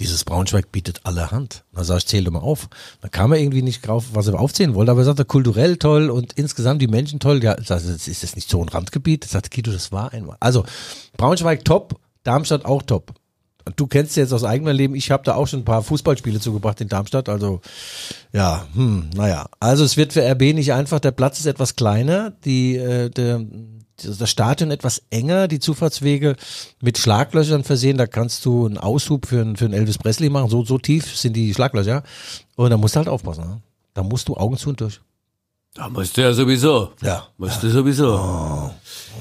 dieses 0.00 0.24
Braunschweig 0.24 0.72
bietet 0.72 1.00
allerhand. 1.04 1.64
Da 1.72 1.84
sag 1.84 1.98
ich, 1.98 2.06
zähl 2.06 2.24
doch 2.24 2.32
mal 2.32 2.40
auf. 2.40 2.68
Da 3.02 3.08
kam 3.08 3.32
er 3.32 3.38
irgendwie 3.38 3.62
nicht 3.62 3.86
drauf, 3.86 4.06
was 4.14 4.26
er 4.26 4.40
aufzählen 4.40 4.74
wollte, 4.74 4.90
aber 4.90 5.02
er 5.02 5.04
sagte, 5.04 5.24
kulturell 5.24 5.76
toll 5.76 6.10
und 6.10 6.32
insgesamt 6.32 6.80
die 6.82 6.88
Menschen 6.88 7.20
toll. 7.20 7.42
Ja, 7.44 7.54
das 7.54 7.84
ist 7.84 8.22
das 8.22 8.34
nicht 8.34 8.48
so 8.48 8.62
ein 8.62 8.68
Randgebiet? 8.68 9.26
Er 9.26 9.28
sagte, 9.28 9.50
Guido, 9.50 9.70
das 9.70 9.92
war 9.92 10.12
einmal. 10.12 10.36
Also, 10.40 10.64
Braunschweig 11.16 11.64
top, 11.64 12.00
Darmstadt 12.24 12.64
auch 12.64 12.82
top. 12.82 13.12
Du 13.76 13.86
kennst 13.86 14.16
jetzt 14.16 14.32
aus 14.32 14.44
eigenem 14.44 14.74
Leben, 14.76 14.94
ich 14.94 15.10
habe 15.10 15.22
da 15.24 15.34
auch 15.34 15.46
schon 15.46 15.60
ein 15.60 15.64
paar 15.64 15.82
Fußballspiele 15.82 16.40
zugebracht 16.40 16.80
in 16.80 16.88
Darmstadt, 16.88 17.28
also 17.28 17.60
ja, 18.32 18.66
hm, 18.74 19.10
naja. 19.14 19.46
Also 19.60 19.84
es 19.84 19.96
wird 19.96 20.12
für 20.12 20.22
RB 20.22 20.54
nicht 20.54 20.72
einfach, 20.72 21.00
der 21.00 21.12
Platz 21.12 21.38
ist 21.40 21.46
etwas 21.46 21.76
kleiner, 21.76 22.32
die, 22.44 22.76
äh, 22.76 23.08
der, 23.10 23.44
das 23.96 24.30
Stadion 24.30 24.70
etwas 24.70 25.02
enger, 25.10 25.46
die 25.48 25.60
Zufahrtswege 25.60 26.36
mit 26.80 26.98
Schlaglöchern 26.98 27.62
versehen, 27.62 27.98
da 27.98 28.06
kannst 28.06 28.44
du 28.44 28.66
einen 28.66 28.78
Aushub 28.78 29.26
für, 29.26 29.40
einen- 29.40 29.56
für 29.56 29.66
einen 29.66 29.74
Elvis 29.74 29.98
Presley 29.98 30.28
machen, 30.30 30.50
so, 30.50 30.64
so 30.64 30.78
tief 30.78 31.16
sind 31.16 31.34
die 31.34 31.54
Schlaglöcher 31.54 32.02
und 32.56 32.70
da 32.70 32.76
musst 32.76 32.94
du 32.96 32.98
halt 32.98 33.08
aufpassen. 33.08 33.44
Ne? 33.44 33.60
Da 33.94 34.02
musst 34.02 34.26
du 34.28 34.36
Augen 34.36 34.56
zu 34.56 34.70
und 34.70 34.80
durch. 34.80 35.00
Da 35.74 35.88
musst 35.88 36.18
du 36.18 36.20
ja 36.20 36.34
sowieso. 36.34 36.92
Ja. 37.00 37.28
Musst 37.38 37.62
du 37.62 37.70
sowieso. 37.70 38.12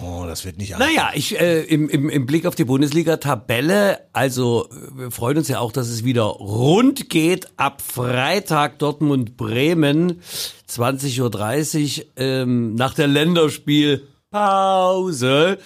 Oh, 0.03 0.25
das 0.27 0.43
wird 0.43 0.57
nicht 0.57 0.73
einfach. 0.73 0.85
Naja, 0.85 1.11
ich, 1.13 1.39
äh, 1.39 1.61
im, 1.63 1.87
im, 1.87 2.09
im 2.09 2.25
Blick 2.25 2.45
auf 2.45 2.55
die 2.55 2.65
Bundesliga-Tabelle, 2.65 4.01
also 4.11 4.67
wir 4.93 5.11
freuen 5.11 5.37
uns 5.37 5.47
ja 5.47 5.59
auch, 5.59 5.71
dass 5.71 5.87
es 5.87 6.03
wieder 6.03 6.23
rund 6.23 7.09
geht. 7.09 7.47
Ab 7.55 7.81
Freitag 7.81 8.79
Dortmund-Bremen, 8.79 10.21
20.30 10.69 11.99
Uhr, 11.99 12.05
ähm, 12.17 12.75
nach 12.75 12.95
der 12.95 13.07
Länderspielpause. 13.07 15.57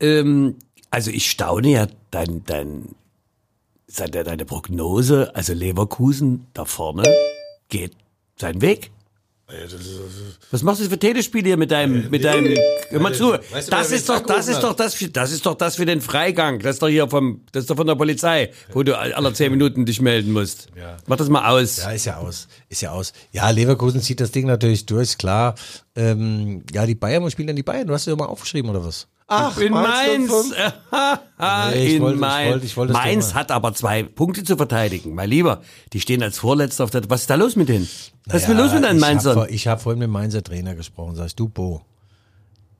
Ähm, 0.00 0.56
also 0.90 1.12
ich 1.12 1.30
staune 1.30 1.68
ja 1.68 1.86
dein, 2.10 2.42
dein, 2.44 2.96
deine 3.86 4.44
Prognose, 4.44 5.32
also 5.36 5.52
Leverkusen 5.52 6.48
da 6.54 6.64
vorne 6.64 7.04
geht 7.68 7.92
seinen 8.36 8.62
Weg. 8.62 8.90
Was 10.50 10.62
machst 10.62 10.80
du 10.82 10.88
für 10.88 10.98
Telespiele 10.98 11.48
hier 11.48 11.56
mit 11.56 11.70
deinem, 11.70 12.10
mit 12.10 12.24
deinem, 12.24 12.56
hör 12.90 13.00
mal 13.00 13.14
zu, 13.14 13.32
weißt 13.32 13.68
du, 13.68 13.70
das 13.70 13.90
wer 13.90 13.96
ist 13.96 14.08
doch, 14.08 14.20
das 14.20 14.48
ist 14.48 14.60
doch 14.60 14.74
das, 14.74 14.94
für, 14.94 15.08
das 15.08 15.32
ist 15.32 15.44
doch 15.46 15.54
das 15.54 15.76
für 15.76 15.86
den 15.86 16.00
Freigang, 16.00 16.58
das 16.60 16.76
ist 16.76 16.82
doch 16.82 16.88
hier 16.88 17.08
vom, 17.08 17.42
das 17.52 17.64
ist 17.64 17.70
doch 17.70 17.76
von 17.76 17.86
der 17.86 17.94
Polizei, 17.94 18.50
wo 18.72 18.82
du 18.82 18.96
all- 18.98 19.12
alle 19.12 19.32
zehn 19.32 19.50
Minuten 19.50 19.86
dich 19.86 20.00
melden 20.00 20.32
musst. 20.32 20.68
Ja. 20.76 20.96
Mach 21.06 21.16
das 21.16 21.28
mal 21.28 21.48
aus. 21.48 21.78
Ja, 21.78 21.90
ist 21.92 22.04
ja 22.04 22.16
aus. 22.18 22.48
Ist 22.68 22.82
ja 22.82 22.90
aus. 22.92 23.12
Ja, 23.32 23.50
Leverkusen 23.50 24.00
zieht 24.00 24.20
das 24.20 24.30
Ding 24.30 24.46
natürlich 24.46 24.86
durch, 24.86 25.18
klar. 25.18 25.54
Ähm, 25.96 26.62
ja, 26.72 26.86
die 26.86 26.94
Bayern, 26.94 27.22
wo 27.22 27.30
spielen 27.30 27.46
denn 27.48 27.56
die 27.56 27.62
Bayern? 27.62 27.86
Du 27.86 27.94
hast 27.94 28.06
ja 28.06 28.16
mal 28.16 28.26
aufgeschrieben, 28.26 28.70
oder 28.70 28.84
was? 28.84 29.06
Ach, 29.26 29.56
in 29.58 29.72
Mainz 29.72 30.30
Mainz. 30.30 30.52
05. 30.90 31.72
Nee, 31.72 31.86
ich 31.86 31.94
in 31.94 32.02
wollte- 32.02 32.14
ich 32.16 32.20
Mainz. 32.20 32.50
wollte- 32.52 32.66
ich 32.66 32.76
wollte 32.76 32.92
Mainz 32.92 33.34
hat 33.34 33.50
aber 33.50 33.72
zwei 33.74 34.02
Punkte 34.02 34.44
zu 34.44 34.56
verteidigen. 34.56 35.14
Mein 35.14 35.30
Lieber, 35.30 35.62
die 35.92 36.00
stehen 36.00 36.22
als 36.22 36.38
Vorletzter 36.38 36.84
auf 36.84 36.90
der. 36.90 37.08
Was 37.08 37.22
ist 37.22 37.30
da 37.30 37.34
los 37.36 37.56
mit 37.56 37.68
denen? 37.68 37.88
Was 38.26 38.42
ist 38.42 38.48
denn 38.48 38.56
los 38.58 38.72
mit 38.72 38.84
deinen 38.84 38.98
ich 38.98 39.02
hab 39.02 39.10
Mainzern? 39.10 39.46
Ich 39.50 39.66
habe 39.66 39.80
vorhin 39.80 39.98
mit 39.98 40.06
dem 40.08 40.12
Mainzer 40.12 40.42
Trainer 40.42 40.74
gesprochen. 40.74 41.16
Sagst 41.16 41.40
du, 41.40 41.48
Bo, 41.48 41.82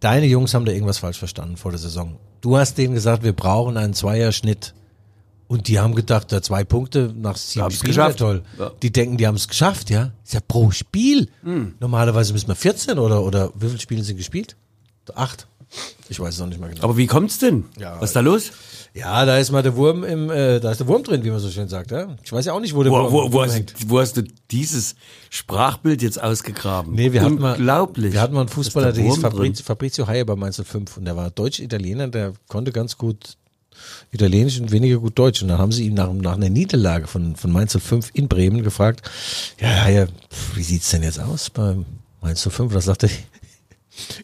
deine 0.00 0.26
Jungs 0.26 0.52
haben 0.54 0.64
da 0.66 0.72
irgendwas 0.72 0.98
falsch 0.98 1.18
verstanden 1.18 1.56
vor 1.56 1.70
der 1.70 1.78
Saison. 1.80 2.18
Du 2.42 2.56
hast 2.58 2.76
denen 2.76 2.92
gesagt, 2.94 3.22
wir 3.22 3.32
brauchen 3.32 3.76
einen 3.76 3.94
Zweierschnitt. 3.94 4.74
Und 5.46 5.68
die 5.68 5.78
haben 5.78 5.94
gedacht, 5.94 6.32
da 6.32 6.40
zwei 6.42 6.64
Punkte 6.64 7.12
nach 7.16 7.36
sieben 7.36 7.64
Haben's 7.64 7.76
Spielen 7.78 7.96
wäre 7.96 8.06
geschafft. 8.08 8.18
toll. 8.18 8.42
Ja. 8.58 8.70
Die 8.82 8.90
denken, 8.90 9.18
die 9.18 9.26
haben 9.26 9.34
es 9.34 9.46
geschafft, 9.46 9.90
ja. 9.90 10.10
Ist 10.24 10.32
ja 10.32 10.40
pro 10.46 10.70
Spiel. 10.70 11.28
Hm. 11.42 11.74
Normalerweise 11.80 12.32
müssen 12.32 12.48
wir 12.48 12.54
14 12.54 12.98
oder, 12.98 13.22
oder 13.22 13.50
wie 13.54 13.68
viele 13.68 13.78
Spiele 13.80 14.02
sind 14.02 14.16
gespielt? 14.16 14.56
Acht. 15.14 15.46
Ich 16.08 16.20
weiß 16.20 16.34
es 16.34 16.40
noch 16.40 16.46
nicht 16.46 16.60
mal 16.60 16.68
genau. 16.68 16.82
Aber 16.84 16.96
wie 16.96 17.06
kommt's 17.06 17.38
denn? 17.38 17.64
Ja, 17.78 18.00
Was 18.00 18.10
ist 18.10 18.16
da 18.16 18.20
los? 18.20 18.50
ja, 18.94 19.24
da 19.24 19.38
ist 19.38 19.50
mal 19.50 19.62
der 19.62 19.74
Wurm 19.74 20.04
im, 20.04 20.30
äh, 20.30 20.60
da 20.60 20.70
ist 20.70 20.78
der 20.78 20.86
Wurm 20.86 21.02
drin, 21.02 21.24
wie 21.24 21.30
man 21.30 21.40
so 21.40 21.50
schön 21.50 21.68
sagt, 21.68 21.90
ja. 21.90 22.16
Ich 22.22 22.32
weiß 22.32 22.44
ja 22.44 22.52
auch 22.52 22.60
nicht, 22.60 22.76
wo 22.76 22.82
der 22.84 22.92
Wo, 22.92 22.96
Wurm, 22.96 23.12
wo, 23.12 23.22
wo, 23.24 23.32
Wurm 23.32 23.44
hast, 23.46 23.54
hängt. 23.54 23.74
wo 23.88 23.98
hast 23.98 24.16
du 24.16 24.22
dieses 24.52 24.94
Sprachbild 25.30 26.00
jetzt 26.00 26.22
ausgegraben? 26.22 26.94
Nee, 26.94 27.12
wir 27.12 27.22
hatten 27.22 27.40
mal, 27.40 27.58
wir 27.58 28.20
hatten 28.20 28.34
mal 28.34 28.40
einen 28.40 28.48
Fußballer, 28.48 28.92
der 28.92 29.02
da 29.02 29.10
hieß? 29.10 29.20
Fabrizio, 29.20 29.64
Fabrizio 29.64 30.06
Haie 30.06 30.24
bei 30.24 30.36
Mainz 30.36 30.62
05 30.64 30.96
und 30.96 31.06
der 31.06 31.16
war 31.16 31.30
Deutsch-Italiener, 31.30 32.06
der 32.08 32.34
konnte 32.46 32.70
ganz 32.70 32.96
gut 32.96 33.36
Italienisch 34.12 34.60
und 34.60 34.70
weniger 34.70 34.98
gut 34.98 35.18
Deutsch. 35.18 35.42
Und 35.42 35.48
dann 35.48 35.58
haben 35.58 35.72
sie 35.72 35.86
ihn 35.86 35.94
nach, 35.94 36.12
nach 36.12 36.34
einer 36.34 36.48
Niederlage 36.48 37.08
von, 37.08 37.34
von 37.34 37.50
Mainz 37.50 37.76
05 37.76 38.10
in 38.14 38.28
Bremen 38.28 38.62
gefragt, 38.62 39.02
ja, 39.60 39.82
Haie, 39.82 40.08
wie 40.54 40.62
sieht's 40.62 40.90
denn 40.90 41.02
jetzt 41.02 41.18
aus 41.18 41.50
bei 41.50 41.76
Mainz 42.22 42.48
05? 42.48 42.72
Da 42.72 42.80
sagte 42.80 43.06
er, 43.06 43.12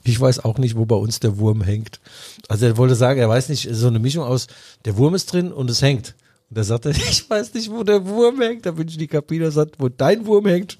ich 0.05 0.21
weiß 0.21 0.45
auch 0.45 0.59
nicht, 0.59 0.77
wo 0.77 0.87
bei 0.87 0.97
uns 0.97 1.21
der 1.21 1.39
Wurm 1.39 1.63
hängt. 1.63 2.01
Also 2.49 2.67
er 2.67 2.77
wollte 2.77 2.95
sagen, 2.95 3.21
er 3.21 3.29
weiß 3.29 3.49
nicht, 3.49 3.69
so 3.71 3.87
eine 3.87 3.99
Mischung 3.99 4.25
aus, 4.25 4.47
der 4.85 4.97
Wurm 4.97 5.15
ist 5.15 5.33
drin 5.33 5.53
und 5.53 5.71
es 5.71 5.83
hängt. 5.83 6.15
Und 6.51 6.59
er 6.59 6.65
sagte, 6.65 6.91
ich 7.11 7.29
weiß 7.29 7.55
nicht, 7.55 7.71
wo 7.71 7.83
der 7.85 8.07
Wurm 8.07 8.41
hängt. 8.41 8.67
Da 8.67 8.73
bin 8.73 8.89
ich 8.89 8.95
in 8.95 9.01
die 9.01 9.07
Kabine 9.07 9.47
und 9.47 9.53
sagt, 9.53 9.77
wo 9.79 9.89
dein 9.89 10.27
Wurm 10.27 10.47
hängt. 10.47 10.79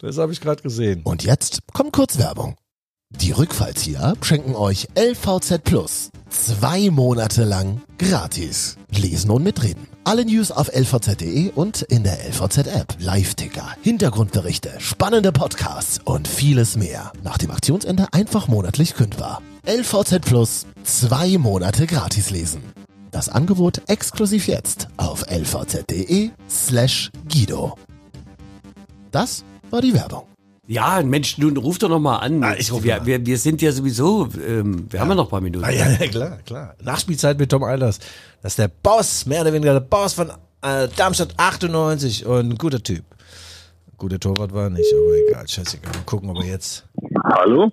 Das 0.00 0.18
habe 0.18 0.32
ich 0.32 0.40
gerade 0.40 0.62
gesehen. 0.62 1.02
Und 1.02 1.24
jetzt 1.24 1.60
kommt 1.72 1.92
kurz 1.92 2.18
Werbung. 2.18 2.56
Die 3.16 3.32
Rückfallzieher 3.32 4.14
schenken 4.22 4.54
euch 4.54 4.86
LVZ 4.94 5.64
Plus. 5.64 6.10
Zwei 6.28 6.90
Monate 6.90 7.44
lang 7.44 7.80
gratis. 7.96 8.76
Lesen 8.90 9.30
und 9.30 9.42
mitreden. 9.42 9.88
Alle 10.04 10.26
News 10.26 10.50
auf 10.50 10.68
lvz.de 10.68 11.50
und 11.52 11.82
in 11.82 12.04
der 12.04 12.18
LVZ-App. 12.28 12.96
Live-Ticker, 12.98 13.76
Hintergrundberichte, 13.82 14.74
spannende 14.78 15.32
Podcasts 15.32 16.00
und 16.04 16.28
vieles 16.28 16.76
mehr. 16.76 17.12
Nach 17.22 17.38
dem 17.38 17.50
Aktionsende 17.50 18.06
einfach 18.12 18.46
monatlich 18.46 18.94
kündbar. 18.94 19.40
LVZ 19.66 20.20
Plus. 20.20 20.66
Zwei 20.84 21.38
Monate 21.38 21.86
gratis 21.86 22.30
lesen. 22.30 22.62
Das 23.10 23.30
Angebot 23.30 23.82
exklusiv 23.88 24.48
jetzt 24.48 24.88
auf 24.98 25.24
lvz.de 25.30 26.30
slash 26.48 27.10
Guido. 27.30 27.74
Das 29.10 29.44
war 29.70 29.80
die 29.80 29.94
Werbung. 29.94 30.24
Ja, 30.70 31.00
Mensch, 31.02 31.38
nun 31.38 31.56
ruf 31.56 31.78
doch 31.78 31.88
noch 31.88 31.98
mal 31.98 32.18
an. 32.18 32.44
Ah, 32.44 32.54
ich 32.58 32.70
wir, 32.70 32.98
mal. 32.98 33.06
wir, 33.06 33.24
wir 33.24 33.38
sind 33.38 33.62
ja 33.62 33.72
sowieso, 33.72 34.28
ähm, 34.46 34.86
wir 34.90 35.00
haben 35.00 35.08
ja 35.08 35.14
noch 35.14 35.24
ein 35.24 35.30
paar 35.30 35.40
Minuten. 35.40 35.64
Ah, 35.64 35.70
ja, 35.70 35.90
ja, 35.90 36.06
klar, 36.08 36.38
klar. 36.44 36.74
Nachspielzeit 36.82 37.38
mit 37.38 37.50
Tom 37.50 37.64
Eilers. 37.64 37.98
Das 38.42 38.52
ist 38.52 38.58
der 38.58 38.68
Boss, 38.68 39.24
mehr 39.24 39.40
oder 39.40 39.54
weniger 39.54 39.72
der 39.72 39.80
Boss 39.80 40.12
von 40.12 40.28
äh, 40.60 40.88
Darmstadt 40.94 41.32
98 41.38 42.26
und 42.26 42.50
ein 42.50 42.58
guter 42.58 42.82
Typ. 42.82 43.02
Guter 43.96 44.20
Torwart 44.20 44.52
war 44.52 44.68
nicht, 44.68 44.92
aber 44.92 45.16
egal, 45.26 45.48
scheißegal. 45.48 45.90
Mal 45.90 46.04
gucken, 46.04 46.28
ob 46.28 46.36
er 46.36 46.44
jetzt. 46.44 46.86
Hallo? 47.24 47.72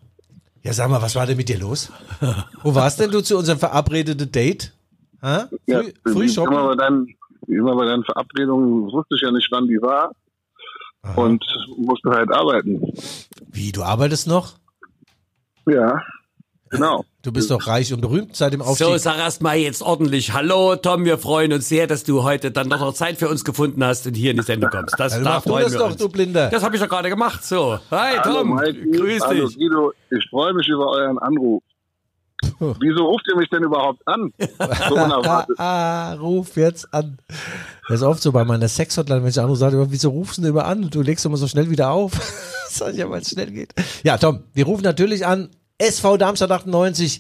Ja, 0.63 0.71
sag 0.71 0.89
mal, 0.89 1.01
was 1.01 1.15
war 1.15 1.27
denn 1.27 1.35
mit 1.35 1.49
dir 1.49 1.59
los? 1.59 1.91
Wo 2.63 2.73
warst 2.73 3.01
denn 3.01 3.11
du 3.11 3.21
zu 3.21 3.37
unserem 3.37 3.59
verabredeten 3.59 4.31
Date? 4.31 4.71
Ha? 5.21 5.49
Ja, 5.67 5.81
Früh, 5.81 6.13
früh 6.13 6.23
wie 6.23 6.29
shoppen? 6.29 6.53
immer 6.53 6.69
bei 6.69 6.75
deinen, 6.75 7.07
immer 7.47 7.75
bei 7.75 7.85
deinen 7.87 8.05
Verabredungen 8.05 8.89
wusste 8.89 9.15
ich 9.15 9.21
ja 9.21 9.31
nicht, 9.31 9.49
wann 9.51 9.67
die 9.67 9.81
war 9.81 10.11
und 11.15 11.43
musste 11.77 12.09
halt 12.09 12.31
arbeiten. 12.31 12.81
Wie, 13.51 13.71
du 13.71 13.83
arbeitest 13.83 14.27
noch? 14.27 14.53
Ja, 15.67 16.01
genau. 16.69 17.03
Du 17.25 17.31
bist 17.31 17.49
doch 17.49 17.65
reich 17.65 17.91
und 17.91 18.01
berühmt 18.01 18.35
seit 18.35 18.53
dem 18.53 18.61
Aufstieg. 18.61 18.85
So, 18.85 18.97
sag 18.97 19.17
erst 19.17 19.41
mal 19.41 19.55
jetzt 19.57 19.81
ordentlich 19.81 20.33
Hallo, 20.33 20.75
Tom, 20.75 21.05
wir 21.05 21.17
freuen 21.17 21.53
uns 21.53 21.67
sehr, 21.67 21.87
dass 21.87 22.03
du 22.03 22.21
heute 22.21 22.51
dann 22.51 22.69
doch 22.69 22.79
noch 22.79 22.93
Zeit 22.93 23.17
für 23.17 23.27
uns 23.29 23.43
gefunden 23.43 23.83
hast 23.83 24.05
und 24.05 24.13
hier 24.13 24.29
in 24.29 24.37
die 24.37 24.43
Sendung 24.43 24.69
kommst. 24.69 24.93
Das, 24.99 25.13
Also 25.13 25.23
da 25.25 25.31
mach 25.37 25.41
du 25.43 25.49
freuen 25.49 25.63
das 25.63 25.73
wir 25.73 25.79
doch, 25.79 25.87
uns. 25.87 25.97
du 25.97 26.07
Blinder. 26.07 26.51
Das 26.51 26.61
habe 26.61 26.75
ich 26.75 26.81
doch 26.83 26.87
gerade 26.87 27.09
gemacht. 27.09 27.43
So, 27.43 27.79
hi 27.89 28.17
Hallo 28.19 28.41
Tom, 28.41 28.55
Mikey, 28.57 28.91
grüß 28.91 29.23
hallo 29.25 29.47
dich. 29.47 29.57
Guido, 29.57 29.91
ich 30.11 30.27
freue 30.29 30.53
mich 30.53 30.67
über 30.67 30.85
euren 30.87 31.17
Anruf. 31.17 31.63
Wieso 32.79 33.05
ruft 33.05 33.25
ihr 33.29 33.35
mich 33.37 33.49
denn 33.49 33.63
überhaupt 33.63 34.01
an? 34.07 34.31
So 34.39 34.47
Ah, 34.59 34.89
unerwartet. 35.05 35.59
ah, 35.59 36.13
ruf 36.13 36.55
jetzt 36.57 36.93
an. 36.93 37.17
Das 37.87 37.97
ist 38.01 38.03
oft 38.03 38.21
so 38.21 38.31
bei 38.31 38.43
meiner 38.45 38.67
Sexhotline, 38.67 39.21
wenn 39.23 39.29
ich 39.29 39.39
anrufe, 39.39 39.59
sage 39.59 39.75
ich 39.75 39.81
immer, 39.81 39.91
wieso 39.91 40.09
rufst 40.09 40.37
du 40.37 40.41
denn 40.41 40.51
immer 40.51 40.65
an? 40.65 40.89
Du 40.89 41.01
legst 41.01 41.25
immer 41.25 41.37
so 41.37 41.47
schnell 41.47 41.69
wieder 41.69 41.91
auf. 41.91 42.13
Sag 42.69 42.93
ich 42.93 42.97
ja, 42.99 43.09
weil 43.09 43.21
es 43.21 43.29
schnell 43.29 43.51
geht. 43.51 43.73
Ja, 44.03 44.17
Tom, 44.17 44.43
wir 44.53 44.65
rufen 44.65 44.83
natürlich 44.83 45.25
an. 45.25 45.49
SV 45.77 46.17
Darmstadt 46.17 46.51
98, 46.51 47.19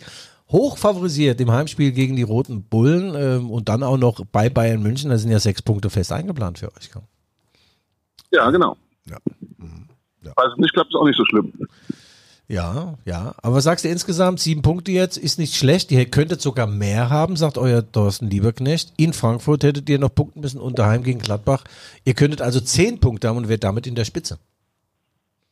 hoch 0.49 0.77
favorisiert 0.77 1.41
im 1.41 1.51
Heimspiel 1.51 1.91
gegen 1.91 2.15
die 2.15 2.23
Roten 2.23 2.63
Bullen 2.63 3.13
ähm, 3.15 3.51
und 3.51 3.67
dann 3.67 3.83
auch 3.83 3.97
noch 3.97 4.23
bei 4.31 4.49
Bayern 4.49 4.81
München. 4.81 5.09
Da 5.09 5.17
sind 5.17 5.31
ja 5.31 5.39
sechs 5.39 5.61
Punkte 5.61 5.89
fest 5.89 6.11
eingeplant 6.11 6.59
für 6.59 6.67
euch. 6.75 6.89
Ja, 8.31 8.49
genau. 8.49 8.77
Ja. 9.09 9.17
Falls 10.35 10.53
es 10.53 10.57
nicht 10.57 10.73
klappt, 10.73 10.89
ist 10.89 10.95
auch 10.95 11.05
nicht 11.05 11.17
so 11.17 11.25
schlimm. 11.25 11.51
Ja, 12.47 12.93
ja. 13.05 13.33
Aber 13.41 13.59
sagst 13.61 13.85
du 13.85 13.89
insgesamt? 13.89 14.39
Sieben 14.39 14.61
Punkte 14.61 14.91
jetzt 14.91 15.17
ist 15.17 15.39
nicht 15.39 15.55
schlecht. 15.55 15.91
Ihr 15.91 16.05
könntet 16.05 16.41
sogar 16.41 16.67
mehr 16.67 17.09
haben, 17.09 17.35
sagt 17.35 17.57
euer 17.57 17.89
Thorsten 17.91 18.29
Lieberknecht. 18.29 18.93
In 18.97 19.13
Frankfurt 19.13 19.63
hättet 19.63 19.89
ihr 19.89 19.97
noch 19.97 20.13
punkten 20.13 20.41
müssen 20.41 20.59
und 20.59 20.77
daheim 20.77 21.01
gegen 21.03 21.19
Gladbach. 21.19 21.63
Ihr 22.03 22.13
könntet 22.13 22.41
also 22.41 22.59
zehn 22.59 22.99
Punkte 22.99 23.29
haben 23.29 23.37
und 23.37 23.49
wärt 23.49 23.63
damit 23.63 23.87
in 23.87 23.95
der 23.95 24.05
Spitze. 24.05 24.37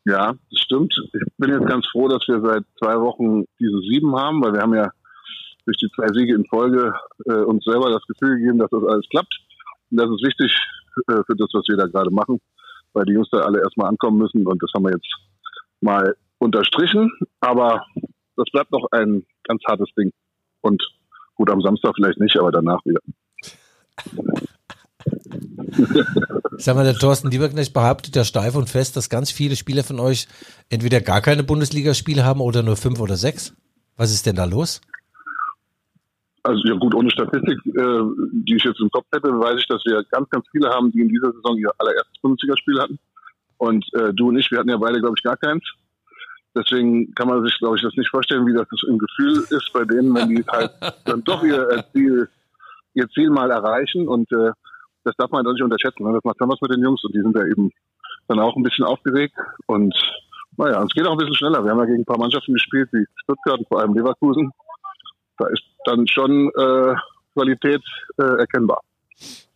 Ja, 0.06 0.34
das 0.52 0.60
stimmt. 0.60 0.94
Ich 1.14 1.22
bin 1.38 1.50
jetzt 1.50 1.68
ganz 1.68 1.88
froh, 1.88 2.08
dass 2.08 2.28
wir 2.28 2.42
seit 2.42 2.64
zwei 2.78 3.00
Wochen 3.00 3.46
diese 3.60 3.80
sieben 3.90 4.16
haben, 4.16 4.44
weil 4.44 4.54
wir 4.54 4.62
haben 4.62 4.76
ja 4.76 4.92
durch 5.66 5.78
die 5.78 5.90
zwei 5.96 6.08
Siege 6.14 6.36
in 6.36 6.46
Folge 6.46 6.94
äh, 7.26 7.44
uns 7.44 7.64
selber 7.64 7.90
das 7.90 8.06
Gefühl 8.06 8.38
gegeben, 8.38 8.60
dass 8.60 8.70
das 8.70 8.84
alles 8.84 9.08
klappt. 9.10 9.34
Und 9.90 9.98
das 9.98 10.10
ist 10.10 10.24
wichtig 10.24 10.56
äh, 11.08 11.24
für 11.26 11.36
das, 11.38 11.50
was 11.54 11.68
wir 11.68 11.78
da 11.78 11.88
gerade 11.88 12.12
machen, 12.12 12.40
weil 12.92 13.06
die 13.06 13.14
Jungs 13.14 13.30
da 13.32 13.40
alle 13.40 13.62
erstmal 13.62 13.88
ankommen 13.88 14.18
müssen 14.20 14.46
und 14.46 14.62
das 14.62 14.72
haben 14.76 14.84
wir 14.84 14.92
jetzt 14.92 15.08
mal 15.82 16.16
unterstrichen. 16.40 17.12
Aber 17.40 17.86
das 18.36 18.46
bleibt 18.52 18.72
noch 18.72 18.88
ein 18.92 19.26
ganz 19.44 19.62
hartes 19.68 19.90
Ding. 19.98 20.12
Und 20.62 20.82
gut, 21.36 21.50
am 21.50 21.62
Samstag 21.62 21.94
vielleicht 21.96 22.20
nicht, 22.20 22.38
aber 22.38 22.52
danach 22.52 22.80
wieder. 22.86 23.00
Sag 26.58 26.76
mal, 26.76 26.84
der 26.86 26.96
Thorsten 26.96 27.32
Lieberknecht 27.32 27.74
behauptet 27.74 28.16
ja 28.16 28.24
steif 28.24 28.56
und 28.56 28.70
fest, 28.70 28.96
dass 28.96 29.10
ganz 29.10 29.32
viele 29.32 29.56
Spieler 29.56 29.84
von 29.84 30.00
euch 30.00 30.28
entweder 30.70 31.02
gar 31.02 31.22
keine 31.22 31.44
Bundesligaspiele 31.44 32.24
haben 32.24 32.42
oder 32.42 32.64
nur 32.64 32.78
fünf 32.78 33.00
oder 33.00 33.16
sechs. 33.16 33.56
Was 33.98 34.12
ist 34.12 34.26
denn 34.26 34.36
da 34.36 34.46
los? 34.46 34.82
Also 36.44 36.62
ja 36.66 36.76
gut, 36.76 36.94
ohne 36.94 37.10
Statistik, 37.10 37.58
äh, 37.68 38.02
die 38.46 38.56
ich 38.56 38.64
jetzt 38.64 38.80
im 38.82 38.90
Kopf 38.90 39.06
hätte, 39.14 39.30
weiß 39.30 39.60
ich, 39.60 39.68
dass 39.68 39.84
wir 39.86 40.04
ganz, 40.12 40.30
ganz 40.30 40.46
viele 40.52 40.70
haben, 40.70 40.92
die 40.92 41.00
in 41.02 41.08
dieser 41.08 41.32
Saison 41.32 41.58
ihr 41.58 41.72
allererstes 41.78 42.22
Bundesligaspiel 42.22 42.80
hatten. 42.80 43.00
Und 43.58 43.86
äh, 43.94 44.14
du 44.14 44.28
und 44.30 44.38
ich, 44.38 44.52
wir 44.52 44.60
hatten 44.60 44.70
ja 44.70 44.78
beide, 44.78 45.00
glaube 45.00 45.16
ich, 45.18 45.24
gar 45.24 45.38
keins. 45.38 45.64
Deswegen 46.56 47.14
kann 47.16 47.28
man 47.28 47.44
sich, 47.44 47.58
glaube 47.58 47.78
ich, 47.78 47.82
das 47.82 47.96
nicht 47.96 48.10
vorstellen, 48.10 48.46
wie 48.46 48.54
das 48.54 48.68
im 48.88 49.00
Gefühl 49.00 49.44
ist 49.50 49.72
bei 49.74 49.86
denen, 49.86 50.14
wenn 50.14 50.30
die 50.30 50.44
halt 50.48 50.72
dann 51.06 51.24
doch 51.24 51.44
ihr 51.44 51.68
äh, 51.70 51.84
Ziel, 51.92 52.30
ihr 52.94 53.10
Ziel 53.10 53.30
mal 53.30 53.50
erreichen. 53.50 54.08
Und 54.08 54.32
äh, 54.32 54.52
das 55.04 55.16
darf 55.18 55.32
man 55.32 55.46
auch 55.46 55.52
nicht 55.52 55.64
unterschätzen. 55.64 56.04
Ne? 56.04 56.14
Das 56.14 56.24
macht 56.24 56.40
dann 56.40 56.50
was 56.50 56.62
mit 56.62 56.72
den 56.72 56.84
Jungs 56.84 57.04
und 57.04 57.16
die 57.16 57.22
sind 57.22 57.36
da 57.36 57.44
eben 57.44 57.72
dann 58.28 58.40
auch 58.40 58.56
ein 58.56 58.64
bisschen 58.64 58.86
aufgeregt. 58.86 59.36
Und 59.66 59.94
naja, 60.58 60.84
es 60.84 60.94
geht 60.94 61.08
auch 61.08 61.14
ein 61.14 61.18
bisschen 61.18 61.36
schneller. 61.36 61.64
Wir 61.64 61.72
haben 61.72 61.80
ja 61.80 61.86
gegen 61.86 62.02
ein 62.02 62.06
paar 62.06 62.20
Mannschaften 62.20 62.54
gespielt, 62.54 62.90
wie 62.92 63.06
Stuttgart 63.24 63.60
und 63.60 63.68
vor 63.68 63.80
allem 63.80 63.94
Leverkusen. 63.96 64.52
Da 65.38 65.48
ist 65.48 65.64
dann 65.86 66.08
schon 66.08 66.50
äh, 66.50 66.96
Qualität 67.34 67.82
äh, 68.18 68.40
erkennbar. 68.40 68.82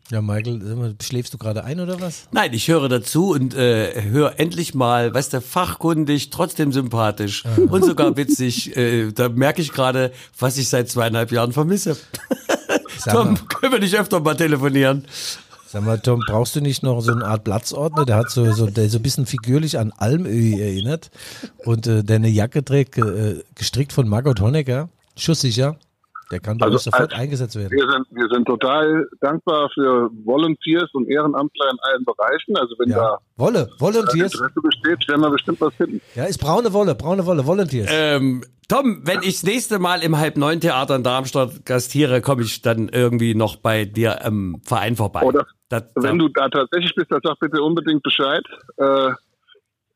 Ja, 0.09 0.21
Michael, 0.21 0.95
schläfst 1.01 1.33
du 1.33 1.37
gerade 1.37 1.63
ein 1.65 1.79
oder 1.79 1.99
was? 1.99 2.27
Nein, 2.31 2.53
ich 2.53 2.67
höre 2.69 2.87
dazu 2.87 3.31
und 3.31 3.53
äh, 3.55 4.03
höre 4.03 4.39
endlich 4.39 4.73
mal, 4.73 5.13
weißt 5.13 5.33
du, 5.33 5.41
fachkundig, 5.41 6.29
trotzdem 6.29 6.71
sympathisch 6.71 7.43
und 7.69 7.83
sogar 7.83 8.15
witzig. 8.15 8.75
Äh, 8.77 9.11
da 9.11 9.27
merke 9.27 9.61
ich 9.61 9.73
gerade, 9.73 10.11
was 10.39 10.57
ich 10.57 10.69
seit 10.69 10.89
zweieinhalb 10.89 11.31
Jahren 11.31 11.51
vermisse. 11.51 11.97
Tom, 13.03 13.37
können 13.47 13.73
wir 13.73 13.79
nicht 13.79 13.95
öfter 13.95 14.19
mal 14.19 14.35
telefonieren? 14.35 15.05
sag 15.67 15.83
mal, 15.83 15.99
Tom, 15.99 16.21
brauchst 16.25 16.55
du 16.55 16.61
nicht 16.61 16.83
noch 16.83 17.01
so 17.01 17.11
eine 17.11 17.25
Art 17.25 17.43
Platzordner? 17.43 18.05
Der 18.05 18.15
hat 18.15 18.29
so, 18.31 18.51
so, 18.53 18.67
der 18.67 18.89
so 18.89 18.99
ein 18.99 19.03
bisschen 19.03 19.25
figürlich 19.25 19.77
an 19.77 19.91
Almöhi 19.97 20.61
erinnert 20.61 21.11
und 21.65 21.87
äh, 21.87 22.03
der 22.03 22.17
eine 22.17 22.29
Jacke 22.29 22.63
trägt, 22.63 22.97
äh, 22.97 23.43
gestrickt 23.55 23.93
von 23.93 24.07
Margot 24.07 24.39
Honecker, 24.39 24.89
schusssicher. 25.15 25.77
Der 26.31 26.39
kann 26.39 26.57
bei 26.57 26.65
Also 26.65 26.75
uns 26.75 26.83
sofort 26.83 27.11
als- 27.13 27.13
eingesetzt 27.21 27.55
werden. 27.55 27.71
Wir 27.71 27.89
sind, 27.89 28.05
wir 28.11 28.27
sind 28.29 28.45
total 28.45 29.07
dankbar 29.21 29.69
für 29.73 30.09
Volunteers 30.25 30.89
und 30.93 31.07
Ehrenamtler 31.09 31.65
in 31.71 31.77
allen 31.81 32.03
Bereichen. 32.05 32.57
Also 32.57 32.75
wenn 32.79 32.89
Ja. 32.89 33.17
Wolle, 33.37 33.67
da 33.69 33.79
Volunteers. 33.79 34.33
Interesse 34.33 34.61
besteht, 34.61 35.07
werden 35.07 35.21
wir 35.21 35.29
bestimmt 35.31 35.61
was 35.61 35.73
finden. 35.75 36.01
Ja, 36.15 36.25
ist 36.25 36.39
braune 36.39 36.73
Wolle, 36.73 36.95
braune 36.95 37.25
Wolle, 37.25 37.45
Volunteers. 37.45 37.87
Ähm, 37.91 38.43
Tom, 38.67 39.01
wenn 39.05 39.19
ich 39.21 39.35
das 39.35 39.43
nächste 39.43 39.79
Mal 39.79 40.03
im 40.03 40.17
Halb-Neun-Theater 40.17 40.97
in 40.97 41.03
Darmstadt 41.03 41.65
gastiere, 41.65 42.19
komme 42.19 42.41
ich 42.41 42.61
dann 42.61 42.89
irgendwie 42.89 43.33
noch 43.33 43.55
bei 43.55 43.85
dir 43.85 44.19
im 44.25 44.61
Verein 44.65 44.97
vorbei. 44.97 45.21
Oder 45.21 45.45
Das, 45.69 45.83
wenn 45.95 46.17
du 46.19 46.27
da 46.27 46.49
tatsächlich 46.49 46.93
bist, 46.95 47.09
dann 47.09 47.21
sag 47.23 47.39
bitte 47.39 47.61
unbedingt 47.61 48.03
Bescheid. 48.03 48.43
Äh, 48.75 49.11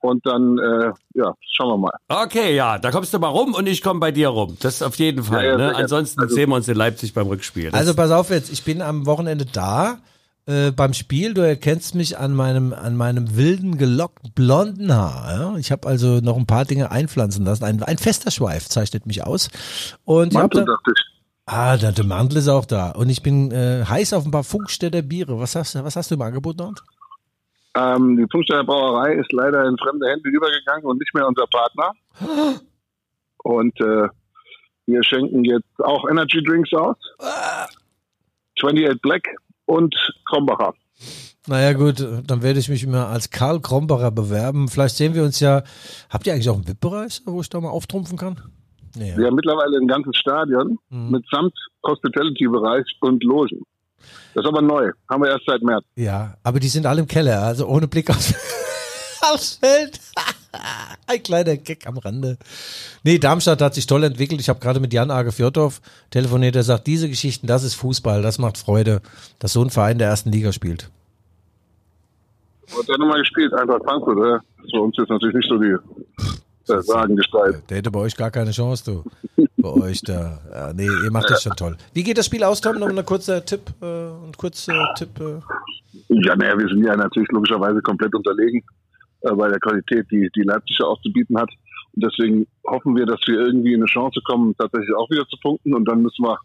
und 0.01 0.25
dann, 0.25 0.57
äh, 0.57 0.91
ja, 1.13 1.33
schauen 1.55 1.69
wir 1.69 1.77
mal. 1.77 1.91
Okay, 2.23 2.55
ja, 2.55 2.77
da 2.79 2.91
kommst 2.91 3.13
du 3.13 3.19
mal 3.19 3.27
rum 3.29 3.53
und 3.53 3.67
ich 3.67 3.81
komme 3.81 3.99
bei 3.99 4.11
dir 4.11 4.29
rum. 4.29 4.57
Das 4.59 4.81
auf 4.81 4.95
jeden 4.95 5.23
Fall. 5.23 5.43
Ja, 5.45 5.51
ja, 5.51 5.57
ne? 5.57 5.75
Ansonsten 5.75 6.21
Also- 6.21 6.35
sehen 6.35 6.49
wir 6.49 6.55
uns 6.55 6.67
in 6.67 6.75
Leipzig 6.75 7.13
beim 7.13 7.27
Rückspiel. 7.27 7.71
Das- 7.71 7.79
Also 7.79 7.93
pass 7.93 8.11
auf 8.11 8.29
jetzt, 8.29 8.51
ich 8.51 8.63
bin 8.63 8.81
am 8.81 9.05
Wochenende 9.05 9.45
da 9.45 9.99
äh, 10.47 10.71
beim 10.71 10.93
Spiel. 10.93 11.35
Du 11.35 11.41
erkennst 11.41 11.93
mich 11.93 12.17
an 12.17 12.33
meinem 12.33 12.73
an 12.73 12.97
meinem 12.97 13.35
wilden 13.37 13.77
gelockten 13.77 14.31
blonden 14.33 14.91
Haar. 14.91 15.39
Ja? 15.39 15.55
Ich 15.57 15.71
habe 15.71 15.87
also 15.87 16.19
noch 16.19 16.35
ein 16.35 16.47
paar 16.47 16.65
Dinge 16.65 16.89
einpflanzen 16.89 17.45
lassen. 17.45 17.63
Ein, 17.63 17.83
ein 17.83 17.99
fester 17.99 18.31
Schweif 18.31 18.67
zeichnet 18.67 19.05
mich 19.05 19.23
aus. 19.23 19.49
Und 20.03 20.29
ich 20.33 20.35
hab 20.37 20.51
Mantel, 20.51 20.65
da, 20.65 20.71
dachte 20.73 20.91
ich. 20.97 21.03
ah, 21.45 21.77
der, 21.77 21.91
der 21.91 22.05
Mantel 22.05 22.37
ist 22.39 22.47
auch 22.47 22.65
da. 22.65 22.89
Und 22.89 23.09
ich 23.09 23.21
bin 23.21 23.51
äh, 23.51 23.85
heiß 23.87 24.13
auf 24.13 24.25
ein 24.25 24.31
paar 24.31 24.43
Funkstädter 24.43 25.03
Biere. 25.03 25.39
Was 25.39 25.53
hast, 25.55 25.75
du- 25.75 25.83
was 25.83 25.95
hast 25.95 26.09
du 26.09 26.15
im 26.15 26.21
Angebot 26.23 26.59
dort? 26.59 26.81
Ähm, 27.75 28.17
die 28.17 28.27
Funksteiner 28.31 28.63
Brauerei 28.63 29.13
ist 29.13 29.31
leider 29.31 29.65
in 29.65 29.77
fremde 29.77 30.07
Hände 30.07 30.29
übergegangen 30.29 30.85
und 30.85 30.99
nicht 30.99 31.13
mehr 31.13 31.27
unser 31.27 31.45
Partner. 31.47 31.91
Und 33.43 33.79
äh, 33.81 34.07
wir 34.85 35.03
schenken 35.03 35.43
jetzt 35.45 35.79
auch 35.79 36.07
Energy 36.07 36.43
Drinks 36.43 36.71
aus. 36.73 36.95
28 38.61 39.01
Black 39.01 39.23
und 39.65 39.95
Krombacher. 40.29 40.73
Naja 41.47 41.73
gut, 41.73 42.05
dann 42.27 42.43
werde 42.43 42.59
ich 42.59 42.69
mich 42.69 42.83
immer 42.83 43.07
als 43.07 43.31
Karl 43.31 43.61
Krombacher 43.61 44.11
bewerben. 44.11 44.67
Vielleicht 44.67 44.95
sehen 44.95 45.15
wir 45.15 45.23
uns 45.23 45.39
ja. 45.39 45.63
Habt 46.09 46.27
ihr 46.27 46.33
eigentlich 46.33 46.49
auch 46.49 46.55
einen 46.55 46.67
VIP-Bereich, 46.67 47.21
wo 47.25 47.41
ich 47.41 47.49
da 47.49 47.59
mal 47.59 47.69
auftrumpfen 47.69 48.17
kann? 48.17 48.39
Nee, 48.95 49.15
Wir 49.17 49.27
haben 49.27 49.35
mittlerweile 49.35 49.77
ein 49.77 49.87
ganzes 49.87 50.15
Stadion 50.17 50.77
mitsamt 50.89 51.53
Hospitality-Bereich 51.83 52.85
und 52.99 53.23
Logen. 53.23 53.63
Das 54.33 54.43
ist 54.43 54.49
aber 54.49 54.61
neu. 54.61 54.91
Haben 55.09 55.23
wir 55.23 55.29
erst 55.29 55.45
seit 55.45 55.61
März. 55.61 55.83
Ja, 55.95 56.35
aber 56.43 56.59
die 56.59 56.67
sind 56.67 56.85
alle 56.85 57.01
im 57.01 57.07
Keller, 57.07 57.41
also 57.41 57.67
ohne 57.67 57.87
Blick 57.87 58.09
aufs, 58.09 58.33
aufs 59.33 59.55
Feld. 59.55 59.99
Ein 61.07 61.23
kleiner 61.23 61.57
Gag 61.57 61.87
am 61.87 61.97
Rande. 61.97 62.37
Nee, 63.03 63.17
Darmstadt 63.17 63.61
hat 63.61 63.73
sich 63.73 63.85
toll 63.87 64.03
entwickelt. 64.03 64.41
Ich 64.41 64.49
habe 64.49 64.59
gerade 64.59 64.79
mit 64.79 64.93
Jan 64.93 65.11
Age 65.11 65.33
Fjordorf 65.33 65.81
telefoniert, 66.09 66.55
der 66.55 66.63
sagt, 66.63 66.87
diese 66.87 67.09
Geschichten, 67.09 67.47
das 67.47 67.63
ist 67.63 67.75
Fußball, 67.75 68.21
das 68.21 68.39
macht 68.39 68.57
Freude, 68.57 69.01
dass 69.39 69.53
so 69.53 69.63
ein 69.63 69.69
Verein 69.69 69.97
der 69.97 70.07
ersten 70.07 70.31
Liga 70.31 70.51
spielt. 70.51 70.89
Und 72.77 72.89
dann 72.89 72.99
nochmal 72.99 73.19
gespielt, 73.19 73.53
Eintracht 73.53 73.83
Frankfurt. 73.83 74.17
Oder? 74.17 74.41
Das 74.57 74.65
ist 74.65 74.71
für 74.71 74.81
uns 74.81 74.95
jetzt 74.97 75.09
natürlich 75.09 75.35
nicht 75.35 75.49
so 75.49 75.57
die 75.57 75.75
äh, 76.71 76.81
Sagengestalt. 76.81 77.69
Der 77.69 77.77
hätte 77.77 77.91
bei 77.91 77.99
euch 77.99 78.15
gar 78.15 78.31
keine 78.31 78.51
Chance, 78.51 79.03
du. 79.35 79.47
Bei 79.57 79.69
euch 79.83 80.01
da. 80.01 80.39
Ja, 80.51 80.73
nee, 80.73 80.87
ihr 81.03 81.11
macht 81.11 81.29
das 81.29 81.43
schon 81.43 81.55
toll. 81.55 81.77
Wie 81.93 82.03
geht 82.03 82.17
das 82.17 82.25
Spiel 82.25 82.43
aus, 82.43 82.61
Tom? 82.61 82.79
Noch 82.79 82.89
ein 82.89 83.05
kurzer 83.05 83.43
Tipp, 83.43 83.61
äh, 83.81 83.85
ein 83.85 84.33
kurzer 84.37 84.93
Tipp. 84.95 85.19
Äh. 85.19 85.39
Ja, 86.09 86.35
naja, 86.35 86.57
wir 86.57 86.67
sind 86.67 86.83
ja 86.83 86.95
natürlich 86.95 87.29
logischerweise 87.31 87.81
komplett 87.81 88.13
unterlegen 88.15 88.63
äh, 89.21 89.33
bei 89.33 89.49
der 89.49 89.59
Qualität, 89.59 90.05
die, 90.11 90.29
die 90.35 90.43
Leipzig 90.43 90.77
ja 90.79 90.85
auch 90.85 91.01
zu 91.01 91.11
bieten 91.11 91.37
hat. 91.37 91.49
Und 91.93 92.03
deswegen 92.05 92.47
hoffen 92.65 92.95
wir, 92.95 93.05
dass 93.05 93.19
wir 93.27 93.39
irgendwie 93.39 93.73
in 93.73 93.81
eine 93.81 93.85
Chance 93.85 94.21
kommen, 94.25 94.55
tatsächlich 94.57 94.95
auch 94.95 95.09
wieder 95.09 95.27
zu 95.27 95.37
punkten. 95.41 95.73
Und 95.73 95.85
dann 95.85 96.01
müssen 96.01 96.23
wir 96.23 96.37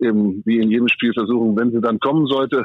eben 0.00 0.42
wie 0.44 0.58
in 0.58 0.70
jedem 0.70 0.88
Spiel 0.88 1.12
versuchen, 1.12 1.56
wenn 1.56 1.72
sie 1.72 1.80
dann 1.80 1.98
kommen 1.98 2.26
sollte, 2.26 2.64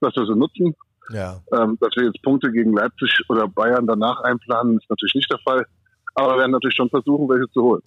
dass 0.00 0.14
wir 0.16 0.26
sie 0.26 0.36
nutzen. 0.36 0.74
Ja. 1.10 1.40
Ähm, 1.52 1.76
dass 1.80 1.94
wir 1.96 2.04
jetzt 2.04 2.22
Punkte 2.22 2.50
gegen 2.50 2.72
Leipzig 2.74 3.20
oder 3.28 3.46
Bayern 3.48 3.86
danach 3.86 4.20
einplanen, 4.22 4.78
ist 4.78 4.88
natürlich 4.88 5.14
nicht 5.14 5.30
der 5.30 5.38
Fall. 5.40 5.66
Aber 6.14 6.34
wir 6.34 6.38
werden 6.38 6.52
natürlich 6.52 6.76
schon 6.76 6.88
versuchen, 6.90 7.28
welche 7.28 7.50
zu 7.52 7.62
holen. 7.62 7.82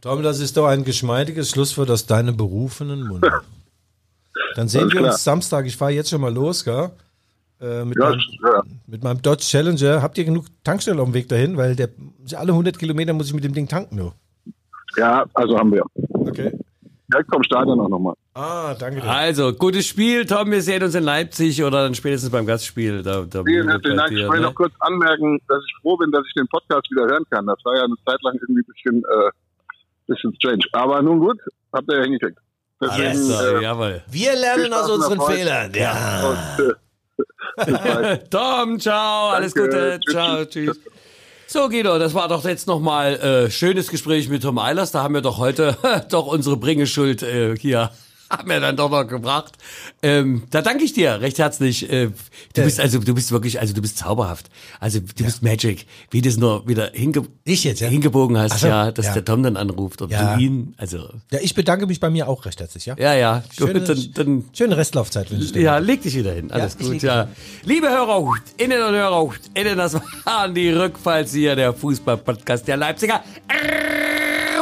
Tom, 0.00 0.22
das 0.22 0.40
ist 0.40 0.56
doch 0.56 0.66
ein 0.66 0.84
geschmeidiges 0.84 1.50
Schlusswort 1.50 1.90
aus 1.90 2.06
deinem 2.06 2.36
berufenen 2.36 3.06
Mund. 3.06 3.24
Dann 4.54 4.68
sehen 4.68 4.82
Alles 4.82 4.92
wir 4.94 5.00
klar. 5.00 5.12
uns 5.12 5.24
Samstag. 5.24 5.66
Ich 5.66 5.76
fahre 5.76 5.92
jetzt 5.92 6.10
schon 6.10 6.20
mal 6.20 6.32
los, 6.32 6.64
gell? 6.64 6.90
Äh, 7.60 7.84
mit, 7.84 7.98
Ja, 7.98 8.08
meinem, 8.10 8.20
ja. 8.42 8.62
mit 8.86 9.04
meinem 9.04 9.20
Dodge 9.20 9.44
Challenger. 9.44 10.00
Habt 10.00 10.16
ihr 10.16 10.24
genug 10.24 10.46
Tankstellen 10.64 10.98
auf 11.00 11.06
dem 11.08 11.14
Weg 11.14 11.28
dahin? 11.28 11.56
Weil 11.56 11.76
der 11.76 11.90
alle 12.34 12.52
100 12.52 12.78
Kilometer 12.78 13.12
muss 13.12 13.26
ich 13.28 13.34
mit 13.34 13.44
dem 13.44 13.52
Ding 13.52 13.68
tanken 13.68 13.96
nur. 13.96 14.14
ja, 14.96 15.24
also 15.34 15.58
haben 15.58 15.70
wir. 15.72 15.84
Okay. 16.12 16.52
Direkt 17.12 17.30
vom 17.32 17.42
Stadion 17.42 17.78
auch 17.80 17.88
nochmal. 17.88 18.14
Ah, 18.40 18.74
danke 18.78 19.00
dir. 19.02 19.08
Also, 19.10 19.52
gutes 19.52 19.86
Spiel, 19.86 20.24
Tom. 20.24 20.50
Wir 20.50 20.62
sehen 20.62 20.82
uns 20.82 20.94
in 20.94 21.04
Leipzig 21.04 21.62
oder 21.62 21.82
dann 21.82 21.94
spätestens 21.94 22.30
beim 22.30 22.46
Gastspiel. 22.46 23.02
Da, 23.02 23.22
da 23.28 23.44
Vielen 23.44 23.68
herzlichen 23.68 23.98
Dank. 23.98 24.10
dir, 24.10 24.20
Ich 24.20 24.26
wollte 24.28 24.40
ne? 24.42 24.46
noch 24.48 24.54
kurz 24.54 24.72
anmerken, 24.80 25.38
dass 25.48 25.58
ich 25.66 25.74
froh 25.82 25.96
bin, 25.98 26.10
dass 26.10 26.22
ich 26.26 26.32
den 26.34 26.48
Podcast 26.48 26.90
wieder 26.90 27.02
hören 27.06 27.24
kann. 27.30 27.46
Das 27.46 27.58
war 27.64 27.76
ja 27.76 27.84
eine 27.84 27.96
Zeit 28.06 28.18
lang 28.22 28.34
irgendwie 28.40 28.62
ein 28.62 28.72
bisschen, 28.72 29.02
äh, 29.04 29.30
bisschen 30.06 30.34
strange. 30.36 30.62
Aber 30.72 31.02
nun 31.02 31.18
gut, 31.20 31.38
habt 31.72 31.90
ihr 31.92 31.98
ja 31.98 32.04
hingekriegt. 32.04 32.38
Deswegen, 32.80 33.02
Yes, 33.02 33.40
äh, 33.42 33.62
jawohl. 33.62 34.02
Wir 34.10 34.34
lernen 34.36 34.72
aus 34.72 34.88
unseren. 34.90 35.20
Fehlern. 35.20 35.72
Ja. 35.74 36.30
und, 36.30 36.64
äh. 36.64 38.18
Tom, 38.30 38.80
ciao, 38.80 39.28
alles 39.30 39.52
Danke. 39.52 39.68
Gute, 39.70 40.00
Tschüss, 40.02 40.12
ciao, 40.14 40.44
tschüss. 40.46 40.76
tschüss. 40.82 40.92
So, 41.46 41.68
Guido, 41.68 41.98
das 41.98 42.14
war 42.14 42.28
doch 42.28 42.44
jetzt 42.44 42.66
nochmal 42.68 43.14
äh, 43.16 43.50
schönes 43.50 43.88
Gespräch 43.90 44.28
mit 44.28 44.42
Tom 44.44 44.56
Eilers. 44.58 44.92
Da 44.92 45.02
haben 45.02 45.14
wir 45.14 45.20
doch 45.20 45.36
heute 45.38 45.76
doch 46.10 46.26
unsere 46.26 46.56
Bringeschuld 46.56 47.22
äh, 47.22 47.56
hier 47.56 47.90
haben 48.30 48.48
wir 48.48 48.60
dann 48.60 48.76
doch 48.76 48.90
noch 48.90 49.06
gebracht. 49.06 49.54
Ähm, 50.02 50.44
da 50.50 50.62
danke 50.62 50.84
ich 50.84 50.92
dir 50.92 51.20
recht 51.20 51.38
herzlich. 51.38 51.90
Äh, 51.90 52.10
du 52.54 52.60
Äh. 52.60 52.64
bist 52.64 52.80
also, 52.80 52.98
du 53.00 53.14
bist 53.14 53.32
wirklich, 53.32 53.60
also 53.60 53.74
du 53.74 53.82
bist 53.82 53.98
zauberhaft. 53.98 54.48
Also 54.78 55.00
du 55.00 55.24
bist 55.24 55.42
Magic, 55.42 55.86
wie 56.10 56.22
du 56.22 56.28
es 56.28 56.36
nur 56.36 56.66
wieder 56.68 56.90
hinge 56.92 57.26
jetzt, 57.44 57.80
ja? 57.80 57.88
hingebogen 57.88 58.38
hast, 58.38 58.60
so, 58.60 58.68
ja, 58.68 58.92
dass 58.92 59.06
ja. 59.06 59.14
der 59.14 59.24
Tom 59.24 59.42
dann 59.42 59.56
anruft 59.56 60.00
und 60.02 60.10
Ja. 60.12 60.36
du 60.36 60.42
ihn, 60.42 60.74
also 60.76 61.08
ja, 61.32 61.40
ich 61.42 61.54
bedanke 61.54 61.86
mich 61.86 61.98
bei 61.98 62.08
mir 62.10 62.28
auch 62.28 62.44
recht 62.46 62.60
herzlich. 62.60 62.86
Ja, 62.86 62.94
ja, 62.96 63.14
ja, 63.14 63.42
Schöne, 63.56 63.80
dann, 63.80 64.12
dann 64.14 64.44
schöne 64.52 64.76
Restlaufzeit 64.76 65.30
wünsche 65.30 65.46
ich 65.46 65.52
dir. 65.52 65.62
ja, 65.62 65.78
leg 65.78 66.00
dich 66.02 66.14
wieder 66.14 66.32
hin. 66.32 66.50
Alles 66.52 66.78
gut, 66.78 67.02
ja. 67.02 67.28
Liebe 67.64 67.88
Hörer, 67.88 68.34
innen 68.56 68.82
und 68.82 68.94
Hörer, 68.94 69.30
innen, 69.54 69.76
das 69.76 69.94
waren 70.24 70.54
die 70.54 70.70
Rückfallzieher 70.70 71.56
der 71.56 71.74
Fußball-Podcast 71.74 72.68
der 72.68 72.76
Leipziger 72.76 73.22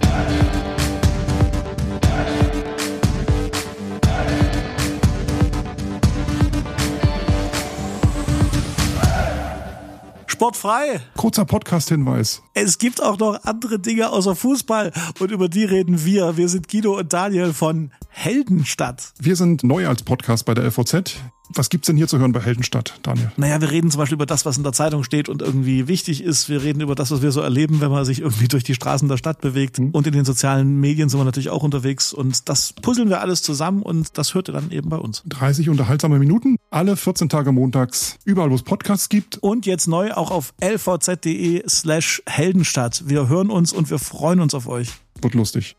Sportfrei. 10.40 11.02
Kurzer 11.18 11.44
Podcast-Hinweis. 11.44 12.42
Es 12.54 12.78
gibt 12.78 13.04
auch 13.04 13.20
noch 13.20 13.44
andere 13.44 13.78
Dinge 13.78 14.10
außer 14.10 14.38
Fußball 14.38 14.94
und 15.20 15.32
über 15.32 15.50
die 15.50 15.66
reden 15.66 16.06
wir. 16.06 16.38
Wir 16.38 16.48
sind 16.48 16.70
Guido 16.70 16.98
und 16.98 17.12
Daniel 17.12 17.52
von 17.52 17.92
Heldenstadt. 18.08 19.12
Wir 19.20 19.36
sind 19.36 19.66
neu 19.66 19.86
als 19.86 20.02
Podcast 20.04 20.46
bei 20.46 20.54
der 20.54 20.64
LVZ. 20.64 21.18
Was 21.52 21.70
gibt's 21.70 21.88
denn 21.88 21.98
hier 21.98 22.08
zu 22.08 22.20
hören 22.20 22.32
bei 22.32 22.42
Heldenstadt, 22.42 23.00
Daniel? 23.02 23.32
Naja, 23.38 23.60
wir 23.60 23.72
reden 23.72 23.90
zum 23.90 23.98
Beispiel 24.00 24.16
über 24.16 24.28
das, 24.28 24.46
was 24.46 24.58
in 24.58 24.64
der 24.64 24.74
Zeitung 24.74 25.04
steht 25.04 25.30
und 25.30 25.42
irgendwie 25.42 25.88
wichtig 25.88 26.24
ist. 26.24 26.48
Wir 26.48 26.62
reden 26.62 26.82
über 26.82 26.94
das, 26.94 27.10
was 27.10 27.24
wir 27.24 27.32
so 27.32 27.42
erleben, 27.42 27.82
wenn 27.82 27.90
man 27.90 28.06
sich 28.06 28.22
irgendwie 28.22 28.48
durch 28.48 28.64
die 28.64 28.76
Straßen 28.76 29.08
der 29.08 29.18
Stadt 29.18 29.42
bewegt. 29.42 29.80
Und 29.80 30.06
in 30.06 30.14
den 30.14 30.26
sozialen 30.26 30.80
Medien 30.80 31.10
sind 31.10 31.20
wir 31.20 31.26
natürlich 31.26 31.50
auch 31.50 31.64
unterwegs. 31.64 32.14
Und 32.14 32.50
das 32.50 32.74
puzzeln 32.74 33.10
wir 33.10 33.22
alles 33.22 33.42
zusammen 33.42 33.82
und 33.82 34.18
das 34.18 34.36
hört 34.36 34.50
ihr 34.50 34.54
dann 34.54 34.72
eben 34.72 34.90
bei 34.90 34.98
uns. 34.98 35.24
30 35.26 35.70
unterhaltsame 35.70 36.20
Minuten, 36.20 36.58
alle 36.70 36.96
14 36.96 37.30
Tage 37.30 37.52
montags, 37.52 38.18
überall 38.26 38.52
wo 38.52 38.56
es 38.56 38.64
Podcasts 38.64 39.10
gibt. 39.10 39.38
Und 39.38 39.66
jetzt 39.66 39.88
neu 39.88 40.12
auch 40.14 40.30
auf 40.30 40.54
lvz.de 40.62 41.68
slash 41.68 42.22
Heldenstadt. 42.28 43.04
Wir 43.08 43.28
hören 43.28 43.50
uns 43.50 43.74
und 43.74 43.90
wir 43.90 44.00
freuen 44.00 44.40
uns 44.40 44.54
auf 44.54 44.68
euch. 44.68 44.90
Wird 45.22 45.34
lustig. 45.34 45.76